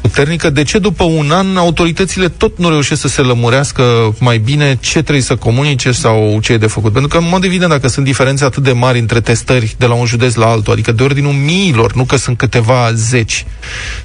puternică, 0.00 0.50
de 0.50 0.62
ce 0.62 0.78
după 0.78 1.04
un 1.04 1.30
an 1.30 1.56
autoritățile 1.56 2.28
tot 2.28 2.58
nu 2.58 2.68
reușesc 2.68 3.00
să 3.00 3.08
se 3.08 3.20
lămurească 3.20 3.82
mai 4.18 4.38
bine 4.38 4.78
ce 4.80 5.02
trebuie 5.02 5.22
să 5.22 5.36
comunice 5.36 5.92
sau 5.92 6.38
ce 6.42 6.52
e 6.52 6.58
de 6.58 6.66
făcut? 6.66 6.92
Pentru 6.92 7.10
că, 7.10 7.24
în 7.24 7.28
mod 7.30 7.44
evident, 7.44 7.70
dacă 7.70 7.88
sunt 7.88 8.04
diferențe 8.04 8.44
atât 8.44 8.62
de 8.62 8.72
mari 8.72 8.98
între 8.98 9.20
testări 9.20 9.74
de 9.78 9.86
la 9.86 9.94
un 9.94 10.06
județ 10.06 10.34
la 10.34 10.46
altul, 10.46 10.72
adică 10.72 10.92
de 10.92 11.02
ordinul 11.02 11.32
miilor, 11.32 11.92
nu 11.94 12.04
că 12.04 12.16
sunt 12.16 12.36
câteva 12.36 12.92
zeci, 12.92 13.46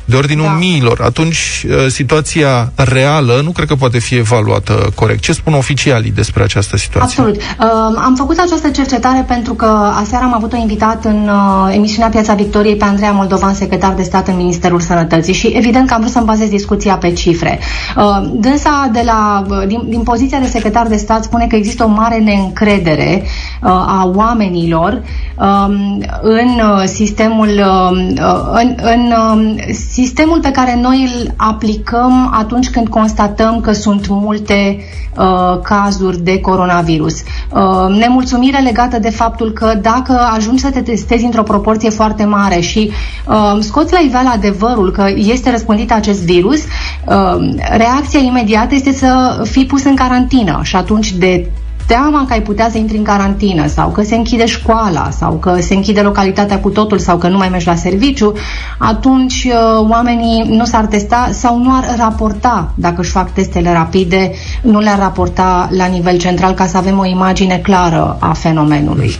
de 0.06 0.16
ordinul 0.16 0.46
da. 0.46 0.52
miilor, 0.52 1.02
atunci 1.02 1.66
uh, 1.68 1.88
situația 1.88 2.72
reală 2.76 3.42
nu 3.44 3.52
cred 3.52 3.68
că 3.68 3.76
poate 3.76 4.00
fi 4.00 4.16
evaluată 4.16 4.92
corect. 4.96 5.22
Ce 5.22 5.34
spun 5.34 5.54
oficialii 5.54 6.12
despre 6.12 6.44
această 6.44 6.78
situație? 6.78 7.22
Absolut. 7.22 7.42
Uh, 7.42 8.02
am 8.04 8.16
făcut 8.18 8.38
această 8.40 8.70
cercetare 8.70 9.26
pentru 9.28 9.54
că 9.54 9.66
aseară 10.02 10.24
am 10.24 10.34
avut 10.34 10.54
o 10.54 10.58
invitat 10.58 11.06
în 11.06 11.30
uh, 11.30 11.74
emisiunea 11.76 12.10
Piața 12.16 12.34
Victoriei 12.34 12.76
pe 12.76 12.86
Andreea 12.86 13.12
Moldovan, 13.12 13.54
secretar 13.54 13.94
de 13.94 14.02
stat 14.02 14.28
în 14.28 14.36
Ministerul 14.36 14.80
Sănătății 14.80 15.34
și 15.34 15.48
evident 15.48 15.88
că 15.88 15.94
am 15.94 16.00
vrut 16.00 16.12
să-mi 16.12 16.26
bazez 16.26 16.50
discuția 16.50 16.98
pe 16.98 17.12
cifre. 17.12 17.60
Uh, 17.98 18.30
dânsa 18.34 18.90
de 18.94 19.02
la, 19.06 19.46
uh, 19.50 19.68
din, 19.68 19.82
din 19.88 20.02
poziția 20.02 20.40
de 20.40 20.48
secretar 20.48 20.88
de 20.88 20.96
stat 20.96 21.24
spune 21.24 21.48
că 21.48 21.56
există 21.56 21.84
o 21.84 21.88
mare 21.88 22.18
neîncredere 22.18 23.22
uh, 23.22 23.28
a 23.62 24.12
oamenilor 24.14 25.02
um, 25.40 26.04
în 26.22 26.48
uh, 26.48 26.84
sistemul 26.86 27.48
uh, 27.48 28.14
uh, 28.20 28.50
în, 28.52 28.76
în 28.82 29.12
uh, 29.12 29.56
sistemul 29.90 30.40
pe 30.42 30.52
care 30.52 30.80
noi 30.82 31.04
îl 31.04 31.34
aplicăm 31.38 32.30
atunci 32.34 32.70
când 32.70 32.88
constatăm 32.88 33.62
că 33.62 33.72
sunt 33.72 34.08
multe 34.08 34.78
uh, 35.18 35.60
cazuri 35.64 36.24
de 36.24 36.40
coronavirus. 36.40 37.14
Uh, 37.14 37.98
nemulțumire 38.00 38.62
legată 38.62 39.00
de 39.00 39.10
faptul 39.10 39.52
că 39.52 39.74
dacă 39.82 40.20
ajungi 40.36 40.62
să 40.62 40.72
te 40.72 40.82
testezi 40.82 41.26
într-o 41.26 41.44
proporție 41.44 41.90
foarte 41.90 42.26
mare 42.26 42.60
și 42.60 42.92
uh, 43.28 43.58
scoți 43.60 43.94
la 43.94 44.00
iveală 44.00 44.30
adevărul 44.34 44.92
că 44.92 45.06
este 45.16 45.52
răspândit 45.52 45.92
acest 45.92 46.22
virus, 46.24 46.60
uh, 46.60 47.56
reacția 47.78 48.20
imediată 48.20 48.76
este 48.76 48.92
să 48.92 49.42
fii 49.50 49.66
pus 49.66 49.84
în 49.84 49.96
carantină 49.96 50.60
și 50.64 50.76
atunci 50.76 51.12
de 51.14 51.50
teama 51.88 52.26
că 52.26 52.34
ai 52.34 52.42
putea 52.42 52.70
să 52.70 52.78
intri 52.78 52.98
în 52.98 53.04
carantină 53.04 53.68
sau 53.68 53.90
că 53.90 54.04
se 54.04 54.16
închide 54.16 54.46
școala 54.46 55.10
sau 55.10 55.34
că 55.34 55.58
se 55.60 55.74
închide 55.74 56.02
localitatea 56.02 56.60
cu 56.60 56.70
totul 56.70 57.00
sau 57.00 57.18
că 57.18 57.28
nu 57.28 57.38
mai 57.38 57.50
mergi 57.50 57.68
la 57.68 57.76
serviciu, 57.76 58.34
atunci 58.78 59.48
uh, 59.48 59.90
oamenii 59.90 60.46
nu 60.48 60.66
s-ar 60.66 60.86
testa 60.86 61.30
sau 61.32 61.58
nu 61.58 61.76
ar 61.76 61.96
raporta, 61.98 62.72
dacă 62.76 63.02
își 63.02 63.12
fac 63.12 63.34
testele 63.34 63.72
rapide, 63.72 64.32
nu 64.62 64.80
le-ar 64.80 65.00
raporta 65.00 65.70
la 65.72 65.86
nivel 65.86 66.18
central 66.18 66.54
ca 66.54 66.66
să 66.66 66.78
avem 66.78 67.00
o 67.00 67.06
imagine 67.06 67.58
clară 67.58 68.18
a 68.20 68.34
fenomenului. 68.34 69.16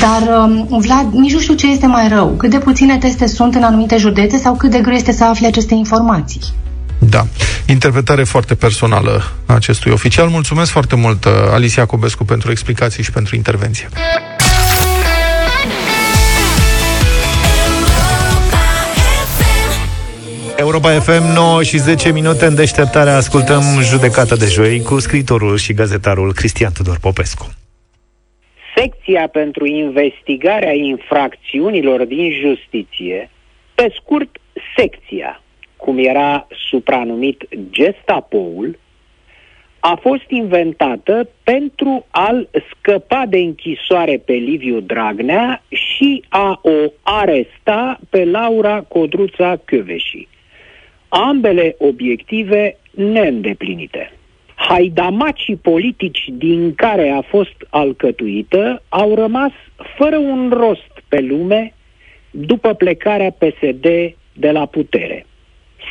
Dar, 0.00 0.46
um, 0.70 0.78
Vlad, 0.78 1.12
nici 1.12 1.32
nu 1.32 1.38
știu 1.38 1.54
ce 1.54 1.70
este 1.70 1.86
mai 1.86 2.08
rău. 2.08 2.26
Cât 2.26 2.50
de 2.50 2.58
puține 2.58 2.98
teste 2.98 3.26
sunt 3.26 3.54
în 3.54 3.62
anumite 3.62 3.96
județe 3.96 4.36
sau 4.36 4.54
cât 4.54 4.70
de 4.70 4.78
greu 4.78 4.94
este 4.94 5.12
să 5.12 5.24
afli 5.24 5.46
aceste 5.46 5.74
informații. 5.74 6.40
Da. 7.10 7.26
Interpretare 7.66 8.24
foarte 8.24 8.54
personală 8.54 9.22
a 9.46 9.54
acestui 9.54 9.92
oficial. 9.92 10.28
Mulțumesc 10.28 10.70
foarte 10.70 10.96
mult, 10.96 11.24
uh, 11.24 11.32
Alicia 11.50 11.86
Cobescu, 11.86 12.24
pentru 12.24 12.50
explicații 12.50 13.02
și 13.02 13.12
pentru 13.12 13.36
intervenție. 13.36 13.88
Europa 20.56 20.90
FM 20.90 21.32
9 21.34 21.62
și 21.62 21.78
10 21.78 22.12
minute 22.12 22.46
în 22.46 22.54
deșteptare 22.54 23.10
ascultăm 23.10 23.62
judecata 23.82 24.36
de 24.36 24.46
joi 24.46 24.82
cu 24.82 24.98
scritorul 24.98 25.56
și 25.56 25.72
gazetarul 25.72 26.32
Cristian 26.32 26.72
Tudor 26.72 26.98
Popescu. 27.00 27.54
Secția 28.76 29.28
pentru 29.32 29.66
investigarea 29.66 30.72
infracțiunilor 30.72 32.04
din 32.04 32.32
justiție, 32.44 33.30
pe 33.74 33.94
scurt, 34.02 34.30
secția, 34.76 35.42
cum 35.80 35.98
era 35.98 36.46
supranumit 36.68 37.48
Gestapoul, 37.70 38.78
a 39.80 39.98
fost 40.00 40.24
inventată 40.28 41.28
pentru 41.42 42.06
a-l 42.10 42.48
scăpa 42.70 43.24
de 43.28 43.38
închisoare 43.38 44.22
pe 44.24 44.32
Liviu 44.32 44.80
Dragnea 44.80 45.62
și 45.68 46.24
a 46.28 46.60
o 46.62 46.92
aresta 47.02 48.00
pe 48.10 48.24
Laura 48.24 48.80
Codruța 48.80 49.56
Căveși. 49.64 50.28
Ambele 51.08 51.74
obiective 51.78 52.76
neîndeplinite. 52.90 54.12
Haidamacii 54.54 55.56
politici 55.56 56.24
din 56.32 56.74
care 56.74 57.08
a 57.08 57.20
fost 57.20 57.54
alcătuită 57.70 58.82
au 58.88 59.14
rămas 59.14 59.52
fără 59.98 60.16
un 60.16 60.52
rost 60.52 61.02
pe 61.08 61.20
lume 61.20 61.74
după 62.30 62.74
plecarea 62.74 63.30
PSD 63.30 63.86
de 64.32 64.50
la 64.50 64.66
putere. 64.66 65.26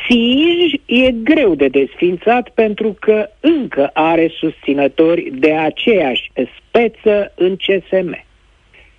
Sij 0.08 0.80
e 0.86 1.10
greu 1.10 1.54
de 1.54 1.68
desfințat 1.68 2.50
pentru 2.54 2.96
că 3.00 3.28
încă 3.40 3.90
are 3.92 4.32
susținători 4.38 5.30
de 5.34 5.52
aceeași 5.52 6.30
speță 6.58 7.32
în 7.34 7.56
CSM. 7.56 8.24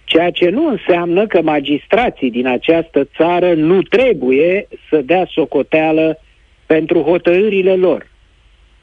Ceea 0.03 0.29
ce 0.31 0.49
nu 0.49 0.67
înseamnă 0.67 1.27
că 1.27 1.41
magistrații 1.41 2.31
din 2.31 2.47
această 2.47 3.03
țară 3.15 3.53
nu 3.53 3.81
trebuie 3.81 4.67
să 4.89 5.01
dea 5.01 5.27
socoteală 5.31 6.19
pentru 6.65 7.01
hotărârile 7.01 7.75
lor, 7.75 8.07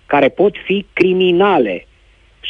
care 0.06 0.28
pot 0.28 0.54
fi 0.64 0.86
criminale 0.92 1.86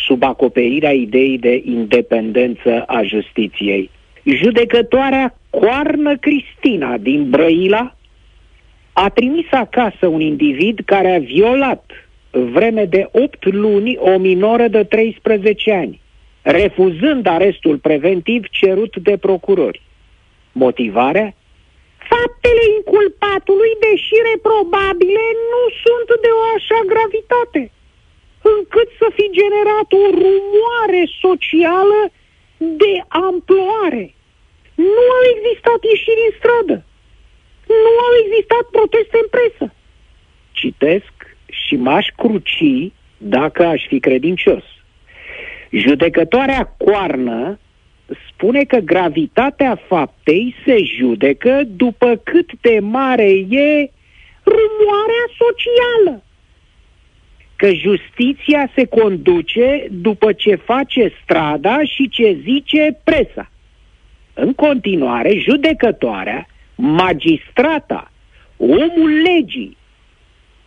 sub 0.06 0.22
acoperirea 0.22 0.92
ideii 0.92 1.38
de 1.38 1.62
independență 1.64 2.82
a 2.86 3.02
justiției. 3.02 3.90
Judecătoarea 4.22 5.38
Coarnă 5.50 6.16
Cristina 6.16 6.96
din 6.96 7.30
Brăila 7.30 7.96
a 9.04 9.08
trimis 9.08 9.46
acasă 9.50 10.06
un 10.06 10.20
individ 10.20 10.78
care 10.84 11.14
a 11.14 11.18
violat 11.18 11.84
vreme 12.30 12.84
de 12.84 13.08
8 13.12 13.52
luni 13.52 13.96
o 13.96 14.18
minoră 14.18 14.68
de 14.68 14.84
13 14.84 15.72
ani, 15.72 16.00
refuzând 16.42 17.26
arestul 17.26 17.76
preventiv 17.78 18.42
cerut 18.50 18.96
de 18.96 19.16
procurori. 19.16 19.82
Motivarea? 20.52 21.34
Faptele 22.12 22.64
inculpatului, 22.76 23.72
deși 23.86 24.14
reprobabile, 24.30 25.24
nu 25.52 25.62
sunt 25.84 26.08
de 26.24 26.30
o 26.40 26.42
așa 26.56 26.78
gravitate, 26.92 27.62
încât 28.54 28.88
să 29.00 29.06
fi 29.16 29.26
generat 29.40 29.88
o 30.02 30.04
rumoare 30.22 31.02
socială 31.24 32.00
de 32.82 32.94
amploare. 33.26 34.04
Nu 34.74 35.04
au 35.16 35.24
existat 35.34 35.80
ieșiri 35.90 36.26
în 36.28 36.34
stradă 36.38 36.76
nu 37.68 37.92
au 38.06 38.12
existat 38.24 38.64
proteste 38.70 39.18
în 39.22 39.28
presă. 39.30 39.74
Citesc 40.52 41.36
și 41.46 41.76
m-aș 41.76 42.06
cruci 42.16 42.92
dacă 43.16 43.64
aș 43.64 43.86
fi 43.86 44.00
credincios. 44.00 44.64
Judecătoarea 45.70 46.74
coarnă 46.76 47.58
spune 48.28 48.64
că 48.64 48.76
gravitatea 48.76 49.80
faptei 49.86 50.54
se 50.64 50.84
judecă 50.84 51.62
după 51.66 52.20
cât 52.24 52.50
de 52.60 52.78
mare 52.80 53.30
e 53.48 53.90
rumoarea 54.44 55.26
socială. 55.38 56.22
Că 57.56 57.72
justiția 57.74 58.70
se 58.74 58.84
conduce 58.84 59.86
după 59.90 60.32
ce 60.32 60.54
face 60.54 61.12
strada 61.22 61.84
și 61.84 62.08
ce 62.08 62.38
zice 62.42 63.00
presa. 63.04 63.50
În 64.34 64.54
continuare, 64.54 65.38
judecătoarea 65.38 66.46
magistrata, 66.78 68.10
omul 68.56 69.10
legii, 69.28 69.76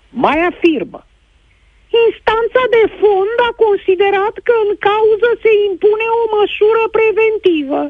mai 0.10 0.40
afirmă. 0.52 1.06
Instanța 2.06 2.64
de 2.76 2.84
fond 3.00 3.38
a 3.50 3.52
considerat 3.66 4.36
că 4.48 4.54
în 4.66 4.72
cauză 4.88 5.30
se 5.44 5.52
impune 5.70 6.08
o 6.22 6.24
măsură 6.38 6.84
preventivă, 6.98 7.82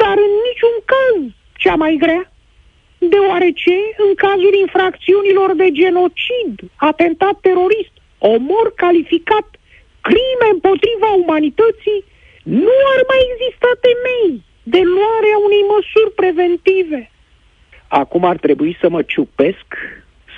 dar 0.00 0.16
în 0.26 0.32
niciun 0.46 0.76
caz 0.92 1.16
cea 1.62 1.74
mai 1.74 1.94
grea, 2.04 2.24
deoarece 2.98 3.76
în 4.04 4.10
cazul 4.24 4.54
infracțiunilor 4.64 5.50
de 5.62 5.68
genocid, 5.80 6.54
atentat 6.90 7.36
terorist, 7.40 7.94
omor 8.18 8.66
calificat, 8.82 9.48
crime 10.08 10.46
împotriva 10.52 11.10
umanității, 11.22 12.00
nu 12.42 12.76
ar 12.94 13.00
mai 13.10 13.20
exista 13.30 13.70
temei 13.84 14.32
de 14.74 14.80
luarea 14.94 15.36
unei 15.46 15.64
măsuri 15.74 16.10
preventive 16.20 17.00
acum 17.94 18.24
ar 18.24 18.36
trebui 18.36 18.76
să 18.80 18.88
mă 18.88 19.02
ciupesc 19.02 19.66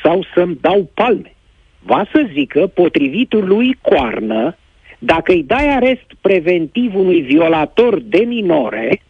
sau 0.02 0.24
să-mi 0.34 0.58
dau 0.60 0.90
palme. 0.94 1.34
Va 1.82 2.06
să 2.12 2.28
zică, 2.32 2.66
potrivit 2.66 3.32
lui 3.32 3.78
Coarnă, 3.82 4.56
dacă 4.98 5.32
îi 5.32 5.42
dai 5.42 5.74
arest 5.74 6.06
preventiv 6.20 6.94
unui 6.94 7.20
violator 7.20 8.00
de 8.00 8.18
minore, 8.18 9.02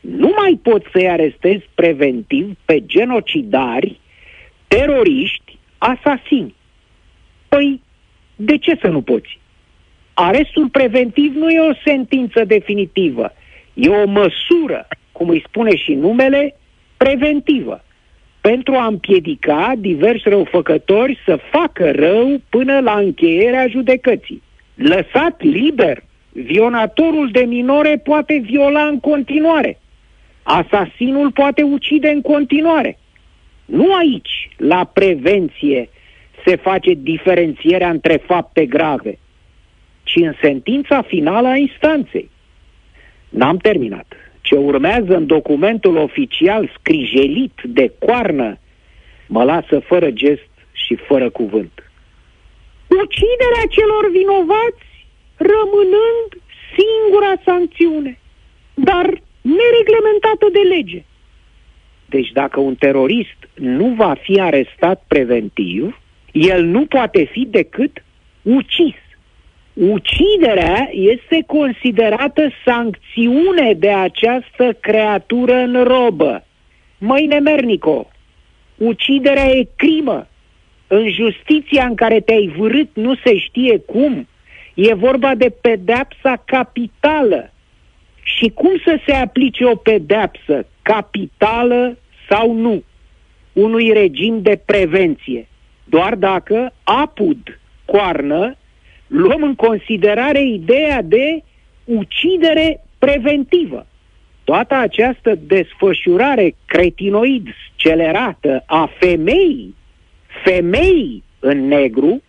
nu 0.00 0.34
mai 0.36 0.60
poți 0.62 0.86
să-i 0.92 1.08
arestezi 1.08 1.68
preventiv 1.74 2.56
pe 2.64 2.86
genocidari, 2.86 4.00
teroriști, 4.68 5.58
asasini. 5.78 6.54
Păi, 7.48 7.80
de 8.36 8.58
ce 8.58 8.78
să 8.80 8.88
nu 8.88 9.02
poți? 9.02 9.38
Arestul 10.14 10.68
preventiv 10.68 11.34
nu 11.34 11.50
e 11.50 11.60
o 11.60 11.74
sentință 11.84 12.44
definitivă, 12.44 13.32
e 13.74 13.88
o 13.88 14.06
măsură, 14.06 14.88
cum 15.12 15.28
îi 15.28 15.44
spune 15.46 15.76
și 15.76 15.94
numele, 15.94 16.56
preventivă. 17.02 17.84
pentru 18.40 18.74
a 18.74 18.86
împiedica 18.86 19.72
diversi 19.78 20.28
răufăcători 20.28 21.18
să 21.24 21.38
facă 21.50 21.90
rău 21.90 22.40
până 22.48 22.80
la 22.80 22.92
încheierea 22.92 23.66
judecății. 23.66 24.42
Lăsat 24.74 25.42
liber, 25.42 26.04
violatorul 26.32 27.30
de 27.30 27.40
minore 27.40 28.00
poate 28.04 28.42
viola 28.44 28.86
în 28.86 29.00
continuare. 29.00 29.78
Asasinul 30.42 31.30
poate 31.30 31.62
ucide 31.62 32.08
în 32.08 32.20
continuare. 32.20 32.98
Nu 33.64 33.94
aici, 33.94 34.48
la 34.56 34.84
prevenție, 34.84 35.88
se 36.46 36.56
face 36.56 36.92
diferențierea 36.94 37.90
între 37.90 38.16
fapte 38.26 38.66
grave, 38.66 39.18
ci 40.02 40.16
în 40.16 40.34
sentința 40.42 41.02
finală 41.02 41.48
a 41.48 41.56
instanței. 41.56 42.30
N-am 43.28 43.56
terminat. 43.56 44.21
Ce 44.52 44.58
urmează 44.58 45.16
în 45.16 45.26
documentul 45.26 45.96
oficial 45.96 46.70
scrijelit 46.78 47.60
de 47.64 47.92
coarnă 47.98 48.58
mă 49.28 49.44
lasă 49.44 49.78
fără 49.78 50.10
gest 50.10 50.50
și 50.72 50.94
fără 50.94 51.30
cuvânt. 51.30 51.90
Uciderea 53.02 53.66
celor 53.68 54.10
vinovați 54.10 55.06
rămânând 55.36 56.28
singura 56.76 57.32
sancțiune, 57.44 58.18
dar 58.74 59.06
nereglementată 59.40 60.46
de 60.52 60.60
lege. 60.74 61.04
Deci 62.06 62.30
dacă 62.32 62.60
un 62.60 62.74
terorist 62.74 63.48
nu 63.54 63.88
va 63.88 64.14
fi 64.22 64.40
arestat 64.40 65.04
preventiv, 65.08 66.00
el 66.32 66.64
nu 66.64 66.86
poate 66.86 67.24
fi 67.24 67.46
decât 67.50 68.04
ucis. 68.42 68.96
Uciderea 69.74 70.88
este 70.92 71.44
considerată 71.46 72.50
sancțiune 72.64 73.72
de 73.72 73.90
această 73.90 74.76
creatură 74.80 75.54
în 75.54 75.82
robă. 75.82 76.44
Măi 76.98 77.26
nemernico, 77.26 78.10
uciderea 78.76 79.46
e 79.46 79.68
crimă. 79.76 80.26
În 80.86 81.10
justiția 81.10 81.84
în 81.84 81.94
care 81.94 82.20
te-ai 82.20 82.52
vârât 82.56 82.88
nu 82.92 83.14
se 83.24 83.38
știe 83.38 83.78
cum. 83.78 84.28
E 84.74 84.94
vorba 84.94 85.34
de 85.34 85.54
pedepsa 85.60 86.42
capitală. 86.44 87.52
Și 88.22 88.48
cum 88.48 88.70
să 88.84 89.00
se 89.06 89.12
aplice 89.12 89.64
o 89.64 89.74
pedepsă 89.74 90.66
capitală 90.82 91.98
sau 92.28 92.52
nu 92.52 92.82
unui 93.52 93.92
regim 93.92 94.42
de 94.42 94.60
prevenție? 94.66 95.48
Doar 95.84 96.14
dacă 96.14 96.72
apud 96.82 97.60
coarnă 97.84 98.56
luăm 99.12 99.42
în 99.42 99.54
considerare 99.54 100.42
ideea 100.42 101.02
de 101.02 101.42
ucidere 101.84 102.84
preventivă. 102.98 103.86
Toată 104.44 104.74
această 104.74 105.34
desfășurare 105.34 106.54
cretinoid 106.66 107.46
scelerată 107.72 108.62
a 108.66 108.90
femeii, 108.98 109.74
femeii 110.44 111.22
în 111.38 111.66
negru, 111.66 112.22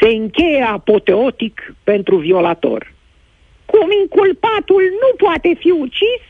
se 0.00 0.08
încheie 0.08 0.62
apoteotic 0.62 1.74
pentru 1.84 2.16
violator. 2.16 2.94
Cum 3.64 3.90
inculpatul 4.00 4.82
nu 4.82 5.26
poate 5.26 5.56
fi 5.58 5.70
ucis, 5.70 6.22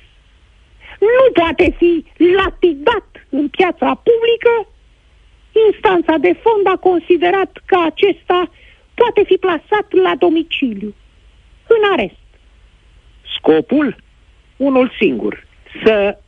nu 1.00 1.32
poate 1.32 1.74
fi 1.78 2.04
lapidat 2.44 3.26
în 3.28 3.48
piața 3.48 4.00
publică, 4.02 4.68
instanța 5.66 6.14
de 6.20 6.36
fond 6.42 6.66
a 6.66 6.76
considerat 6.76 7.62
că 7.66 7.76
acesta 7.84 8.50
poate 9.00 9.22
fi 9.24 9.36
plasat 9.40 9.86
la 10.02 10.14
domiciliu, 10.18 10.94
în 11.66 11.92
arest. 11.92 12.26
Scopul? 13.36 13.96
Unul 14.56 14.92
singur, 14.98 15.46
să 15.84 16.18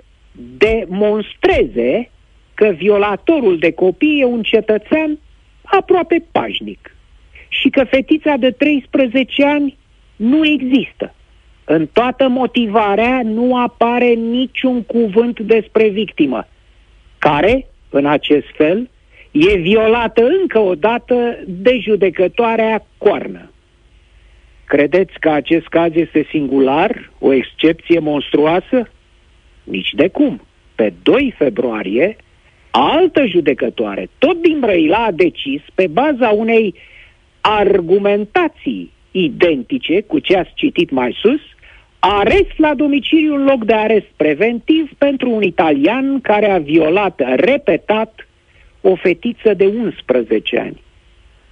demonstreze 0.59 2.11
că 2.55 2.67
violatorul 2.67 3.59
de 3.59 3.73
copii 3.73 4.21
e 4.21 4.25
un 4.25 4.43
cetățean 4.43 5.19
aproape 5.63 6.25
pașnic 6.33 6.97
și 7.49 7.69
că 7.69 7.85
fetița 7.85 8.37
de 8.37 8.51
13 8.51 9.45
ani 9.45 9.77
nu 10.17 10.47
există. 10.47 11.15
În 11.65 11.87
toată 11.87 12.29
motivarea 12.29 13.21
nu 13.25 13.57
apare 13.57 14.07
niciun 14.09 14.83
cuvânt 14.83 15.41
despre 15.41 15.89
victimă, 15.89 16.49
care, 17.19 17.67
în 17.89 18.07
acest 18.07 18.47
fel, 18.57 18.91
e 19.31 19.57
violată 19.57 20.27
încă 20.41 20.59
o 20.59 20.75
dată 20.75 21.39
de 21.47 21.79
judecătoarea 21.79 22.87
coarnă. 22.99 23.51
Credeți 24.65 25.13
că 25.21 25.31
acest 25.31 25.67
caz 25.67 25.95
este 25.95 26.27
singular, 26.31 27.11
o 27.19 27.33
excepție 27.33 27.99
monstruoasă? 27.99 28.91
Nici 29.65 29.91
de 29.91 30.09
cum. 30.09 30.41
Pe 30.75 30.93
2 31.03 31.35
februarie, 31.39 32.17
altă 32.71 33.27
judecătoare, 33.27 34.09
tot 34.19 34.43
din 34.43 34.61
Brăila, 34.61 35.05
a 35.05 35.11
decis, 35.11 35.63
pe 35.75 35.87
baza 35.87 36.29
unei 36.29 36.75
argumentații 37.41 38.93
identice 39.11 40.01
cu 40.01 40.19
ce 40.19 40.37
ați 40.37 40.53
citit 40.55 40.91
mai 40.91 41.17
sus, 41.21 41.41
arest 41.99 42.53
la 42.57 42.75
domiciliu 42.75 43.35
în 43.35 43.45
loc 43.45 43.65
de 43.65 43.75
arest 43.75 44.07
preventiv 44.17 44.91
pentru 44.99 45.31
un 45.31 45.43
italian 45.43 46.21
care 46.21 46.51
a 46.51 46.59
violat 46.59 47.23
repetat 47.37 48.28
o 48.81 48.95
fetiță 48.95 49.55
de 49.55 49.67
11 49.67 50.59
ani. 50.59 50.83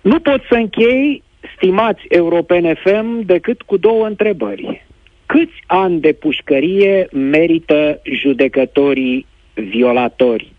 Nu 0.00 0.20
pot 0.20 0.42
să 0.48 0.54
închei, 0.54 1.22
stimați 1.56 2.02
Europene 2.08 2.74
FM, 2.74 3.20
decât 3.24 3.62
cu 3.62 3.76
două 3.76 4.06
întrebări. 4.06 4.86
Câți 5.26 5.62
ani 5.66 6.00
de 6.00 6.12
pușcărie 6.12 7.08
merită 7.12 8.00
judecătorii 8.04 9.26
violatori? 9.54 10.52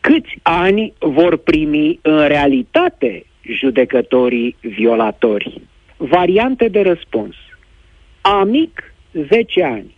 Câți 0.00 0.38
ani 0.42 0.92
vor 0.98 1.36
primi 1.36 1.98
în 2.02 2.26
realitate 2.26 3.24
judecătorii 3.42 4.56
violatori? 4.60 5.60
Variante 5.96 6.68
de 6.68 6.80
răspuns. 6.80 7.34
A 8.20 8.44
mic, 8.44 8.94
10 9.12 9.62
ani. 9.62 9.94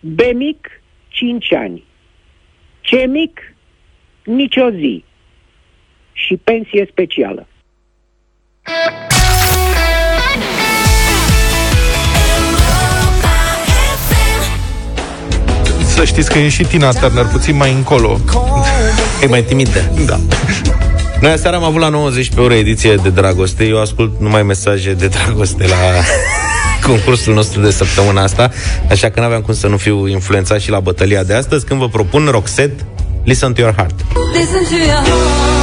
B 0.00 0.20
mic, 0.34 0.82
5 1.08 1.52
ani. 1.52 1.84
C 2.82 3.06
mic, 3.06 3.54
nicio 4.24 4.70
zi 4.70 5.04
și 6.26 6.40
pensie 6.44 6.88
specială. 6.90 7.46
Să 15.86 16.04
știți 16.04 16.30
că 16.30 16.38
e 16.38 16.48
și 16.48 16.64
Tina 16.64 16.90
Turner 16.90 17.24
puțin 17.24 17.56
mai 17.56 17.72
încolo. 17.72 18.20
E 19.22 19.26
mai 19.26 19.42
timidă. 19.42 19.92
Da. 20.06 20.20
Noi 21.20 21.30
aseară 21.30 21.56
am 21.56 21.62
avut 21.62 21.80
la 21.80 21.88
90 21.88 22.30
pe 22.34 22.40
ore 22.40 22.54
ediție 22.54 22.94
de 22.94 23.10
dragoste. 23.10 23.64
Eu 23.64 23.80
ascult 23.80 24.20
numai 24.20 24.42
mesaje 24.42 24.92
de 24.92 25.06
dragoste 25.06 25.66
la 25.66 25.76
concursul 26.88 27.34
nostru 27.34 27.60
de 27.60 27.70
săptămâna 27.70 28.22
asta, 28.22 28.50
așa 28.90 29.10
că 29.10 29.20
n-aveam 29.20 29.40
cum 29.40 29.54
să 29.54 29.66
nu 29.66 29.76
fiu 29.76 30.06
influențat 30.06 30.60
și 30.60 30.70
la 30.70 30.80
bătălia 30.80 31.22
de 31.22 31.34
astăzi, 31.34 31.64
când 31.64 31.80
vă 31.80 31.88
propun 31.88 32.28
Roxette, 32.30 32.84
Listen 33.24 33.52
to 33.52 33.60
your 33.60 33.72
heart. 33.72 33.94
Listen 34.32 34.64
to 34.64 34.74
your 34.76 34.86
heart. 34.86 35.59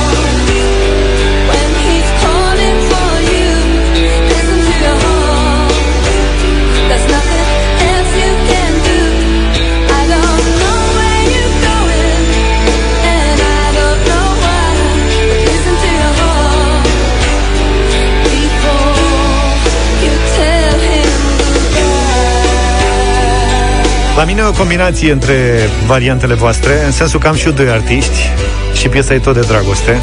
Mine 24.27 24.41
e 24.41 24.43
o 24.43 24.51
combinație 24.51 25.11
între 25.11 25.69
variantele 25.85 26.33
voastre, 26.33 26.85
în 26.85 26.91
sensul 26.91 27.19
că 27.19 27.27
am 27.27 27.35
și 27.35 27.45
eu 27.45 27.51
doi 27.51 27.69
artiști 27.69 28.29
și 28.73 28.87
piesa 28.87 29.13
e 29.13 29.19
tot 29.19 29.33
de 29.33 29.39
dragoste. 29.39 29.97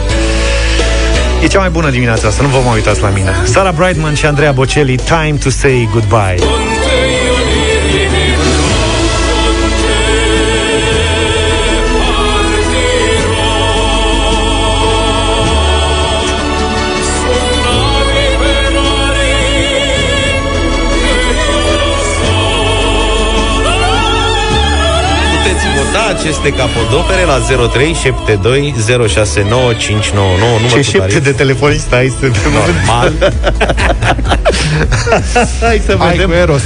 E 1.43 1.47
cea 1.47 1.59
mai 1.59 1.69
bună 1.69 1.91
dimineața 1.91 2.29
asta, 2.29 2.43
nu 2.43 2.49
vă 2.49 2.59
mai 2.65 2.75
uitați 2.75 3.01
la 3.01 3.09
mine. 3.09 3.33
Sara 3.45 3.73
Brightman 3.73 4.15
și 4.15 4.27
Andrea 4.27 4.53
Bocelli, 4.53 4.97
Time 4.97 5.37
to 5.43 5.51
Say 5.51 5.89
Goodbye. 5.93 6.37
Aceste 25.99 26.53
capodopere 26.53 27.25
la 27.25 27.41
0372069599 27.41 27.45
Ce 30.73 30.83
șepte 30.83 31.19
de 31.19 31.31
telefonist 31.31 31.93
ai 31.93 32.09
să 32.21 32.27
Normal 32.53 33.13
Hai 35.61 35.83
să 35.87 35.97
Hai 35.99 36.11
vedem 36.11 36.29
cu 36.29 36.35
Eros 36.35 36.63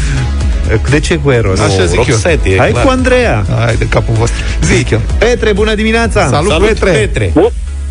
De 0.90 1.00
ce 1.00 1.16
cu 1.16 1.30
Eros? 1.30 1.60
Așa 1.60 1.84
zic 1.84 1.96
Roxette, 1.96 2.48
eu. 2.48 2.54
e 2.54 2.58
Hai 2.58 2.70
clar. 2.70 2.84
cu 2.84 2.90
Andreea. 2.90 3.44
Hai 3.64 3.76
de 3.76 3.86
capul 3.88 4.14
vostru. 4.14 4.42
Zic 4.62 4.90
eu. 4.90 5.00
Petre, 5.18 5.52
bună 5.52 5.74
dimineața! 5.74 6.26
Salut, 6.26 6.50
Salut, 6.50 6.66
Petre. 6.66 6.90
Petre. 6.90 7.32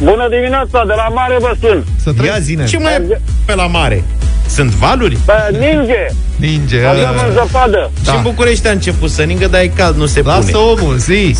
Bună 0.03 0.27
dimineața, 0.29 0.83
de 0.87 0.93
la 0.95 1.07
mare 1.13 1.37
vă 1.39 1.51
sun. 1.61 1.83
Să 2.03 2.09
Ia 2.09 2.13
trăiți. 2.23 2.41
zine. 2.45 2.65
Ce 2.65 2.77
mai 2.77 2.93
e 2.93 3.19
pe 3.45 3.55
la 3.55 3.67
mare? 3.67 4.03
Sunt 4.47 4.69
valuri? 4.71 5.17
Pe 5.25 5.33
ninge, 5.51 6.05
Ninge. 6.35 6.85
avem 6.85 7.03
în 7.25 7.29
a. 7.31 7.33
zăpadă. 7.33 7.91
Da. 8.03 8.11
Și 8.11 8.17
în 8.17 8.23
București 8.23 8.67
a 8.67 8.71
început 8.71 9.09
să 9.09 9.21
ningă, 9.23 9.47
dar 9.47 9.61
e 9.61 9.67
cald, 9.75 9.95
nu 9.95 10.05
se 10.05 10.21
Lasă 10.25 10.51
pune. 10.51 10.63
omul, 10.81 10.97
zi. 10.97 11.35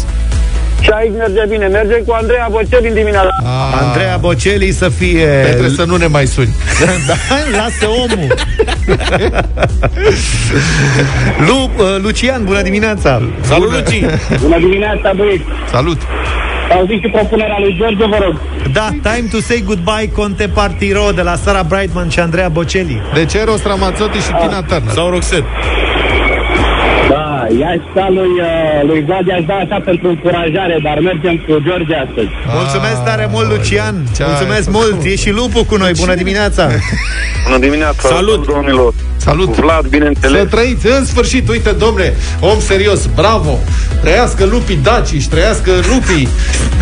Și 0.82 0.90
aici 0.90 1.12
merge 1.18 1.46
bine. 1.50 1.68
Mergem 1.68 2.02
cu 2.06 2.14
Andreea 2.22 2.48
Bocel 2.52 2.80
în 2.88 2.94
dimineața. 2.94 3.30
A, 3.44 3.86
Andreea 3.88 4.18
Bocelli 4.18 4.72
să 4.72 4.90
fie... 4.90 5.26
Petre, 5.26 5.70
să 5.70 5.84
nu 5.84 5.96
ne 5.96 6.08
mai 6.08 6.26
suni. 6.26 6.54
da, 7.08 7.14
lasă 7.58 7.88
omul. 8.06 8.34
Lu, 11.48 11.70
uh, 11.78 11.96
Lucian, 12.02 12.44
bună 12.44 12.62
dimineața! 12.62 13.22
Salut, 13.42 13.72
Luci! 13.72 14.04
Bună 14.42 14.58
dimineața, 14.60 15.12
băieți. 15.16 15.44
Salut. 15.72 16.02
Auziți 16.76 17.02
și 17.04 17.10
propunerea 17.12 17.58
lui 17.60 17.76
George, 17.80 18.06
vă 18.06 18.18
rog. 18.26 18.40
Da, 18.72 18.88
Time 19.12 19.28
to 19.32 19.38
say 19.40 19.64
goodbye, 19.66 20.12
Conte 20.16 20.48
Partiro 20.48 21.10
de 21.16 21.22
la 21.22 21.36
Sara 21.36 21.64
Brightman 21.64 22.10
și 22.10 22.20
Andreea 22.20 22.50
Bocelli. 22.50 23.02
De 23.14 23.26
ce 23.26 23.40
Eros 23.40 23.64
Ramazzotti 23.64 24.18
și 24.18 24.32
Tina 24.40 24.62
Turner? 24.62 24.94
Sau 24.94 25.10
Roxette. 25.10 25.46
Da, 27.10 27.46
i-aș 27.60 27.82
da 27.96 28.08
lui, 28.10 28.34
uh, 28.40 28.67
lui 28.84 29.02
Vlad, 29.08 29.26
i-aș 29.28 29.44
da 29.46 29.54
așa 29.54 29.78
pentru 29.86 30.08
încurajare, 30.08 30.80
dar 30.84 30.98
mergem 31.10 31.36
cu 31.46 31.52
George 31.68 31.96
astăzi. 32.06 32.30
Mulțumesc 32.60 33.04
tare 33.04 33.28
mult, 33.32 33.48
Lucian! 33.54 33.96
ce 34.16 34.24
ai 34.24 34.30
Mulțumesc 34.32 34.66
făcut? 34.72 34.92
mult! 34.92 35.04
E 35.06 35.16
și 35.16 35.32
Lupu 35.32 35.64
cu 35.64 35.76
noi, 35.76 35.92
bună 36.00 36.16
dimineața! 36.16 36.64
Bună 37.48 37.58
dimineața, 37.60 38.08
Salut! 38.16 38.48
domnilor. 38.48 38.94
Salut. 39.18 39.46
Cu 39.46 39.62
Vlad, 39.62 39.82
Să 39.82 39.88
bineînțeles. 39.90 40.50
trăiți, 40.50 40.88
în 40.88 41.06
sfârșit, 41.06 41.50
uite, 41.50 41.72
domne, 41.72 42.14
om 42.40 42.60
serios, 42.60 43.06
bravo! 43.16 43.60
Trăiască 44.02 44.46
lupii 44.46 44.80
daciși, 44.84 45.28
trăiască 45.30 45.72
lupii! 45.92 46.28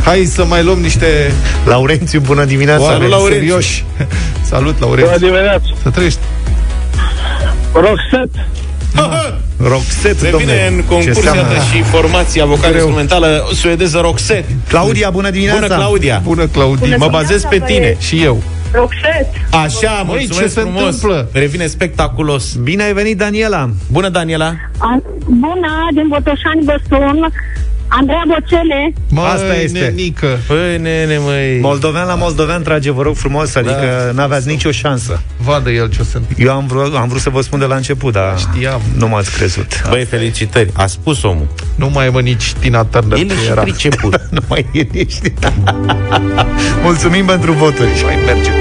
Hai 0.03 0.23
să 0.23 0.45
mai 0.45 0.63
luăm 0.63 0.79
niște 0.79 1.31
Laurențiu, 1.65 2.19
bună 2.19 2.43
dimineața! 2.45 2.83
oameni 2.83 3.09
Laurențiu. 3.09 3.39
serioși. 3.41 3.83
Salut, 4.41 4.73
Bună 4.79 4.85
Laurențiu. 4.95 5.27
dimineața. 5.27 5.65
Să 5.83 5.89
trăiești. 5.89 6.19
Roxette. 7.73 8.47
Roxette, 9.57 10.29
Revine 10.29 10.53
domne. 10.53 10.67
în 10.67 10.77
Ce 10.77 10.83
concurs, 10.87 11.19
seamă? 11.19 11.37
iată, 11.39 11.53
și 11.75 11.81
formația 11.81 12.45
vocală 12.45 12.67
Greu. 12.73 12.75
instrumentală 12.85 13.47
suedeză 13.53 13.99
Roxette. 13.99 14.55
Claudia, 14.67 15.09
bună 15.09 15.29
dimineața! 15.29 15.59
Bună, 15.61 15.75
Claudia! 15.75 16.21
Bună, 16.23 16.45
Claudie. 16.47 16.95
Mă 16.95 17.07
bazez 17.11 17.43
pe 17.49 17.59
tine. 17.65 17.95
Și 17.99 18.23
eu. 18.23 18.41
Roxette. 18.71 19.47
Așa, 19.51 19.91
Măi, 19.91 20.05
mulțumesc 20.05 20.39
ce 20.41 20.47
se 20.47 20.59
frumos. 20.59 20.81
întâmplă? 20.83 21.29
Revine 21.31 21.65
spectaculos. 21.67 22.53
Bine 22.53 22.83
ai 22.83 22.93
venit, 22.93 23.17
Daniela! 23.17 23.69
Bună, 23.91 24.09
Daniela! 24.09 24.53
Bună, 25.25 25.87
din 25.93 26.07
Botoșani 26.07 26.63
vă 26.63 26.75
sun. 26.89 27.33
Andreea 27.87 28.23
Bocele. 28.27 28.93
Măi, 29.09 29.23
Asta 29.25 29.55
este. 29.55 29.79
nenică. 29.79 30.39
Păi, 30.47 30.77
nene, 30.81 31.17
măi... 31.17 31.59
Moldovean 31.61 32.07
la 32.07 32.15
moldovean 32.15 32.61
trage, 32.63 32.91
vă 32.91 33.01
rog 33.01 33.15
frumos, 33.15 33.55
adică 33.55 34.11
n-aveați 34.15 34.47
nicio 34.47 34.71
șansă. 34.71 35.21
Vadă 35.37 35.69
el 35.71 35.89
ce 35.89 35.97
o 36.01 36.03
să 36.03 36.19
Eu 36.37 36.51
am 36.51 36.65
vrut, 36.67 36.95
am 36.95 37.07
vrut 37.07 37.21
să 37.21 37.29
vă 37.29 37.41
spun 37.41 37.59
de 37.59 37.65
la 37.65 37.75
început, 37.75 38.13
dar 38.13 38.37
Știam. 38.37 38.81
nu 38.97 39.07
m-ați 39.07 39.31
crezut. 39.37 39.81
Băi, 39.89 40.03
felicitări. 40.05 40.69
A 40.73 40.85
spus 40.85 41.23
omul. 41.23 41.47
Nu 41.75 41.89
mai 41.93 42.09
mă 42.09 42.21
nici 42.21 42.53
Tina 42.59 42.83
Turner. 42.83 43.17
El 43.17 43.23
e 43.29 43.33
că 43.33 43.39
și 43.41 43.47
era. 43.49 43.61
priceput. 43.61 44.21
nu 44.35 44.39
mai 44.47 44.65
e 44.73 44.87
nici... 44.91 45.13
Mulțumim 46.83 47.25
pentru 47.25 47.51
voturi. 47.51 47.89
Mai 48.03 48.17
merge, 48.25 48.51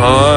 Time 0.00 0.29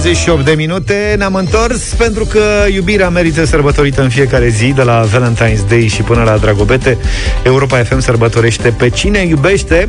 38 0.00 0.44
de 0.44 0.52
minute 0.56 1.14
Ne-am 1.18 1.34
întors 1.34 1.82
pentru 1.82 2.24
că 2.24 2.40
iubirea 2.74 3.08
merită 3.08 3.44
sărbătorită 3.44 4.02
în 4.02 4.08
fiecare 4.08 4.48
zi 4.48 4.66
De 4.66 4.82
la 4.82 5.04
Valentine's 5.04 5.68
Day 5.68 5.86
și 5.86 6.02
până 6.02 6.22
la 6.22 6.36
Dragobete 6.36 6.98
Europa 7.42 7.76
FM 7.78 7.98
sărbătorește 7.98 8.74
pe 8.78 8.88
cine 8.88 9.18
iubește 9.18 9.88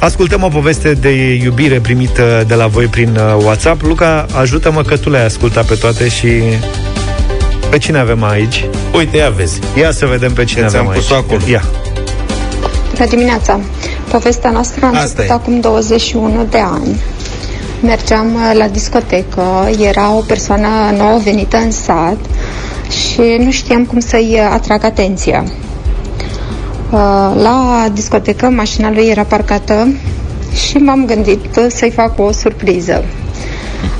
Ascultăm 0.00 0.42
o 0.42 0.48
poveste 0.48 0.92
de 0.92 1.10
iubire 1.42 1.78
primită 1.80 2.44
de 2.48 2.54
la 2.54 2.66
voi 2.66 2.86
prin 2.86 3.16
uh, 3.16 3.44
WhatsApp 3.44 3.82
Luca, 3.82 4.26
ajută-mă 4.38 4.82
că 4.82 4.96
tu 4.96 5.10
le-ai 5.10 5.24
ascultat 5.24 5.64
pe 5.66 5.74
toate 5.74 6.08
și 6.08 6.28
pe 7.70 7.78
cine 7.78 7.98
avem 7.98 8.24
aici? 8.24 8.64
Uite, 8.94 9.16
ia 9.16 9.28
vezi. 9.28 9.58
Ia 9.78 9.92
să 9.92 10.06
vedem 10.06 10.32
pe 10.32 10.44
cine 10.44 10.66
Ți-am 10.66 10.80
avem 10.80 10.90
aici. 10.92 11.00
pus-o 11.00 11.14
acolo. 11.14 11.40
Ia. 11.48 11.62
Bună 12.94 13.08
dimineața! 13.08 13.60
Povestea 14.10 14.50
noastră 14.50 14.84
a 14.84 14.88
Asta 14.88 15.00
început 15.02 15.24
e. 15.28 15.32
acum 15.32 15.60
21 15.60 16.46
de 16.50 16.58
ani. 16.58 17.00
Mergeam 17.82 18.34
uh, 18.34 18.50
la 18.54 18.68
discotecă, 18.68 19.68
era 19.80 20.12
o 20.12 20.20
persoană 20.20 20.68
nouă 20.96 21.18
venită 21.18 21.56
în 21.56 21.70
sat 21.70 22.16
și 22.90 23.36
nu 23.38 23.50
știam 23.50 23.84
cum 23.84 23.98
să-i 23.98 24.30
uh, 24.32 24.48
atrag 24.52 24.84
atenția. 24.84 25.44
Uh, 26.90 27.32
La 27.42 27.88
discotecă 27.92 28.48
mașina 28.48 28.90
lui 28.90 29.06
era 29.06 29.22
parcată 29.22 29.88
și 30.68 30.76
m-am 30.76 31.04
gândit 31.06 31.56
uh, 31.56 31.66
să-i 31.68 31.90
fac 31.90 32.18
o 32.18 32.32
surpriză. 32.32 33.04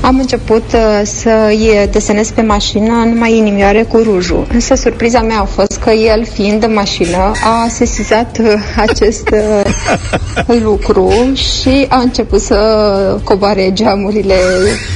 Am 0.00 0.18
început 0.18 0.64
uh, 0.74 1.00
să-i 1.02 1.88
desenez 1.90 2.30
pe 2.30 2.42
mașină 2.42 2.92
numai 3.12 3.36
inimioare 3.36 3.82
cu 3.82 3.96
rujul. 3.98 4.46
Însă 4.52 4.74
surpriza 4.74 5.20
mea 5.20 5.38
a 5.40 5.44
fost 5.44 5.78
că 5.84 5.90
el, 5.90 6.26
fiind 6.32 6.62
în 6.62 6.72
mașină, 6.72 7.32
a 7.44 7.68
sesizat 7.68 8.38
uh, 8.40 8.52
acest 8.76 9.28
uh, 9.28 10.56
lucru 10.64 11.12
și 11.34 11.86
a 11.88 12.00
început 12.00 12.40
să 12.40 12.56
coboare 13.24 13.70
geamurile 13.72 14.34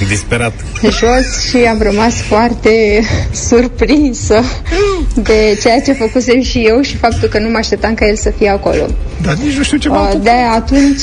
Disperat. 0.08 0.52
jos 0.82 1.48
și 1.48 1.56
am 1.56 1.78
rămas 1.82 2.14
foarte 2.14 2.70
surprinsă 3.32 4.42
de 5.14 5.58
ceea 5.62 5.80
ce 5.80 5.92
făcusem 5.92 6.40
și 6.40 6.58
eu 6.58 6.80
și 6.80 6.96
faptul 6.96 7.28
că 7.28 7.38
nu 7.38 7.50
mă 7.50 7.56
așteptam 7.56 7.94
ca 7.94 8.06
el 8.06 8.16
să 8.16 8.32
fie 8.38 8.48
acolo. 8.48 8.86
Dar 9.22 9.34
nici 9.34 9.56
nu 9.56 9.62
știu 9.62 9.78
ce 9.78 9.88
Uh, 9.88 10.10
De 10.22 10.30
atunci 10.54 11.00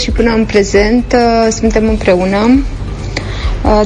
și 0.00 0.10
până 0.10 0.34
în 0.34 0.44
prezent 0.44 1.04
uh, 1.14 1.48
suntem 1.52 1.88
împreună, 1.88 2.36
uh, 2.36 2.81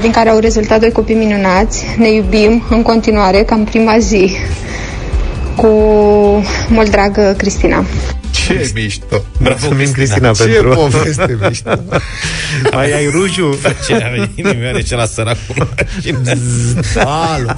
din 0.00 0.10
care 0.10 0.28
au 0.28 0.38
rezultat 0.38 0.80
doi 0.80 0.92
copii 0.92 1.14
minunați. 1.14 1.84
Ne 1.98 2.12
iubim 2.12 2.62
în 2.70 2.82
continuare, 2.82 3.42
ca 3.42 3.54
în 3.54 3.64
prima 3.64 3.98
zi. 3.98 4.36
Cu 5.56 5.66
mult 6.68 6.90
drag, 6.90 7.16
uh, 7.18 7.32
Cristina. 7.36 7.84
Ce 8.36 8.70
mișto! 8.74 9.24
Mulțumim, 9.38 9.90
Cristina, 9.90 10.32
Ce 10.32 10.44
pentru... 10.44 10.68
poveste 10.68 11.38
mișto! 11.40 11.70
Mai 12.72 12.92
ai 12.92 13.06
rujul? 13.10 13.58
Ce 13.86 13.94
are 13.94 14.30
inimioare 14.34 14.82
ce 14.82 14.94
la 14.94 15.06
săracul 15.06 15.68
Alo, 17.04 17.50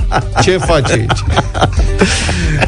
ce 0.42 0.56
faci 0.56 0.90
aici? 0.90 1.24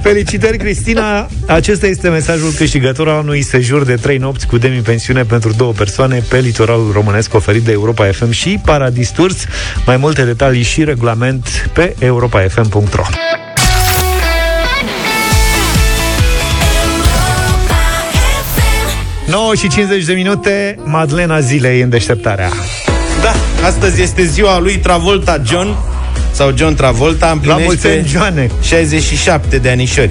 Felicitări, 0.02 0.58
Cristina! 0.58 1.28
Acesta 1.46 1.86
este 1.86 2.08
mesajul 2.08 2.52
câștigător 2.52 3.08
al 3.08 3.22
unui 3.22 3.42
sejur 3.42 3.84
de 3.84 3.94
trei 3.94 4.16
nopți 4.16 4.46
cu 4.46 4.58
demi-pensiune 4.58 5.22
pentru 5.22 5.52
două 5.52 5.72
persoane 5.72 6.22
pe 6.28 6.38
litoralul 6.38 6.92
românesc 6.92 7.34
oferit 7.34 7.62
de 7.62 7.72
Europa 7.72 8.06
FM 8.12 8.30
și 8.30 8.60
Paradis 8.64 9.10
Tours. 9.10 9.44
Mai 9.86 9.96
multe 9.96 10.24
detalii 10.24 10.62
și 10.62 10.84
regulament 10.84 11.70
pe 11.72 11.94
europafm.ro 11.98 13.02
9 19.30 19.54
și 19.54 19.68
50 19.68 20.04
de 20.04 20.12
minute, 20.12 20.78
Madlena 20.84 21.40
Zilei 21.40 21.80
în 21.80 21.88
deșteptarea. 21.88 22.50
Da, 23.22 23.66
astăzi 23.66 24.02
este 24.02 24.24
ziua 24.24 24.58
lui 24.58 24.78
Travolta 24.78 25.42
John 25.46 25.76
sau 26.32 26.52
John 26.56 26.74
Travolta 26.74 27.26
La 27.26 27.56
mulți 27.56 27.86
ani, 27.86 27.96
împlinește 27.96 28.18
Joane! 28.18 28.50
67 28.62 29.58
de 29.58 29.70
anișori. 29.70 30.10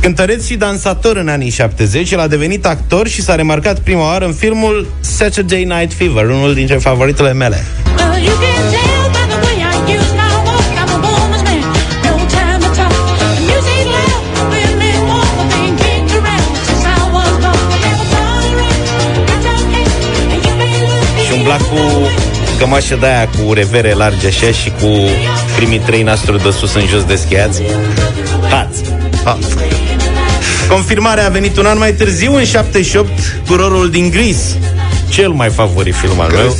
Cântăreț 0.00 0.46
și 0.46 0.54
dansator 0.54 1.16
în 1.16 1.28
anii 1.28 1.50
70, 1.50 2.10
el 2.10 2.20
a 2.20 2.26
devenit 2.26 2.66
actor 2.66 3.08
și 3.08 3.22
s-a 3.22 3.34
remarcat 3.34 3.78
prima 3.78 4.02
oară 4.02 4.24
în 4.24 4.32
filmul 4.32 4.86
Saturday 5.00 5.64
Night 5.64 5.92
Fever, 5.92 6.24
unul 6.24 6.54
dintre 6.54 6.76
favoritele 6.76 7.32
mele. 7.32 7.64
Well, 7.96 8.97
umbla 21.48 21.66
cu 21.66 22.10
cămașă 22.58 22.96
de 23.00 23.06
aia 23.06 23.28
cu 23.28 23.52
revere 23.52 23.92
largi 23.92 24.26
așa 24.26 24.50
și 24.50 24.72
cu 24.80 24.88
primii 25.56 25.78
trei 25.78 26.02
nasturi 26.02 26.42
de 26.42 26.50
sus 26.50 26.74
în 26.74 26.86
jos 26.86 27.04
deschiați. 27.04 27.62
Hați! 28.50 28.82
Confirmarea 30.68 31.26
a 31.26 31.28
venit 31.28 31.56
un 31.56 31.66
an 31.66 31.78
mai 31.78 31.92
târziu, 31.92 32.34
în 32.34 32.44
78, 32.44 33.08
cu 33.46 33.54
rolul 33.54 33.90
din 33.90 34.10
Grease, 34.10 34.58
cel 35.08 35.30
mai 35.30 35.48
favorit 35.48 35.94
film 35.94 36.20
al 36.20 36.30
meu, 36.30 36.56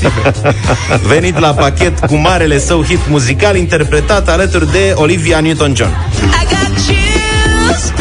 venit 1.15 1.39
la 1.39 1.49
pachet 1.49 1.99
cu 1.99 2.15
marele 2.15 2.59
său 2.59 2.85
hit 2.85 3.09
muzical 3.09 3.57
interpretat 3.57 4.29
alături 4.29 4.73
de 4.73 4.93
Olivia 4.95 5.41
Newton-John. 5.41 5.93
I 6.21 6.47
got 6.49 6.75
chills, 6.87 7.93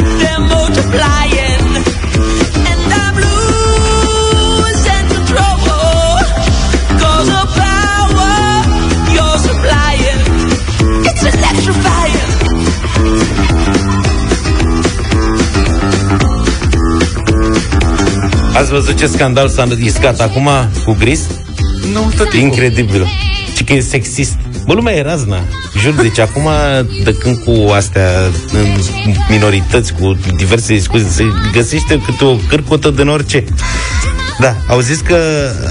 Ați 18.67 18.75
văzut 18.75 18.97
ce 18.97 19.07
scandal 19.07 19.49
s-a 19.49 19.67
iscat 19.83 20.19
acum 20.19 20.49
cu 20.85 20.95
Gris? 20.99 21.19
Nu, 21.93 22.11
tăticu. 22.15 22.43
Incredibil. 22.43 23.07
Și 23.55 23.63
că 23.63 23.73
e 23.73 23.79
sexist. 23.79 24.35
Bă, 24.65 24.73
lumea 24.73 24.93
e 24.93 25.01
razna. 25.01 25.39
Jur, 25.81 25.93
deci 25.93 26.19
acum, 26.19 26.49
de 27.03 27.13
când 27.13 27.37
cu 27.37 27.71
astea, 27.71 28.09
în 28.51 28.67
minorități, 29.29 29.93
cu 29.93 30.17
diverse 30.37 30.73
discuții, 30.73 31.09
se 31.09 31.23
găsește 31.51 32.01
câte 32.05 32.25
o 32.25 32.35
cârcotă 32.47 32.89
din 32.89 33.07
orice. 33.07 33.43
Da, 34.39 34.55
au 34.67 34.79
zis 34.79 34.99
că 34.99 35.17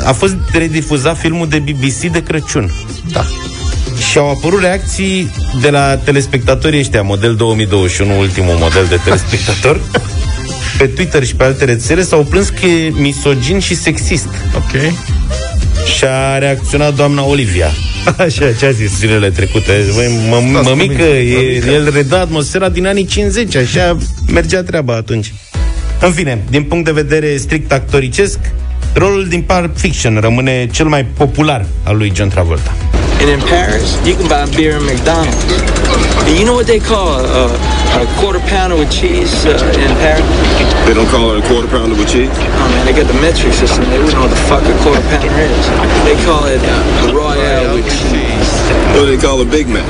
a 0.05 0.13
fost 0.13 0.37
redifuzat 0.53 1.19
filmul 1.19 1.49
de 1.49 1.59
BBC 1.59 2.13
de 2.13 2.23
Crăciun. 2.23 2.73
Da. 3.13 3.25
Și 4.11 4.19
au 4.19 4.31
apărut 4.31 4.61
reacții 4.61 5.31
de 5.61 5.71
la 5.71 5.97
telespectatorii 5.97 6.79
ăștia, 6.79 7.03
model 7.03 7.35
2021, 7.35 8.19
ultimul 8.19 8.55
model 8.59 8.87
de 8.89 9.01
telespectator. 9.05 9.81
pe 10.79 10.87
Twitter 10.87 11.25
și 11.25 11.35
pe 11.35 11.45
alte 11.45 11.65
rețele 11.65 12.03
s-au 12.03 12.23
plâns 12.31 12.49
că 12.49 12.67
e 12.67 12.89
misogin 12.89 13.59
și 13.59 13.75
sexist. 13.77 14.29
Ok. 14.55 14.93
Și 15.97 16.05
a 16.05 16.39
reacționat 16.39 16.95
doamna 16.95 17.25
Olivia. 17.25 17.67
Așa, 18.19 18.53
ce 18.53 18.67
a 18.67 18.71
zis? 18.71 18.97
Zilele 18.99 19.31
trecute. 19.31 19.85
Băi, 19.95 20.21
mă, 20.29 20.37
Stați 20.51 20.65
mă 20.65 20.71
cu 20.71 20.77
mică, 20.77 20.93
mine, 20.93 21.19
e, 21.19 21.35
mămică. 21.35 21.71
el 21.71 21.91
reda 21.93 22.21
atmosfera 22.21 22.69
din 22.69 22.87
anii 22.87 23.05
50, 23.05 23.57
așa 23.57 23.97
mergea 24.33 24.63
treaba 24.63 24.95
atunci. 24.95 25.33
În 26.01 26.13
fine, 26.13 26.45
din 26.51 26.63
punct 26.63 26.85
de 26.85 26.93
vedere 26.93 27.37
strict 27.37 27.73
actoricesc, 27.73 28.39
rolul 28.97 29.27
din 29.29 29.43
Pulp 29.43 29.77
Fiction 29.79 30.19
rămâne 30.21 30.69
cel 30.73 30.87
mai 30.87 31.05
popular 31.05 31.67
al 31.83 31.97
lui 31.97 32.13
John 32.15 32.29
Travolta. 32.29 32.73
And 33.21 33.29
in 33.37 33.41
Paris, 33.57 33.89
you 34.09 34.15
can 34.19 34.29
buy 34.29 34.45
beer 34.57 34.75
in 34.81 34.85
McDonald's. 34.93 35.41
And 36.27 36.35
you 36.39 36.45
know 36.49 36.57
what 36.61 36.67
they 36.73 36.81
call 36.93 37.07
a, 37.17 37.23
a, 37.41 37.45
a 38.03 38.07
quarter 38.21 38.43
pounder 38.51 38.77
with 38.83 38.91
cheese 38.99 39.35
uh, 39.53 39.85
in 39.85 39.93
Paris? 40.05 40.27
They 40.87 40.95
don't 40.99 41.11
call 41.15 41.25
it 41.33 41.37
a 41.43 41.47
quarter 41.49 41.69
pounder 41.75 41.97
with 42.01 42.11
cheese? 42.15 42.37
Oh 42.61 42.69
man, 42.73 42.83
they 42.87 42.95
got 43.01 43.09
the 43.13 43.19
metric 43.27 43.55
system. 43.63 43.83
They 43.93 43.99
wouldn't 44.03 44.17
know 44.19 44.27
what 44.29 44.35
the 44.37 44.43
fuck 44.51 44.65
a 44.73 44.77
quarter 44.85 45.05
pounder 45.11 45.33
is. 45.49 45.65
They 46.09 46.17
call 46.29 46.45
it 46.55 46.63
uh, 46.75 47.05
a 47.05 47.07
Royale 47.19 47.69
with 47.77 47.89
cheese. 48.09 48.51
What 48.93 49.01
do 49.05 49.07
they 49.13 49.21
call 49.27 49.37
a 49.41 49.49
Big 49.57 49.67
Mac? 49.75 49.89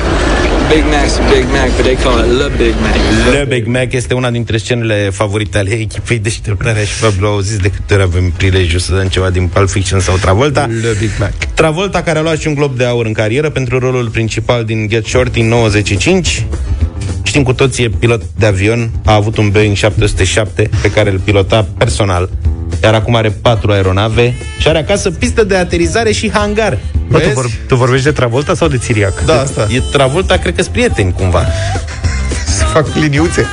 Big 0.68 0.84
Mac's 0.84 1.18
a 1.18 1.22
Big 1.32 1.46
Mac, 1.46 1.70
but 1.76 1.84
they 1.84 1.94
call 1.94 2.18
it 2.18 2.26
Le 2.26 2.48
Big 2.56 2.74
Mac. 2.80 2.96
Le 3.32 3.44
Big 3.48 3.66
Mac 3.66 3.92
este 3.92 4.14
una 4.14 4.30
dintre 4.30 4.56
scenele 4.56 5.10
favorite 5.12 5.58
ale 5.58 5.70
echipei 5.70 6.18
deșteptarea 6.18 6.84
și 6.84 7.00
Pablo 7.00 7.28
au 7.28 7.40
zis 7.40 7.56
de 7.56 7.70
câte 7.70 7.94
ori 7.94 8.02
avem 8.02 8.30
prilejul 8.30 8.78
să 8.78 8.94
dăm 8.94 9.06
ceva 9.08 9.30
din 9.30 9.46
Pulp 9.46 9.68
Fiction 9.68 10.00
sau 10.00 10.16
Travolta. 10.16 10.66
Le 10.66 10.96
Big 10.98 11.10
Mac. 11.18 11.34
Travolta, 11.54 12.02
care 12.02 12.18
a 12.18 12.22
luat 12.22 12.38
și 12.38 12.46
un 12.48 12.54
glob 12.54 12.76
de 12.76 12.84
aur 12.84 13.06
în 13.06 13.12
carieră 13.12 13.50
pentru 13.50 13.78
rolul 13.78 14.08
principal 14.08 14.64
din 14.64 14.88
Get 14.88 15.06
Short 15.06 15.32
din 15.32 15.48
95. 15.48 16.44
Știm 17.22 17.42
cu 17.42 17.52
toții, 17.52 17.84
e 17.84 17.88
pilot 17.88 18.22
de 18.38 18.46
avion, 18.46 18.90
a 19.04 19.14
avut 19.14 19.36
un 19.36 19.50
Boeing 19.50 19.76
707 19.76 20.70
pe 20.82 20.90
care 20.90 21.10
îl 21.10 21.18
pilota 21.18 21.68
personal, 21.78 22.30
iar 22.82 22.94
acum 22.94 23.14
are 23.16 23.30
patru 23.42 23.72
aeronave 23.72 24.34
și 24.58 24.68
are 24.68 24.78
acasă 24.78 25.10
pistă 25.10 25.44
de 25.44 25.56
aterizare 25.56 26.12
și 26.12 26.30
hangar. 26.32 26.78
Bă, 27.08 27.18
tu, 27.18 27.28
vor, 27.28 27.46
tu 27.68 27.76
vorbești 27.76 28.04
de 28.04 28.10
Travolta 28.12 28.54
sau 28.54 28.68
de 28.68 28.76
Țiriac? 28.76 29.24
Da, 29.24 29.40
asta. 29.40 29.66
E 29.70 29.80
Travolta, 29.92 30.36
cred 30.36 30.54
că 30.54 30.62
sunt 30.62 30.74
prieteni 30.74 31.12
cumva. 31.12 31.46
să 32.58 32.64
fac 32.64 32.86
liniuțe. 32.94 33.46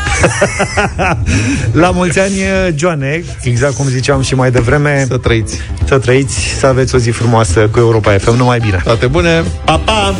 La 1.71 1.91
mulți 1.91 2.19
ani, 2.19 2.33
Joane, 2.75 3.23
exact 3.43 3.75
cum 3.75 3.85
ziceam 3.87 4.21
și 4.21 4.35
mai 4.35 4.51
devreme. 4.51 5.05
Să 5.07 5.17
trăiți. 5.17 5.59
Să 5.85 5.97
trăiți, 5.97 6.37
să 6.59 6.65
aveți 6.65 6.95
o 6.95 6.97
zi 6.97 7.09
frumoasă 7.09 7.59
cu 7.59 7.79
Europa 7.79 8.11
FM. 8.17 8.35
Numai 8.35 8.59
bine. 8.59 8.81
Toate 8.83 9.07
bune. 9.07 9.43
Pa, 9.65 9.77
pa! 9.77 10.15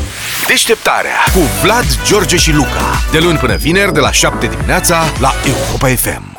Deșteptarea 0.48 1.18
cu 1.34 1.40
Vlad, 1.64 1.86
George 2.08 2.36
și 2.38 2.52
Luca. 2.54 3.02
De 3.12 3.20
luni 3.20 3.38
până 3.38 3.56
vineri, 3.56 3.94
de 3.94 4.00
la 4.00 4.12
7 4.12 4.48
dimineața, 4.48 5.04
la 5.20 5.34
Europa 5.46 5.88
FM. 5.88 6.33